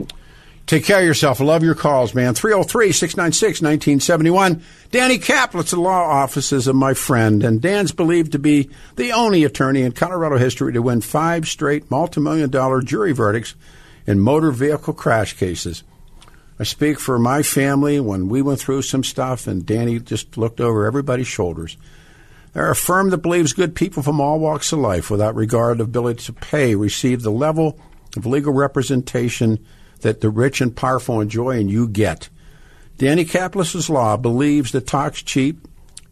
Take 0.66 0.84
care 0.84 1.00
of 1.00 1.04
yourself. 1.04 1.40
I 1.40 1.44
love 1.44 1.62
your 1.62 1.74
calls, 1.74 2.14
man. 2.14 2.34
303 2.34 2.92
696 2.92 3.60
1971. 3.60 4.62
Danny 4.90 5.18
Caplis, 5.18 5.70
the 5.70 5.80
law 5.80 6.02
offices 6.02 6.66
of 6.66 6.76
my 6.76 6.94
friend, 6.94 7.42
and 7.42 7.60
Dan's 7.60 7.92
believed 7.92 8.32
to 8.32 8.38
be 8.38 8.70
the 8.96 9.12
only 9.12 9.44
attorney 9.44 9.82
in 9.82 9.92
Colorado 9.92 10.38
history 10.38 10.72
to 10.72 10.82
win 10.82 11.00
five 11.00 11.48
straight 11.48 11.90
multi-million 11.90 12.48
dollar 12.48 12.80
jury 12.80 13.12
verdicts 13.12 13.54
in 14.06 14.20
motor 14.20 14.50
vehicle 14.50 14.94
crash 14.94 15.34
cases. 15.34 15.82
I 16.58 16.64
speak 16.64 17.00
for 17.00 17.18
my 17.18 17.42
family 17.42 17.98
when 17.98 18.28
we 18.28 18.40
went 18.40 18.60
through 18.60 18.82
some 18.82 19.02
stuff, 19.02 19.46
and 19.46 19.66
Danny 19.66 19.98
just 19.98 20.38
looked 20.38 20.60
over 20.60 20.86
everybody's 20.86 21.26
shoulders. 21.26 21.76
They're 22.52 22.70
a 22.70 22.76
firm 22.76 23.10
that 23.10 23.18
believes 23.18 23.52
good 23.52 23.74
people 23.74 24.02
from 24.02 24.20
all 24.20 24.38
walks 24.38 24.72
of 24.72 24.78
life, 24.78 25.10
without 25.10 25.34
regard 25.34 25.80
of 25.80 25.88
ability 25.88 26.24
to 26.24 26.32
pay, 26.32 26.74
receive 26.74 27.22
the 27.22 27.30
level 27.30 27.80
of 28.16 28.26
legal 28.26 28.52
representation 28.52 29.64
that 30.02 30.20
the 30.20 30.30
rich 30.30 30.60
and 30.60 30.76
powerful 30.76 31.20
enjoy 31.20 31.58
and 31.58 31.70
you 31.70 31.88
get. 31.88 32.28
Danny 32.98 33.24
Caplis's 33.24 33.90
law 33.90 34.16
believes 34.16 34.72
that 34.72 34.86
talk's 34.86 35.22
cheap, 35.22 35.66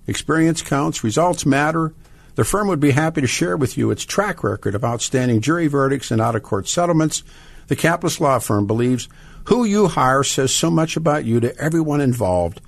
experience 0.07 0.62
counts, 0.62 1.05
results 1.05 1.47
matter. 1.47 1.95
The 2.34 2.45
firm 2.45 2.68
would 2.68 2.80
be 2.80 2.93
happy 2.93 3.20
to 3.20 3.26
share 3.26 3.57
with 3.57 3.76
you 3.76 3.91
its 3.91 4.05
track 4.05 4.43
record 4.43 4.74
of 4.74 4.84
outstanding 4.84 5.41
jury 5.41 5.66
verdicts 5.66 6.11
and 6.11 6.20
out 6.20 6.34
of 6.34 6.43
court 6.43 6.68
settlements. 6.68 7.22
The 7.68 7.76
Caplis 7.76 8.18
Law 8.18 8.38
Firm 8.38 8.66
believes 8.66 9.09
who 9.45 9.64
you 9.64 9.88
hire 9.88 10.24
says 10.24 10.53
so 10.53 10.70
much 10.70 10.97
about 10.97 11.24
you 11.24 11.41
to 11.41 11.57
everyone 11.59 12.01
involved. 12.01 12.61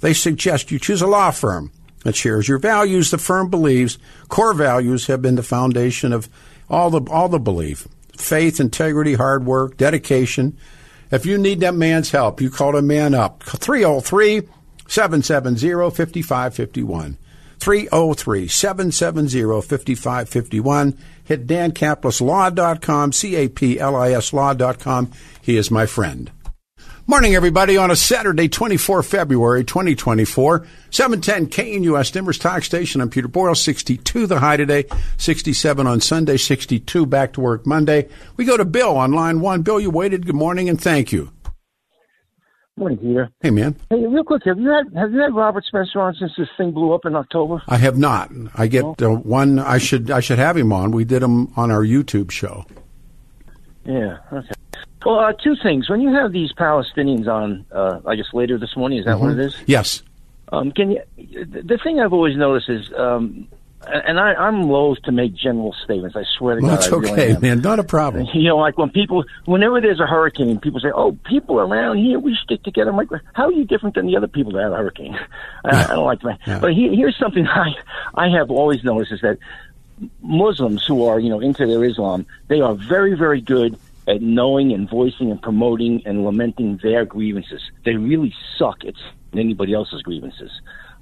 They 0.00 0.12
suggest 0.12 0.70
you 0.70 0.78
choose 0.78 1.02
a 1.02 1.06
law 1.06 1.30
firm 1.30 1.70
that 2.04 2.16
shares 2.16 2.48
your 2.48 2.58
values. 2.58 3.10
The 3.10 3.18
firm 3.18 3.48
believes 3.48 3.98
core 4.28 4.54
values 4.54 5.06
have 5.06 5.22
been 5.22 5.36
the 5.36 5.42
foundation 5.42 6.12
of 6.12 6.28
all 6.68 6.90
the 6.90 7.10
all 7.10 7.28
the 7.28 7.38
belief 7.38 7.86
faith, 8.16 8.60
integrity, 8.60 9.14
hard 9.14 9.46
work, 9.46 9.76
dedication. 9.76 10.56
If 11.10 11.26
you 11.26 11.38
need 11.38 11.60
that 11.60 11.74
man's 11.74 12.10
help, 12.10 12.40
you 12.40 12.50
call 12.50 12.76
a 12.76 12.82
man 12.82 13.14
up. 13.14 13.42
303 13.42 14.48
770 14.88 15.90
5551. 15.90 17.18
303 17.58 18.48
770 18.48 19.60
5551. 19.60 20.98
Hit 21.24 21.46
dancaplisLaw.com, 21.46 23.12
C 23.12 23.36
A 23.36 23.48
P 23.48 23.78
L 23.78 23.94
I 23.94 24.10
S 24.12 24.32
Law.com. 24.32 25.12
He 25.40 25.56
is 25.56 25.70
my 25.70 25.86
friend. 25.86 26.30
Morning, 27.04 27.34
everybody, 27.34 27.76
on 27.76 27.90
a 27.90 27.96
Saturday, 27.96 28.48
24 28.48 29.02
February 29.02 29.64
2024. 29.64 30.64
710 30.90 31.48
KNUS 31.48 32.12
Denver's 32.12 32.38
Talk 32.38 32.62
Station. 32.62 33.00
I'm 33.00 33.10
Peter 33.10 33.26
Boyles, 33.26 33.60
62 33.60 34.28
the 34.28 34.38
high 34.38 34.56
today, 34.56 34.84
67 35.16 35.84
on 35.84 36.00
Sunday, 36.00 36.36
62 36.36 37.04
back 37.06 37.32
to 37.32 37.40
work 37.40 37.66
Monday. 37.66 38.08
We 38.36 38.44
go 38.44 38.56
to 38.56 38.64
Bill 38.64 38.96
on 38.96 39.10
line 39.10 39.40
one. 39.40 39.62
Bill, 39.62 39.80
you 39.80 39.90
waited. 39.90 40.26
Good 40.26 40.36
morning 40.36 40.68
and 40.68 40.80
thank 40.80 41.10
you. 41.10 41.32
Morning, 42.76 42.98
Peter. 42.98 43.30
Hey, 43.40 43.50
man. 43.50 43.74
Hey, 43.90 44.06
real 44.06 44.22
quick, 44.22 44.42
have 44.44 44.60
you 44.60 44.70
had 44.70 44.84
have 44.96 45.12
you 45.12 45.20
had 45.20 45.34
Robert 45.34 45.64
Spencer 45.64 46.00
on 46.00 46.14
since 46.14 46.32
this 46.38 46.48
thing 46.56 46.70
blew 46.70 46.94
up 46.94 47.04
in 47.04 47.16
October? 47.16 47.62
I 47.66 47.78
have 47.78 47.98
not. 47.98 48.30
I 48.54 48.68
get 48.68 48.84
uh, 49.02 49.10
one. 49.10 49.58
I 49.58 49.78
should 49.78 50.12
I 50.12 50.20
should 50.20 50.38
have 50.38 50.56
him 50.56 50.72
on. 50.72 50.92
We 50.92 51.04
did 51.04 51.22
him 51.22 51.52
on 51.56 51.72
our 51.72 51.82
YouTube 51.82 52.30
show. 52.30 52.64
Yeah. 53.84 54.18
Okay. 54.32 54.52
Well, 55.04 55.18
uh, 55.18 55.32
two 55.32 55.56
things. 55.62 55.88
When 55.88 56.00
you 56.00 56.12
have 56.12 56.32
these 56.32 56.52
Palestinians 56.52 57.28
on, 57.28 57.66
uh, 57.72 58.00
I 58.06 58.16
guess 58.16 58.32
later 58.32 58.58
this 58.58 58.76
morning, 58.76 58.98
is 58.98 59.04
that 59.04 59.16
mm-hmm. 59.16 59.24
what 59.24 59.38
it 59.38 59.40
is? 59.40 59.56
Yes. 59.66 60.02
Um, 60.50 60.70
can 60.70 60.92
you? 60.92 61.02
The 61.16 61.78
thing 61.82 62.00
I've 62.00 62.12
always 62.12 62.36
noticed 62.36 62.68
is, 62.68 62.92
um, 62.94 63.48
and 63.86 64.20
I, 64.20 64.34
I'm 64.34 64.62
loath 64.62 65.00
to 65.04 65.12
make 65.12 65.34
general 65.34 65.74
statements. 65.84 66.14
I 66.14 66.24
swear 66.36 66.56
to 66.56 66.62
well, 66.62 66.72
God, 66.72 66.80
that's 66.80 66.92
really 66.92 67.10
okay, 67.10 67.34
am. 67.34 67.40
man. 67.40 67.60
Not 67.60 67.78
a 67.78 67.84
problem. 67.84 68.28
You 68.34 68.48
know, 68.48 68.58
like 68.58 68.76
when 68.76 68.90
people, 68.90 69.24
whenever 69.44 69.80
there's 69.80 70.00
a 70.00 70.06
hurricane, 70.06 70.58
people 70.60 70.80
say, 70.80 70.90
"Oh, 70.94 71.12
people 71.24 71.58
around 71.58 71.98
here, 71.98 72.18
we 72.18 72.36
stick 72.42 72.62
together." 72.62 72.90
I'm 72.90 72.96
like, 72.96 73.08
how 73.32 73.46
are 73.46 73.52
you 73.52 73.64
different 73.64 73.94
than 73.94 74.06
the 74.06 74.16
other 74.16 74.26
people 74.26 74.52
that 74.52 74.62
had 74.62 74.72
a 74.72 74.76
hurricane? 74.76 75.18
I, 75.64 75.84
I 75.84 75.86
don't 75.94 76.04
like 76.04 76.20
that. 76.20 76.38
Yeah. 76.46 76.58
But 76.60 76.74
he, 76.74 76.94
here's 76.94 77.16
something 77.18 77.46
I 77.48 77.74
I 78.14 78.28
have 78.28 78.50
always 78.50 78.84
noticed 78.84 79.12
is 79.12 79.20
that 79.22 79.38
Muslims 80.20 80.84
who 80.84 81.04
are 81.04 81.18
you 81.18 81.30
know 81.30 81.40
into 81.40 81.66
their 81.66 81.82
Islam, 81.84 82.26
they 82.48 82.60
are 82.60 82.74
very 82.74 83.14
very 83.14 83.40
good 83.40 83.78
at 84.08 84.20
knowing 84.20 84.72
and 84.72 84.88
voicing 84.88 85.30
and 85.30 85.40
promoting 85.40 86.02
and 86.04 86.24
lamenting 86.24 86.78
their 86.82 87.04
grievances. 87.04 87.62
They 87.84 87.94
really 87.94 88.34
suck 88.58 88.84
at 88.84 88.94
anybody 89.32 89.74
else's 89.74 90.02
grievances. 90.02 90.50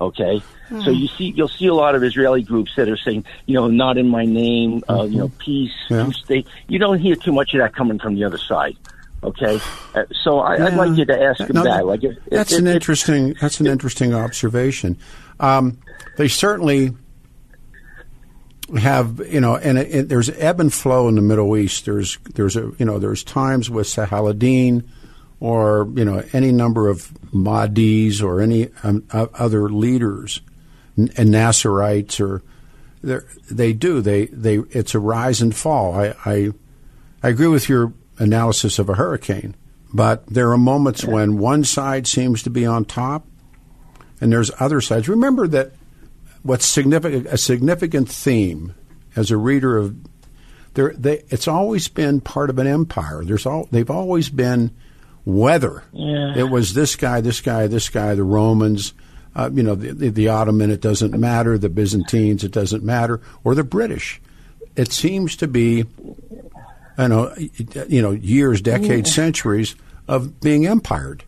Okay, 0.00 0.42
mm. 0.70 0.82
so 0.82 0.90
you 0.90 1.08
see, 1.08 1.34
you'll 1.36 1.48
see 1.48 1.66
a 1.66 1.74
lot 1.74 1.94
of 1.94 2.02
Israeli 2.02 2.42
groups 2.42 2.74
that 2.76 2.88
are 2.88 2.96
saying, 2.96 3.26
you 3.44 3.54
know, 3.54 3.68
not 3.68 3.98
in 3.98 4.08
my 4.08 4.24
name, 4.24 4.82
uh, 4.88 5.00
mm-hmm. 5.00 5.12
you 5.12 5.18
know, 5.18 5.30
peace, 5.38 5.74
yeah. 5.90 6.10
state. 6.10 6.46
You 6.68 6.78
don't 6.78 6.98
hear 6.98 7.16
too 7.16 7.32
much 7.32 7.52
of 7.52 7.60
that 7.60 7.74
coming 7.74 7.98
from 7.98 8.14
the 8.14 8.24
other 8.24 8.38
side. 8.38 8.78
Okay, 9.22 9.60
uh, 9.94 10.04
so 10.22 10.38
I, 10.38 10.58
would 10.58 10.74
like 10.74 10.96
you 10.96 11.04
to 11.04 11.22
ask 11.22 11.40
no, 11.50 11.62
that. 11.64 11.84
Like, 11.84 12.02
it, 12.02 12.18
that's 12.30 12.54
it, 12.54 12.60
an 12.60 12.66
it, 12.66 12.76
interesting. 12.76 13.34
That's 13.38 13.60
an 13.60 13.66
interesting 13.66 14.14
observation. 14.14 14.96
Um, 15.38 15.78
they 16.16 16.28
certainly 16.28 16.96
have 18.78 19.20
you 19.26 19.40
know, 19.40 19.56
and 19.56 19.78
it, 19.78 19.94
it, 19.94 20.08
there's 20.08 20.30
ebb 20.30 20.60
and 20.60 20.72
flow 20.72 21.08
in 21.08 21.14
the 21.14 21.22
Middle 21.22 21.56
East. 21.56 21.84
There's 21.84 22.18
there's 22.34 22.56
a 22.56 22.72
you 22.78 22.84
know 22.86 22.98
there's 22.98 23.24
times 23.24 23.70
with 23.70 23.86
Salahuddin 23.86 24.86
or 25.40 25.88
you 25.94 26.04
know 26.04 26.22
any 26.32 26.52
number 26.52 26.88
of 26.88 27.08
Mahdis 27.32 28.22
or 28.22 28.40
any 28.40 28.68
um, 28.82 29.04
other 29.12 29.68
leaders 29.68 30.40
and 30.96 31.10
Nasserites 31.10 32.20
or 32.20 32.42
they 33.02 33.72
do 33.72 34.00
they 34.00 34.26
they 34.26 34.58
it's 34.70 34.94
a 34.94 34.98
rise 34.98 35.40
and 35.40 35.54
fall. 35.54 35.94
I, 35.94 36.14
I 36.24 36.50
I 37.22 37.28
agree 37.28 37.48
with 37.48 37.68
your 37.68 37.92
analysis 38.18 38.78
of 38.78 38.88
a 38.88 38.94
hurricane, 38.94 39.56
but 39.92 40.26
there 40.26 40.50
are 40.52 40.58
moments 40.58 41.04
yeah. 41.04 41.10
when 41.10 41.38
one 41.38 41.64
side 41.64 42.06
seems 42.06 42.42
to 42.42 42.50
be 42.50 42.66
on 42.66 42.84
top, 42.84 43.26
and 44.20 44.30
there's 44.30 44.50
other 44.60 44.80
sides. 44.80 45.08
Remember 45.08 45.48
that 45.48 45.72
what's 46.42 46.66
significant 46.66 47.26
a 47.26 47.36
significant 47.36 48.08
theme 48.08 48.74
as 49.16 49.30
a 49.30 49.36
reader 49.36 49.76
of 49.76 49.96
there 50.74 50.94
they, 50.96 51.22
it's 51.28 51.48
always 51.48 51.88
been 51.88 52.20
part 52.20 52.50
of 52.50 52.58
an 52.58 52.66
empire. 52.66 53.24
There's 53.24 53.46
all 53.46 53.68
they've 53.70 53.90
always 53.90 54.28
been 54.28 54.70
weather. 55.24 55.84
Yeah. 55.92 56.34
It 56.36 56.50
was 56.50 56.74
this 56.74 56.96
guy, 56.96 57.20
this 57.20 57.40
guy, 57.40 57.66
this 57.66 57.88
guy, 57.88 58.14
the 58.14 58.24
Romans, 58.24 58.94
uh, 59.34 59.50
you 59.52 59.62
know, 59.62 59.74
the, 59.74 59.92
the, 59.92 60.08
the 60.08 60.28
Ottoman, 60.28 60.70
it 60.70 60.80
doesn't 60.80 61.18
matter, 61.18 61.58
the 61.58 61.68
Byzantines, 61.68 62.44
it 62.44 62.52
doesn't 62.52 62.82
matter, 62.82 63.20
or 63.44 63.54
the 63.54 63.64
British. 63.64 64.20
It 64.76 64.92
seems 64.92 65.36
to 65.36 65.48
be, 65.48 65.84
I 66.96 67.06
know, 67.08 67.34
you 67.88 68.02
know, 68.02 68.12
years, 68.12 68.60
decades, 68.60 69.10
yeah. 69.10 69.14
centuries 69.14 69.76
of 70.08 70.40
being 70.40 70.64
empired. 70.64 71.24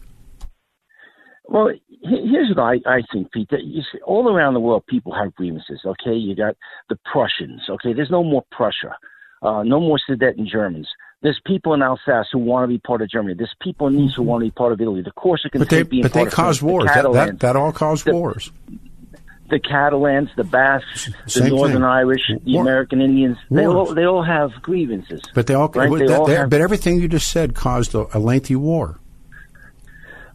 Well, 1.44 1.72
here's 2.02 2.54
what 2.54 2.62
I, 2.62 2.74
I 2.86 3.02
think, 3.12 3.32
Pete. 3.32 3.48
That 3.50 3.62
you 3.64 3.82
see, 3.92 3.98
all 4.04 4.28
around 4.34 4.54
the 4.54 4.60
world, 4.60 4.86
people 4.86 5.14
have 5.14 5.34
grievances. 5.34 5.80
Okay, 5.84 6.14
you 6.14 6.34
got 6.34 6.56
the 6.88 6.98
Prussians. 7.10 7.62
Okay, 7.68 7.92
there's 7.92 8.10
no 8.10 8.22
more 8.22 8.44
Prussia, 8.50 8.96
uh, 9.42 9.62
no 9.62 9.80
more 9.80 9.98
Sudeten 10.08 10.46
Germans. 10.46 10.88
There's 11.22 11.40
people 11.46 11.72
in 11.72 11.82
Alsace 11.82 12.26
who 12.32 12.40
want 12.40 12.64
to 12.64 12.68
be 12.68 12.78
part 12.78 13.00
of 13.00 13.08
Germany. 13.08 13.34
There's 13.36 13.54
people 13.60 13.86
in 13.86 13.96
Nice 13.96 14.14
who 14.16 14.24
want 14.24 14.42
to 14.42 14.46
be 14.46 14.50
part 14.50 14.72
of 14.72 14.80
Italy. 14.80 15.02
The 15.02 15.12
Corsican 15.12 15.60
but 15.60 15.68
they, 15.70 15.84
but 15.84 16.12
they 16.12 16.26
caused 16.26 16.62
wars. 16.62 16.90
The 16.92 17.02
that, 17.02 17.12
that, 17.12 17.40
that, 17.40 17.56
all 17.56 17.70
caused 17.70 18.06
the, 18.06 18.12
wars. 18.12 18.50
The 19.48 19.60
Catalans, 19.60 20.30
the 20.36 20.42
Basques, 20.42 21.10
Same 21.26 21.44
the 21.44 21.50
Northern 21.50 21.76
thing. 21.76 21.84
Irish, 21.84 22.22
the 22.28 22.54
War. 22.54 22.62
American 22.62 23.00
Indians. 23.00 23.36
They 23.50 23.66
all 23.66 23.94
they 23.94 24.04
all 24.04 24.24
have 24.24 24.50
grievances. 24.62 25.22
But 25.32 25.46
they 25.46 25.54
all, 25.54 25.68
right? 25.68 25.88
but, 25.88 25.98
They 26.00 26.06
that- 26.06 26.18
all 26.18 26.26
have- 26.26 26.50
but 26.50 26.60
everything 26.60 27.00
you 27.00 27.06
just 27.06 27.30
said 27.30 27.54
caused 27.54 27.94
a, 27.94 28.06
a 28.16 28.18
lengthy 28.18 28.56
war. 28.56 28.98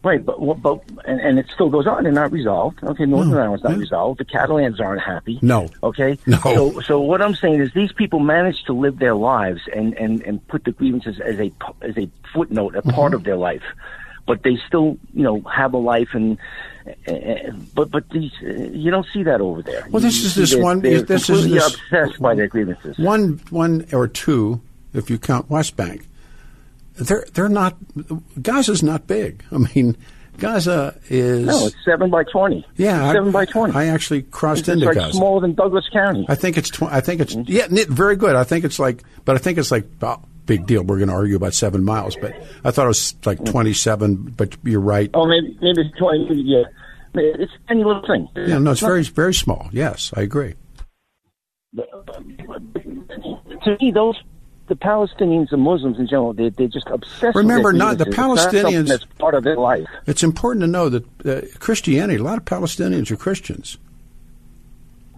Right, 0.04 0.24
but 0.24 0.38
but 0.62 0.80
and, 1.06 1.20
and 1.20 1.38
it 1.38 1.46
still 1.52 1.68
goes 1.70 1.86
on. 1.86 2.04
They're 2.04 2.12
not 2.12 2.30
resolved. 2.30 2.82
Okay, 2.84 3.04
Northern 3.04 3.36
Ireland's 3.36 3.64
not 3.64 3.76
resolved. 3.76 4.20
The 4.20 4.24
Catalans 4.24 4.80
aren't 4.80 5.02
happy. 5.02 5.38
No. 5.42 5.68
Okay. 5.82 6.16
No. 6.26 6.38
So 6.44 6.80
so 6.80 7.00
what 7.00 7.20
I'm 7.20 7.34
saying 7.34 7.60
is 7.60 7.72
these 7.74 7.92
people 7.92 8.20
manage 8.20 8.62
to 8.64 8.72
live 8.72 8.98
their 9.00 9.14
lives 9.16 9.60
and 9.74 9.94
and 9.94 10.22
and 10.22 10.46
put 10.48 10.64
the 10.64 10.72
grievances 10.72 11.18
as 11.20 11.38
a 11.40 11.52
as 11.82 11.98
a 11.98 12.08
footnote, 12.32 12.76
a 12.76 12.82
Mm-hmm. 12.82 12.90
part 12.90 13.12
of 13.14 13.24
their 13.24 13.36
life, 13.36 13.62
but 14.26 14.42
they 14.44 14.56
still 14.68 14.98
you 15.12 15.22
know 15.24 15.40
have 15.42 15.74
a 15.74 15.78
life 15.78 16.10
and. 16.12 16.38
Uh, 17.06 17.50
but 17.74 17.90
but 17.90 18.08
these 18.10 18.32
uh, 18.42 18.46
you 18.72 18.90
don't 18.90 19.06
see 19.12 19.22
that 19.22 19.42
over 19.42 19.60
there. 19.60 19.86
Well, 19.90 20.00
this 20.00 20.20
You 20.20 20.26
is 20.26 20.34
this 20.36 20.54
one- 20.56 20.80
They're 20.80 21.02
this 21.02 21.28
is 21.28 21.46
this- 21.50 21.74
obsessed 21.74 22.18
by 22.18 22.34
their 22.34 22.46
grievances. 22.46 22.96
One, 22.98 23.40
one 23.50 23.84
or 23.92 24.08
two, 24.08 24.62
if 24.94 25.10
you 25.10 25.18
count 25.18 25.50
West 25.50 25.76
Bank. 25.76 26.06
They're 26.98 27.24
they're 27.32 27.48
not. 27.48 27.76
Gaza's 28.40 28.82
not 28.82 29.06
big. 29.06 29.44
I 29.52 29.58
mean, 29.58 29.96
Gaza 30.38 30.98
is. 31.08 31.46
No, 31.46 31.66
it's 31.66 31.76
seven 31.84 32.10
by 32.10 32.24
twenty. 32.24 32.66
Yeah, 32.76 33.08
I- 33.08 33.14
seven 33.14 33.32
by 33.32 33.44
twenty. 33.44 33.74
I 33.74 33.86
actually 33.86 34.22
crossed 34.22 34.60
it's 34.60 34.68
into 34.68 34.86
like 34.86 34.96
Gaza. 34.96 35.16
smaller 35.16 35.40
than 35.40 35.54
Douglas 35.54 35.88
County. 35.92 36.26
I 36.28 36.34
think 36.34 36.56
it's. 36.56 36.70
Tw- 36.70 36.82
I 36.84 37.00
think 37.00 37.20
it's. 37.20 37.34
Mm-hmm. 37.34 37.76
Yeah, 37.76 37.84
very 37.88 38.16
good. 38.16 38.36
I 38.36 38.44
think 38.44 38.64
it's 38.64 38.78
like, 38.78 39.02
but 39.24 39.36
I 39.36 39.38
think 39.38 39.58
it's 39.58 39.70
like 39.70 39.86
oh, 40.02 40.22
big 40.46 40.66
deal. 40.66 40.82
We're 40.82 40.98
going 40.98 41.08
to 41.08 41.14
argue 41.14 41.36
about 41.36 41.54
seven 41.54 41.84
miles, 41.84 42.16
but 42.16 42.34
I 42.64 42.70
thought 42.70 42.84
it 42.84 42.88
was 42.88 43.14
like 43.24 43.38
mm. 43.38 43.50
twenty-seven. 43.50 44.34
But 44.36 44.56
you're 44.64 44.80
right. 44.80 45.10
Oh, 45.14 45.26
maybe 45.26 45.58
maybe 45.60 45.82
it's 45.82 45.98
twenty. 45.98 46.42
Yeah, 46.42 46.64
it's 47.14 47.52
a 47.52 47.68
tiny 47.68 47.84
little 47.84 48.06
thing. 48.06 48.28
Yeah, 48.36 48.58
no, 48.58 48.72
it's 48.72 48.80
very 48.80 49.02
very 49.04 49.34
small. 49.34 49.68
Yes, 49.72 50.12
I 50.16 50.22
agree. 50.22 50.54
To 51.76 53.76
me, 53.80 53.92
those 53.92 54.16
the 54.68 54.76
Palestinians 54.76 55.52
and 55.52 55.62
Muslims 55.62 55.98
in 55.98 56.06
general, 56.06 56.32
they, 56.32 56.50
they're 56.50 56.68
just 56.68 56.86
obsessed. 56.88 57.36
Remember, 57.36 57.72
not 57.72 57.98
the 57.98 58.04
Palestinians. 58.04 58.88
That's 58.88 59.04
part 59.18 59.34
of 59.34 59.44
their 59.44 59.56
life. 59.56 59.86
It's 60.06 60.22
important 60.22 60.62
to 60.62 60.66
know 60.66 60.88
that 60.88 61.26
uh, 61.26 61.46
Christianity. 61.58 62.20
A 62.20 62.22
lot 62.22 62.38
of 62.38 62.44
Palestinians 62.44 63.10
are 63.10 63.16
Christians. 63.16 63.78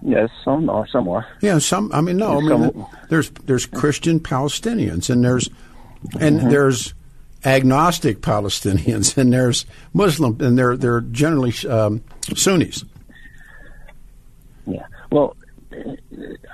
Yes, 0.03 0.30
some 0.44 0.70
are. 0.70 0.86
Some 0.86 1.09
are. 1.09 1.26
Yeah, 1.40 1.59
some. 1.59 1.90
I 1.92 2.01
mean, 2.01 2.16
no. 2.16 2.38
I 2.38 2.57
mean, 2.57 2.86
there's 3.09 3.30
there's 3.30 3.66
Christian 3.66 4.20
Palestinians, 4.20 5.11
and 5.11 5.24
there's 5.24 5.48
and 6.18 6.40
mm-hmm. 6.40 6.48
there's 6.48 6.94
agnostic 7.44 8.20
Palestinians, 8.20 9.16
and 9.20 9.32
there's 9.32 9.66
Muslim, 9.92 10.40
and 10.40 10.59
they're 10.59 10.76
they're 10.76 11.03
generally 11.03 11.53
um, 11.68 12.03
Sunnis. 12.34 12.84
Yeah. 14.66 14.86
Well, 15.11 15.36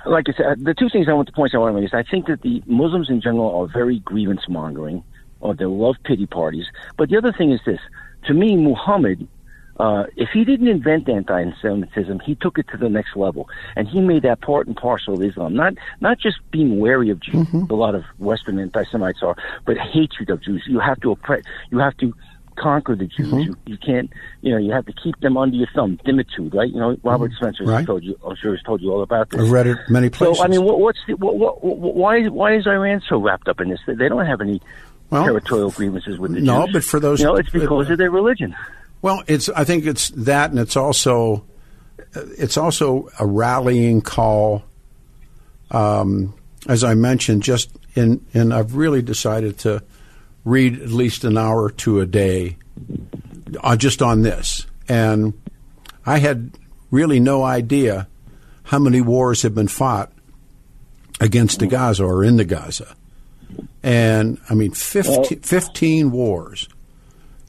like 0.05 0.25
I 0.29 0.33
said, 0.33 0.63
the 0.63 0.73
two 0.73 0.89
things 0.89 1.07
I 1.07 1.13
want 1.13 1.27
to 1.27 1.33
point 1.33 1.53
out 1.53 1.61
want 1.61 1.75
to 1.75 1.81
make 1.81 1.89
is 1.89 1.93
I 1.93 2.03
think 2.03 2.27
that 2.27 2.41
the 2.41 2.61
Muslims 2.65 3.09
in 3.09 3.21
general 3.21 3.59
are 3.59 3.67
very 3.67 3.99
grievance 3.99 4.47
mongering, 4.47 5.03
or 5.39 5.53
they 5.53 5.65
love 5.65 5.95
pity 6.03 6.25
parties. 6.25 6.65
But 6.97 7.09
the 7.09 7.17
other 7.17 7.31
thing 7.31 7.51
is 7.51 7.59
this: 7.65 7.79
to 8.25 8.33
me, 8.33 8.55
Muhammad, 8.55 9.27
uh, 9.79 10.05
if 10.15 10.29
he 10.33 10.43
didn't 10.43 10.67
invent 10.67 11.07
anti-Semitism, 11.07 12.19
he 12.21 12.35
took 12.35 12.57
it 12.57 12.67
to 12.69 12.77
the 12.77 12.89
next 12.89 13.15
level, 13.15 13.47
and 13.75 13.87
he 13.87 14.01
made 14.01 14.23
that 14.23 14.41
part 14.41 14.67
and 14.67 14.75
parcel 14.75 15.13
of 15.13 15.21
Islam. 15.21 15.53
Not 15.53 15.73
not 16.01 16.17
just 16.17 16.37
being 16.51 16.79
wary 16.79 17.09
of 17.09 17.19
Jews, 17.19 17.47
mm-hmm. 17.47 17.71
a 17.71 17.75
lot 17.75 17.93
of 17.93 18.03
Western 18.17 18.59
anti-Semites 18.59 19.21
are, 19.21 19.35
but 19.65 19.77
hatred 19.77 20.29
of 20.29 20.41
Jews. 20.41 20.63
You 20.67 20.79
have 20.79 20.99
to 21.01 21.11
oppress. 21.11 21.43
You 21.69 21.77
have 21.79 21.95
to 21.97 22.13
conquer 22.57 22.95
the 22.95 23.05
Jews. 23.05 23.27
Mm-hmm. 23.27 23.39
You, 23.39 23.57
you 23.65 23.77
can't, 23.77 24.11
you 24.41 24.51
know, 24.51 24.57
you 24.57 24.71
have 24.71 24.85
to 24.87 24.93
keep 24.93 25.19
them 25.21 25.37
under 25.37 25.55
your 25.55 25.67
thumb. 25.73 25.99
Dhimmitude, 26.03 26.53
right? 26.53 26.69
You 26.69 26.79
know, 26.79 26.97
Robert 27.03 27.31
mm-hmm. 27.31 27.37
Spencer 27.37 27.63
right. 27.63 27.85
told 27.85 28.03
you, 28.03 28.19
I'm 28.25 28.35
sure 28.35 28.55
has 28.55 28.63
told 28.63 28.81
you 28.81 28.91
all 28.91 29.01
about 29.01 29.29
this. 29.29 29.41
I've 29.41 29.51
read 29.51 29.67
it 29.67 29.77
many 29.89 30.09
places. 30.09 30.39
So, 30.39 30.43
I 30.43 30.47
mean, 30.47 30.63
what, 30.63 30.79
what's 30.79 30.99
the, 31.07 31.13
what, 31.13 31.37
what, 31.37 31.63
why, 31.63 32.25
why 32.27 32.55
is 32.55 32.67
Iran 32.67 33.01
so 33.07 33.17
wrapped 33.17 33.47
up 33.47 33.61
in 33.61 33.69
this? 33.69 33.79
They 33.85 34.09
don't 34.09 34.25
have 34.25 34.41
any 34.41 34.61
well, 35.09 35.23
territorial 35.23 35.71
grievances 35.71 36.19
with 36.19 36.33
the 36.33 36.41
no, 36.41 36.65
Jews. 36.65 36.67
No, 36.67 36.73
but 36.73 36.83
for 36.83 36.99
those, 36.99 37.19
you 37.19 37.27
know, 37.27 37.35
it's 37.35 37.49
because 37.49 37.89
uh, 37.89 37.93
of 37.93 37.97
their 37.97 38.11
religion. 38.11 38.55
Well, 39.01 39.23
it's, 39.27 39.47
I 39.49 39.63
think 39.63 39.85
it's 39.85 40.09
that, 40.09 40.49
and 40.49 40.59
it's 40.59 40.75
also, 40.75 41.45
it's 42.13 42.57
also 42.57 43.09
a 43.19 43.25
rallying 43.25 44.01
call. 44.01 44.63
Um, 45.69 46.33
as 46.67 46.83
I 46.83 46.95
mentioned, 46.95 47.43
just 47.43 47.69
in, 47.95 48.25
and 48.33 48.53
I've 48.53 48.75
really 48.75 49.01
decided 49.01 49.59
to 49.59 49.83
read 50.47 50.81
at 50.81 50.89
least 50.89 51.25
an 51.25 51.37
hour 51.37 51.63
or 51.63 51.71
two 51.71 51.99
a 51.99 52.05
day 52.05 52.57
uh, 53.61 53.75
just 53.75 54.01
on 54.01 54.21
this. 54.21 54.65
And 54.87 55.33
I 56.05 56.19
had 56.19 56.51
really 56.89 57.19
no 57.19 57.43
idea 57.43 58.07
how 58.63 58.79
many 58.79 59.01
wars 59.01 59.41
have 59.41 59.53
been 59.53 59.67
fought 59.67 60.11
against 61.19 61.59
the 61.59 61.67
Gaza 61.67 62.05
or 62.05 62.23
in 62.23 62.37
the 62.37 62.45
Gaza. 62.45 62.95
And 63.83 64.39
I 64.49 64.53
mean, 64.53 64.71
15, 64.71 65.39
15 65.39 66.11
wars. 66.11 66.69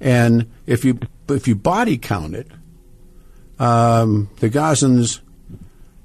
And 0.00 0.50
if 0.66 0.84
you 0.84 0.98
if 1.28 1.46
you 1.46 1.54
body 1.54 1.98
count 1.98 2.34
it, 2.34 2.48
um, 3.58 4.28
the 4.38 4.48
Gazans 4.48 5.20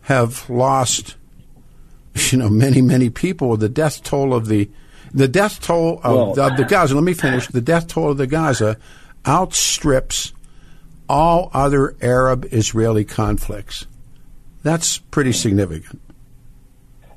have 0.02 0.50
lost, 0.50 1.16
you 2.32 2.38
know, 2.38 2.50
many 2.50 2.82
many 2.82 3.10
people. 3.10 3.56
The 3.58 3.70
death 3.70 4.04
toll 4.04 4.34
of 4.34 4.48
the 4.48 4.70
the 5.14 5.28
death 5.28 5.62
toll 5.62 6.00
of, 6.04 6.38
well, 6.38 6.52
of 6.52 6.58
the 6.58 6.66
Gaza. 6.66 6.96
Let 6.96 7.04
me 7.04 7.14
finish. 7.14 7.48
The 7.48 7.62
death 7.62 7.88
toll 7.88 8.12
of 8.12 8.18
the 8.18 8.28
Gaza 8.28 8.78
outstrips 9.26 10.34
all 11.08 11.52
other 11.54 11.96
Arab 12.02 12.48
Israeli 12.52 13.06
conflicts. 13.06 13.86
That's 14.64 14.98
pretty 14.98 15.34
significant. 15.34 16.02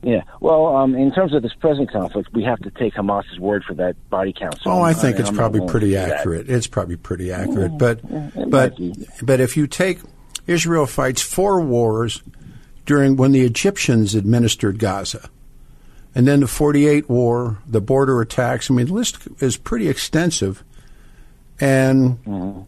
Yeah. 0.02 0.22
Well, 0.40 0.76
um, 0.76 0.94
in 0.94 1.10
terms 1.12 1.34
of 1.34 1.42
this 1.42 1.54
present 1.54 1.90
conflict, 1.90 2.28
we 2.32 2.44
have 2.44 2.60
to 2.60 2.70
take 2.70 2.94
Hamas's 2.94 3.40
word 3.40 3.64
for 3.64 3.74
that 3.74 3.96
body 4.10 4.32
count. 4.32 4.56
So 4.62 4.70
oh, 4.70 4.82
I 4.82 4.92
think 4.92 5.16
I, 5.16 5.20
it's 5.20 5.30
I'm 5.30 5.34
probably 5.34 5.66
pretty 5.66 5.96
accurate. 5.96 6.48
It's 6.48 6.66
probably 6.66 6.96
pretty 6.96 7.32
accurate. 7.32 7.72
Mm, 7.72 7.78
but 7.78 8.50
but 8.50 9.26
but 9.26 9.40
if 9.40 9.56
you 9.56 9.66
take 9.66 9.98
Israel 10.46 10.86
fights 10.86 11.22
four 11.22 11.60
wars 11.60 12.22
during 12.84 13.16
when 13.16 13.32
the 13.32 13.42
Egyptians 13.42 14.14
administered 14.14 14.78
Gaza. 14.78 15.28
And 16.16 16.26
then 16.26 16.40
the 16.40 16.46
48 16.46 17.10
war, 17.10 17.58
the 17.66 17.82
border 17.82 18.22
attacks. 18.22 18.70
I 18.70 18.74
mean, 18.74 18.86
the 18.86 18.94
list 18.94 19.18
is 19.40 19.58
pretty 19.58 19.86
extensive. 19.86 20.64
And 21.60 22.24
mm-hmm. 22.24 22.62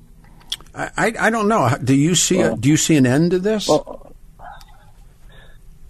I, 0.74 1.14
I 1.18 1.30
don't 1.30 1.48
know. 1.48 1.74
Do 1.82 1.94
you 1.94 2.14
see 2.14 2.36
well, 2.36 2.52
a, 2.52 2.56
do 2.58 2.68
you 2.68 2.76
see 2.76 2.96
an 2.96 3.06
end 3.06 3.30
to 3.30 3.38
this? 3.38 3.66
Well, 3.66 4.14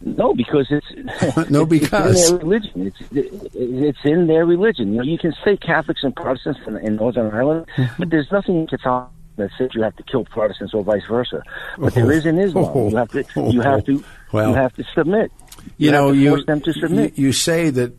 no, 0.00 0.34
because 0.34 0.68
it's 0.70 1.50
no 1.50 1.66
because 1.66 2.30
it's 2.30 2.30
in 2.30 2.36
their 2.36 2.46
religion. 2.46 2.86
It's 2.86 3.54
it's 3.54 3.98
in 4.04 4.28
their 4.28 4.46
religion. 4.46 4.92
You 4.92 4.98
know, 4.98 5.02
you 5.02 5.18
can 5.18 5.34
say 5.44 5.56
Catholics 5.56 6.04
and 6.04 6.14
Protestants 6.14 6.60
in, 6.64 6.76
in 6.76 6.94
Northern 6.94 7.34
Ireland, 7.34 7.66
mm-hmm. 7.76 7.92
but 7.98 8.10
there's 8.10 8.30
nothing 8.30 8.60
in 8.60 8.66
Qatar 8.68 9.08
that 9.34 9.50
says 9.58 9.70
you 9.74 9.82
have 9.82 9.96
to 9.96 10.04
kill 10.04 10.24
Protestants 10.24 10.74
or 10.74 10.84
vice 10.84 11.04
versa. 11.08 11.42
But 11.76 11.96
oh, 11.96 12.02
there 12.02 12.12
is 12.12 12.24
in 12.24 12.38
Islam. 12.38 12.64
Oh, 12.74 12.88
you 12.88 12.96
have 12.96 13.10
to 13.10 13.24
you 13.50 13.60
have 13.62 13.84
to 13.86 14.04
well, 14.30 14.50
you 14.50 14.54
have 14.54 14.74
to 14.76 14.84
submit. 14.94 15.32
You, 15.76 15.86
you 15.86 15.92
know, 15.92 16.12
you, 16.12 16.44
them 16.44 16.60
to 16.62 16.72
submit. 16.72 17.18
You, 17.18 17.26
you 17.26 17.32
say 17.32 17.70
that, 17.70 17.92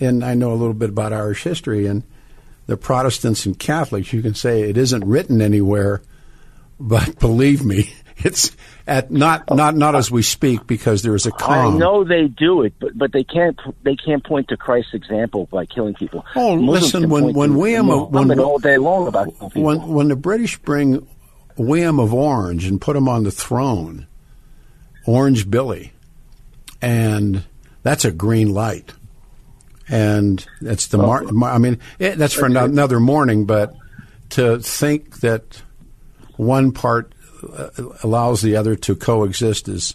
and 0.00 0.24
I 0.24 0.34
know 0.34 0.52
a 0.52 0.54
little 0.54 0.74
bit 0.74 0.90
about 0.90 1.12
Irish 1.12 1.42
history 1.42 1.86
and 1.86 2.02
the 2.66 2.76
Protestants 2.76 3.46
and 3.46 3.58
Catholics, 3.58 4.12
you 4.12 4.22
can 4.22 4.34
say 4.34 4.62
it 4.62 4.76
isn't 4.76 5.04
written 5.04 5.40
anywhere, 5.40 6.02
but 6.78 7.18
believe 7.20 7.64
me, 7.64 7.92
it's 8.18 8.56
at 8.86 9.10
not 9.10 9.54
not 9.54 9.76
not 9.76 9.94
as 9.94 10.10
we 10.10 10.22
speak 10.22 10.66
because 10.66 11.02
there 11.02 11.14
is 11.14 11.26
a 11.26 11.30
calm. 11.30 11.76
I 11.76 11.78
know 11.78 12.04
they 12.04 12.28
do 12.28 12.62
it, 12.62 12.74
but 12.78 12.96
but 12.96 13.12
they 13.12 13.24
can't 13.24 13.58
they 13.82 13.96
can't 13.96 14.24
point 14.24 14.48
to 14.48 14.56
Christ's 14.56 14.94
example 14.94 15.46
by 15.50 15.66
killing 15.66 15.94
people. 15.94 16.24
Oh, 16.34 16.56
Muslims 16.56 16.94
listen, 16.94 17.10
when 17.10 17.32
when 17.34 17.56
William 17.56 17.88
when 17.88 18.38
all 18.40 18.58
day 18.58 18.78
long 18.78 19.06
about 19.06 19.26
when 19.54 19.86
when 19.86 20.08
the 20.08 20.16
British 20.16 20.58
bring 20.58 21.06
William 21.56 21.98
of 21.98 22.12
Orange 22.12 22.66
and 22.66 22.80
put 22.80 22.96
him 22.96 23.08
on 23.08 23.24
the 23.24 23.30
throne, 23.30 24.06
Orange 25.06 25.50
Billy, 25.50 25.92
and 26.86 27.44
that's 27.82 28.04
a 28.04 28.12
green 28.12 28.54
light 28.54 28.92
and 29.88 30.44
that's 30.60 30.88
the 30.88 30.98
mar- 30.98 31.24
I 31.44 31.58
mean, 31.58 31.80
it, 31.98 32.16
that's 32.16 32.34
for 32.34 32.46
another 32.46 33.00
morning. 33.00 33.44
But 33.44 33.74
to 34.30 34.58
think 34.58 35.20
that 35.20 35.62
one 36.36 36.72
part 36.72 37.12
uh, 37.52 37.70
allows 38.02 38.42
the 38.42 38.56
other 38.56 38.74
to 38.76 38.96
coexist 38.96 39.68
is 39.68 39.94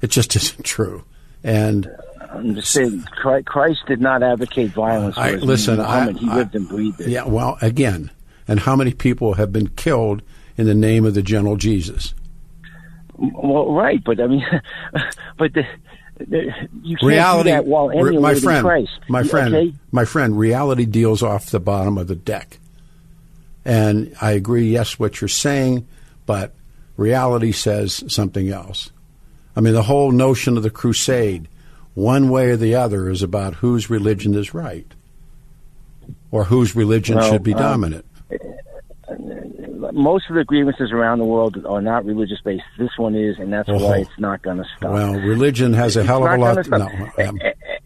it 0.00 0.10
just 0.10 0.34
isn't 0.36 0.64
true. 0.64 1.04
And 1.42 1.90
I'm 2.30 2.54
just 2.54 2.72
saying, 2.72 3.02
Christ 3.44 3.80
did 3.86 4.00
not 4.00 4.22
advocate 4.22 4.70
violence. 4.70 5.16
I, 5.16 5.32
listen, 5.32 5.80
I, 5.80 6.12
he 6.12 6.26
lived 6.26 6.54
and 6.54 6.68
breathed 6.68 7.00
it. 7.00 7.08
Yeah, 7.08 7.24
well, 7.24 7.58
again, 7.60 8.10
and 8.46 8.60
how 8.60 8.76
many 8.76 8.92
people 8.92 9.34
have 9.34 9.52
been 9.52 9.68
killed 9.68 10.22
in 10.56 10.66
the 10.66 10.74
name 10.74 11.04
of 11.04 11.14
the 11.14 11.22
gentle 11.22 11.56
Jesus? 11.56 12.14
Well, 13.16 13.72
right, 13.72 14.02
but 14.04 14.20
I 14.20 14.26
mean, 14.26 14.44
but 15.38 15.54
the, 15.54 15.64
you 16.20 16.96
can't 16.96 17.02
reality, 17.02 17.50
do 17.50 17.54
that 17.54 17.66
while 17.66 17.90
emulating 17.90 18.22
my 18.22 18.34
friend, 18.34 18.64
Christ. 18.64 18.98
My 19.08 19.22
friend, 19.22 19.54
okay? 19.54 19.74
my 19.92 20.04
friend, 20.04 20.38
reality 20.38 20.84
deals 20.84 21.22
off 21.22 21.50
the 21.50 21.60
bottom 21.60 21.98
of 21.98 22.08
the 22.08 22.16
deck. 22.16 22.58
And 23.64 24.14
I 24.20 24.32
agree, 24.32 24.70
yes, 24.70 24.98
what 24.98 25.20
you're 25.20 25.28
saying, 25.28 25.86
but 26.26 26.54
reality 26.96 27.52
says 27.52 28.04
something 28.08 28.48
else. 28.48 28.90
I 29.54 29.60
mean, 29.60 29.74
the 29.74 29.82
whole 29.82 30.12
notion 30.12 30.56
of 30.56 30.62
the 30.62 30.70
crusade, 30.70 31.48
one 31.94 32.30
way 32.30 32.50
or 32.50 32.56
the 32.56 32.74
other, 32.76 33.10
is 33.10 33.22
about 33.22 33.56
whose 33.56 33.90
religion 33.90 34.34
is 34.34 34.54
right 34.54 34.86
or 36.30 36.44
whose 36.44 36.76
religion 36.76 37.16
well, 37.16 37.30
should 37.30 37.42
be 37.42 37.54
um, 37.54 37.60
dominant 37.60 38.04
most 39.92 40.28
of 40.28 40.36
the 40.36 40.44
grievances 40.44 40.92
around 40.92 41.18
the 41.18 41.24
world 41.24 41.64
are 41.66 41.82
not 41.82 42.04
religious 42.04 42.40
based. 42.42 42.64
This 42.78 42.90
one 42.96 43.14
is, 43.14 43.38
and 43.38 43.52
that's 43.52 43.68
oh. 43.68 43.76
why 43.76 43.98
it's 43.98 44.18
not 44.18 44.42
going 44.42 44.58
to 44.58 44.64
stop. 44.76 44.92
Well, 44.92 45.14
religion 45.14 45.72
has 45.74 45.96
a 45.96 46.04
hell 46.04 46.24
of 46.24 46.32
a 46.32 46.36
lot. 46.36 46.68
No, 46.68 46.86
um, 47.26 47.40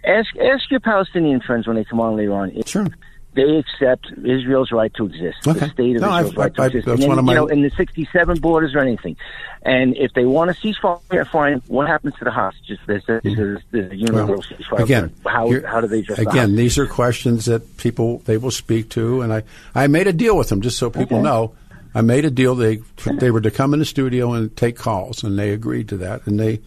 ask 0.05 0.28
ask 0.36 0.70
your 0.70 0.80
Palestinian 0.80 1.40
friends 1.40 1.66
when 1.66 1.76
they 1.76 1.84
come 1.84 2.00
on 2.00 2.16
later 2.16 2.32
on. 2.32 2.62
Sure 2.64 2.88
they 3.34 3.57
accept 3.57 4.07
Israel's 4.18 4.70
right 4.72 4.92
to 4.94 5.07
exist, 5.07 5.46
okay. 5.46 5.61
the 5.61 5.68
state 5.70 5.96
of 5.96 6.03
no, 6.03 6.18
Israel's 6.18 6.36
I, 6.36 6.40
right 6.40 6.55
to 6.55 6.62
exist. 6.64 6.86
That's 6.86 7.00
and 7.00 7.09
one 7.09 7.18
of 7.18 7.24
my... 7.24 7.32
you 7.32 7.38
know, 7.38 7.46
in 7.46 7.62
the 7.62 7.70
67 7.70 8.40
borders 8.40 8.74
or 8.74 8.80
anything. 8.80 9.16
And 9.62 9.96
if 9.96 10.12
they 10.12 10.24
want 10.24 10.55
to 10.55 10.61
cease 10.61 10.76
fire, 10.76 11.24
fine. 11.24 11.62
What 11.68 11.88
happens 11.88 12.14
to 12.18 12.24
the 12.24 12.30
hostages? 12.30 12.78
There's 12.86 13.05
a, 13.09 13.20
there's 13.22 13.38
a, 13.38 13.62
there's 13.70 13.92
a 13.92 13.96
universal 13.96 14.34
well, 14.36 14.42
ceasefire. 14.42 14.84
Again, 14.84 15.14
how, 15.24 15.66
how 15.66 15.80
do 15.80 15.86
they 15.86 16.00
address 16.00 16.18
Again, 16.18 16.50
the 16.50 16.57
these 16.57 16.78
are 16.78 16.86
questions 16.86 17.46
that 17.46 17.76
people, 17.78 18.18
they 18.26 18.36
will 18.36 18.50
speak 18.50 18.90
to. 18.90 19.22
And 19.22 19.32
I, 19.32 19.44
I 19.74 19.86
made 19.86 20.09
a 20.09 20.12
deal 20.12 20.36
with 20.36 20.48
them 20.48 20.61
just 20.61 20.78
so 20.78 20.90
people 20.90 21.18
okay. 21.18 21.24
know. 21.24 21.55
I 21.95 22.01
made 22.01 22.24
a 22.24 22.30
deal. 22.30 22.55
They 22.55 22.80
they 23.18 23.30
were 23.30 23.40
to 23.40 23.51
come 23.51 23.74
in 23.74 23.80
the 23.80 23.84
studio 23.84 24.32
and 24.32 24.57
take 24.57 24.76
calls, 24.76 25.22
and 25.22 25.38
they 25.38 25.51
agreed 25.51 25.88
to 25.90 25.99
that. 25.99 26.26
And 26.26 26.40
they 26.40 26.61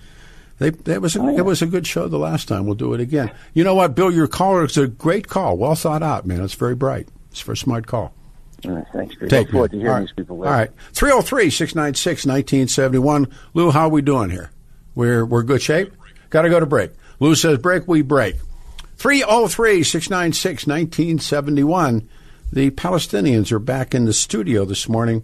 they 0.60 0.70
that 0.70 1.02
was 1.02 1.16
a, 1.16 1.22
oh, 1.22 1.30
yeah. 1.30 1.40
it 1.40 1.46
was 1.46 1.62
a 1.62 1.68
good 1.68 1.88
show 1.88 2.08
the 2.08 2.20
last 2.20 2.48
time. 2.48 2.66
We'll 2.66 2.76
do 2.76 2.94
it 2.94 3.02
again. 3.02 3.32
You 3.54 3.64
know 3.64 3.76
what, 3.76 3.96
Bill? 3.96 4.12
Your 4.12 4.28
call 4.28 4.64
is 4.64 4.78
a 4.78 4.88
great 4.88 5.28
call. 5.28 5.58
Well 5.58 5.76
thought 5.76 6.04
out, 6.04 6.26
man. 6.26 6.42
It's 6.42 6.54
very 6.54 6.76
bright. 6.76 7.08
It's 7.32 7.40
for 7.40 7.54
a 7.54 7.58
smart 7.58 7.88
call. 7.88 8.14
All 8.64 8.72
right, 8.72 8.86
thanks. 8.94 9.16
Chris. 9.16 9.30
Take 9.30 9.52
forward 9.52 9.72
to 9.72 9.80
hearing 9.80 10.02
these 10.02 10.14
people. 10.14 10.38
Later. 10.38 10.52
All 10.52 10.58
right, 10.58 10.72
303-696-1971. 10.94 13.32
Lou, 13.54 13.72
how 13.72 13.88
are 13.88 13.90
we 13.90 14.02
doing 14.02 14.30
here? 14.30 14.52
We're 14.96 15.26
we're 15.26 15.44
good 15.44 15.62
shape. 15.62 15.94
Got 16.30 16.44
to 16.44 16.50
go 16.50 16.60
to 16.60 16.66
break. 16.66 16.92
Lou 17.20 17.36
says 17.36 17.58
break. 17.58 17.86
We 17.88 18.02
break. 18.02 18.38
303 18.98 19.84
696 19.84 20.68
1971. 20.68 22.10
The 22.52 22.72
Palestinians 22.72 23.52
are 23.52 23.60
back 23.60 23.94
in 23.96 24.06
the 24.06 24.14
studio 24.14 24.66
this 24.66 24.88
morning. 24.88 25.24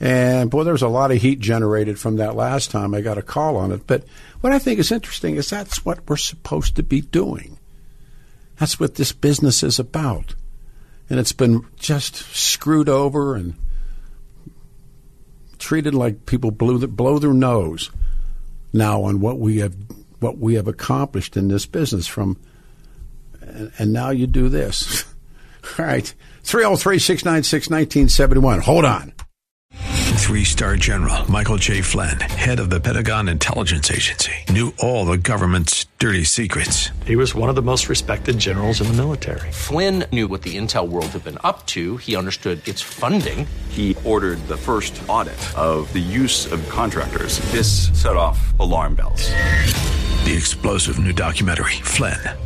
And 0.00 0.50
boy, 0.50 0.64
there 0.64 0.72
was 0.72 0.82
a 0.82 0.88
lot 0.88 1.12
of 1.12 1.22
heat 1.22 1.38
generated 1.38 1.98
from 1.98 2.16
that 2.16 2.34
last 2.34 2.70
time. 2.70 2.94
I 2.94 3.00
got 3.00 3.18
a 3.18 3.22
call 3.22 3.56
on 3.56 3.70
it. 3.70 3.86
But 3.86 4.04
what 4.40 4.52
I 4.52 4.58
think 4.58 4.80
is 4.80 4.90
interesting 4.90 5.36
is 5.36 5.48
that's 5.48 5.84
what 5.84 6.08
we're 6.08 6.16
supposed 6.16 6.76
to 6.76 6.82
be 6.82 7.00
doing. 7.00 7.58
That's 8.58 8.80
what 8.80 8.96
this 8.96 9.12
business 9.12 9.62
is 9.62 9.78
about. 9.78 10.34
And 11.08 11.20
it's 11.20 11.32
been 11.32 11.64
just 11.76 12.16
screwed 12.34 12.88
over 12.88 13.36
and 13.36 13.54
treated 15.58 15.94
like 15.94 16.26
people 16.26 16.50
blew 16.50 16.78
the, 16.78 16.88
blow 16.88 17.20
their 17.20 17.32
nose 17.32 17.90
now 18.72 19.02
on 19.02 19.20
what 19.20 19.38
we 19.38 19.58
have 19.58 19.76
what 20.18 20.38
we 20.38 20.54
have 20.54 20.66
accomplished 20.66 21.36
in 21.36 21.48
this 21.48 21.66
business 21.66 22.06
from 22.06 22.36
and, 23.40 23.72
and 23.78 23.92
now 23.92 24.10
you 24.10 24.26
do 24.26 24.48
this. 24.48 25.04
All 25.78 25.84
right. 25.84 26.12
303 26.44 26.98
696 26.98 27.70
1971. 27.70 28.60
Hold 28.60 28.84
on. 28.84 29.12
Three 30.22 30.44
star 30.44 30.76
general 30.76 31.30
Michael 31.30 31.56
J. 31.56 31.80
Flynn, 31.82 32.18
head 32.20 32.60
of 32.60 32.70
the 32.70 32.80
Pentagon 32.80 33.28
Intelligence 33.28 33.90
Agency, 33.90 34.32
knew 34.50 34.72
all 34.78 35.04
the 35.04 35.18
government's 35.18 35.86
dirty 35.98 36.24
secrets. 36.24 36.90
He 37.04 37.16
was 37.16 37.34
one 37.34 37.50
of 37.50 37.54
the 37.54 37.62
most 37.62 37.88
respected 37.88 38.38
generals 38.38 38.80
in 38.80 38.86
the 38.86 38.92
military. 38.94 39.50
Flynn 39.52 40.04
knew 40.12 40.28
what 40.28 40.42
the 40.42 40.56
intel 40.56 40.88
world 40.88 41.06
had 41.08 41.24
been 41.24 41.38
up 41.44 41.66
to, 41.66 41.96
he 41.98 42.16
understood 42.16 42.66
its 42.66 42.80
funding. 42.80 43.46
He 43.68 43.96
ordered 44.04 44.38
the 44.48 44.56
first 44.56 45.00
audit 45.08 45.40
of 45.58 45.92
the 45.92 45.98
use 45.98 46.50
of 46.50 46.66
contractors. 46.70 47.40
This 47.50 47.90
set 48.00 48.16
off 48.16 48.58
alarm 48.58 48.94
bells. 48.94 49.28
The 50.24 50.34
explosive 50.36 50.98
new 50.98 51.12
documentary, 51.12 51.72
Flynn, 51.82 52.18